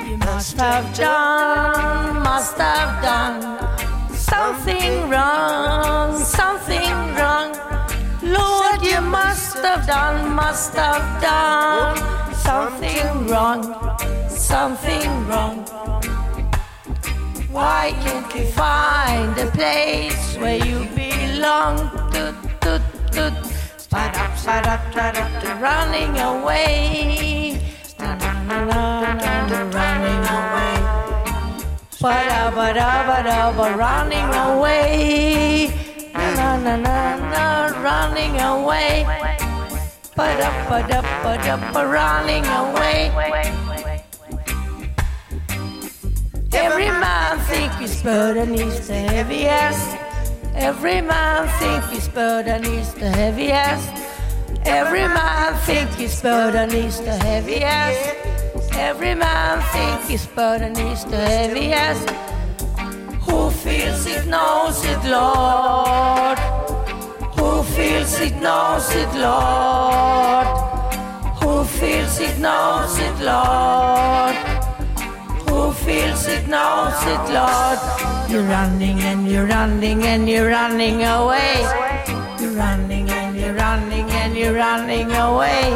You 0.07 0.17
must 0.17 0.57
have 0.57 0.95
done, 0.95 2.21
must 2.21 2.57
have 2.59 3.01
done 3.01 4.15
something 4.15 5.09
wrong, 5.09 6.19
something 6.19 6.93
wrong. 7.17 7.57
Lord, 8.21 8.83
you 8.83 9.01
must 9.01 9.57
have 9.57 9.87
done, 9.87 10.35
must 10.35 10.75
have 10.75 11.19
done 11.19 11.97
something 12.35 13.25
wrong, 13.25 13.63
something 14.29 15.27
wrong. 15.27 15.65
Why 17.53 17.93
can't 18.01 18.33
you 18.33 18.45
find 18.45 19.37
a 19.37 19.45
place 19.51 20.35
where 20.37 20.57
you 20.57 20.89
belong? 20.95 21.77
Toot, 22.09 22.33
toot, 22.61 22.81
toot. 23.11 23.33
Spot 23.77 24.17
up, 24.17 24.35
spot 24.35 24.65
up, 24.65 24.81
spot 24.91 25.15
up, 25.17 25.61
running 25.61 26.17
away. 26.17 27.61
Running 27.99 28.73
away. 30.33 30.73
Ba 32.01 32.15
da 32.25 32.49
ba 32.49 32.73
da 32.73 33.05
ba 33.05 33.17
da 33.21 33.53
running 33.77 34.33
away. 34.33 35.69
Na 36.11 36.57
na 36.57 36.75
na 36.75 37.17
na, 37.33 37.45
running 37.85 38.35
away. 38.41 39.05
Ba 40.15 40.27
da 40.41 40.49
ba 40.67 40.81
da 40.89 41.01
ba 41.21 41.37
da 41.37 41.53
running 41.85 42.45
away. 42.47 43.72
Every 46.55 46.85
man 46.85 47.39
think 47.49 47.71
his 47.73 48.01
burden 48.03 48.53
is 48.53 48.87
the 48.87 48.93
heaviest. 48.93 49.97
Every 50.55 51.01
man 51.01 51.47
think 51.59 51.83
his 51.85 52.07
burden 52.07 52.63
is 52.63 52.93
the 52.93 53.09
heaviest. 53.09 53.89
Every 54.63 55.07
man 55.07 55.55
think 55.65 55.89
his 55.91 56.21
burden 56.21 56.69
is 56.71 57.01
the 57.01 57.15
heaviest. 57.15 58.15
Every 58.73 59.15
man 59.15 59.61
think 59.73 60.09
his 60.09 60.27
burden 60.27 60.77
is 60.77 61.03
the 61.05 61.17
heaviest. 61.17 62.09
Who 63.25 63.49
feels 63.49 64.05
it 64.05 64.27
knows 64.27 64.85
it, 64.85 65.03
Lord. 65.05 66.37
Who 67.37 67.63
feels 67.63 68.19
it 68.19 68.35
knows 68.35 68.93
it, 68.95 69.11
Lord. 69.15 70.47
Who 71.41 71.63
feels 71.63 72.19
it 72.19 72.37
knows 72.37 72.97
it, 72.99 73.19
Lord. 73.19 74.62
Feels 75.85 76.27
it 76.29 76.47
knows 76.47 76.95
it, 77.03 77.23
Lord. 77.35 77.79
You're 78.29 78.43
running 78.43 79.01
and 79.01 79.27
you're 79.27 79.45
running 79.45 80.03
and 80.03 80.29
you're 80.29 80.47
running 80.47 81.03
away. 81.03 81.59
You're 82.39 82.55
running 82.55 83.09
and 83.09 83.35
you're 83.35 83.53
running 83.53 84.09
and 84.11 84.33
you're 84.33 84.53
running 84.53 85.11
away. 85.11 85.69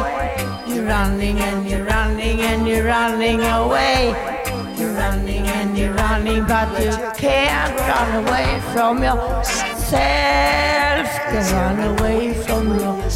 You're 0.66 0.86
running 0.86 1.38
and 1.38 1.68
you're 1.68 1.84
running 1.84 2.40
and 2.40 2.66
you're 2.66 2.86
running 2.86 3.42
away. 3.42 4.14
You're 4.78 4.94
running 4.94 5.46
and 5.46 5.76
you're 5.76 5.92
running, 5.92 6.46
but 6.46 6.68
you 6.82 6.92
can't 7.14 7.78
run 7.78 8.24
away 8.24 8.60
from 8.72 9.02
yourself. 9.02 9.90
Can't 9.90 11.52
run 11.52 11.98
away 11.98 12.32
from 12.32 12.68
yourself. 12.68 13.07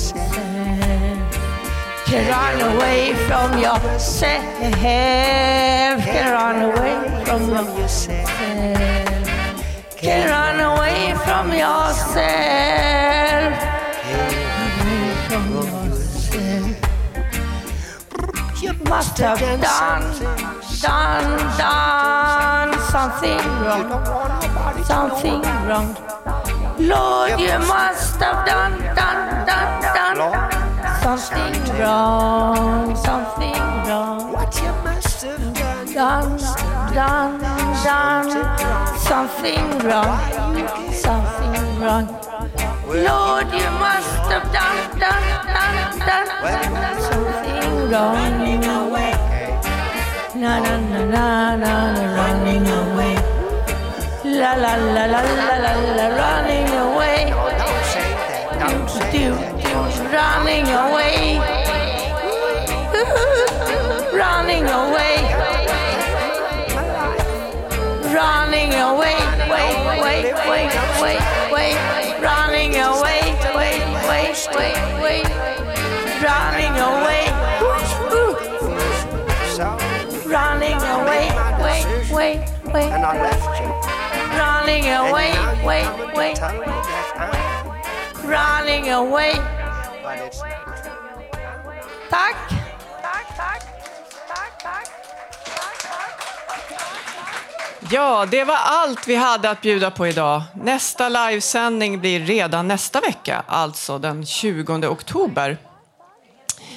Can't 2.13 2.29
run 2.29 2.77
away 2.77 3.15
from 3.27 3.57
yourself. 3.59 4.45
Can't 4.83 6.31
run 6.31 6.61
away 6.61 7.25
from 7.25 7.49
yourself. 7.49 8.29
Can't 9.97 10.29
run 10.29 10.61
away 10.61 11.15
from 11.25 11.53
yourself. 11.57 12.21
Away 14.13 15.15
from 15.27 15.45
yourself. 15.55 16.77
You 18.63 18.73
must 18.85 19.17
have 19.17 19.41
done, 19.41 19.61
done, 20.83 21.25
done 21.57 22.79
something 22.93 23.43
wrong. 23.65 23.89
Something 24.85 25.41
wrong. 25.67 25.97
Lord, 26.79 27.41
you 27.41 27.59
must 27.67 28.21
have 28.21 28.45
done, 28.45 28.79
done, 28.95 29.47
done, 29.47 29.81
done 29.95 30.51
something 31.03 31.55
wrong. 31.80 32.94
Something 32.94 33.62
wrong. 33.86 34.32
What 34.32 34.55
you 34.62 34.72
must 34.86 35.22
have 35.24 35.55
done, 35.94 36.38
done, 36.94 37.38
done, 37.84 38.28
done 38.28 38.98
something 39.11 39.66
wrong. 39.86 40.18
Something 40.92 41.80
wrong. 41.82 42.07
Lord, 42.86 43.48
you 43.61 43.70
must 43.82 44.26
have 44.30 44.46
done, 44.55 44.80
done, 45.03 45.26
done, 45.57 45.88
done 46.07 46.30
something 47.11 47.90
wrong. 47.90 48.16
Na 50.42 50.59
na 50.59 50.74
na 50.90 51.00
na 51.14 51.57
na 51.62 51.72
na 51.94 52.05
running 52.16 52.66
away. 52.80 53.16
La 54.24 54.55
la 54.55 54.74
la 54.94 55.05
la 55.12 55.20
la 55.38 55.55
la 55.64 55.72
la 55.98 56.07
running 56.20 56.70
away. 56.86 57.51
Do, 58.63 58.69
do, 59.11 59.35
running 60.15 60.69
away. 60.69 61.43
running 64.15 64.63
away. 64.63 65.17
Running 68.15 68.73
away. 68.75 69.19
Wait, 69.51 69.75
wait, 69.99 70.31
wait, 70.47 70.71
wait, 71.03 71.23
wait. 71.51 71.77
Running 72.23 72.77
away. 72.77 73.35
Wait, 73.57 73.83
wait, 74.07 74.39
wait, 74.55 74.79
wait. 75.03 75.27
Running 76.23 76.77
away. 76.79 77.23
Running 80.31 80.79
away. 80.79 81.25
Wait, 81.59 81.85
wait, 82.13 82.39
wait. 82.73 82.91
And 82.93 83.05
I 83.05 83.13
left 83.23 83.43
you. 83.59 83.67
Running 84.39 84.87
away. 84.87 85.33
Wait, 85.67 85.89
wait. 86.15 86.39
Running 88.33 88.91
away. 88.91 89.33
Tack. 92.11 92.37
Ja, 97.91 98.26
det 98.30 98.45
var 98.45 98.57
allt 98.57 99.09
vi 99.09 99.14
hade 99.14 99.51
att 99.51 99.61
bjuda 99.61 99.91
på 99.91 100.07
idag. 100.07 100.43
Nästa 100.55 101.09
livesändning 101.09 102.01
blir 102.01 102.20
redan 102.20 102.68
nästa 102.68 103.01
vecka, 103.01 103.43
alltså 103.47 103.99
den 103.99 104.26
20 104.26 104.87
oktober. 104.87 105.59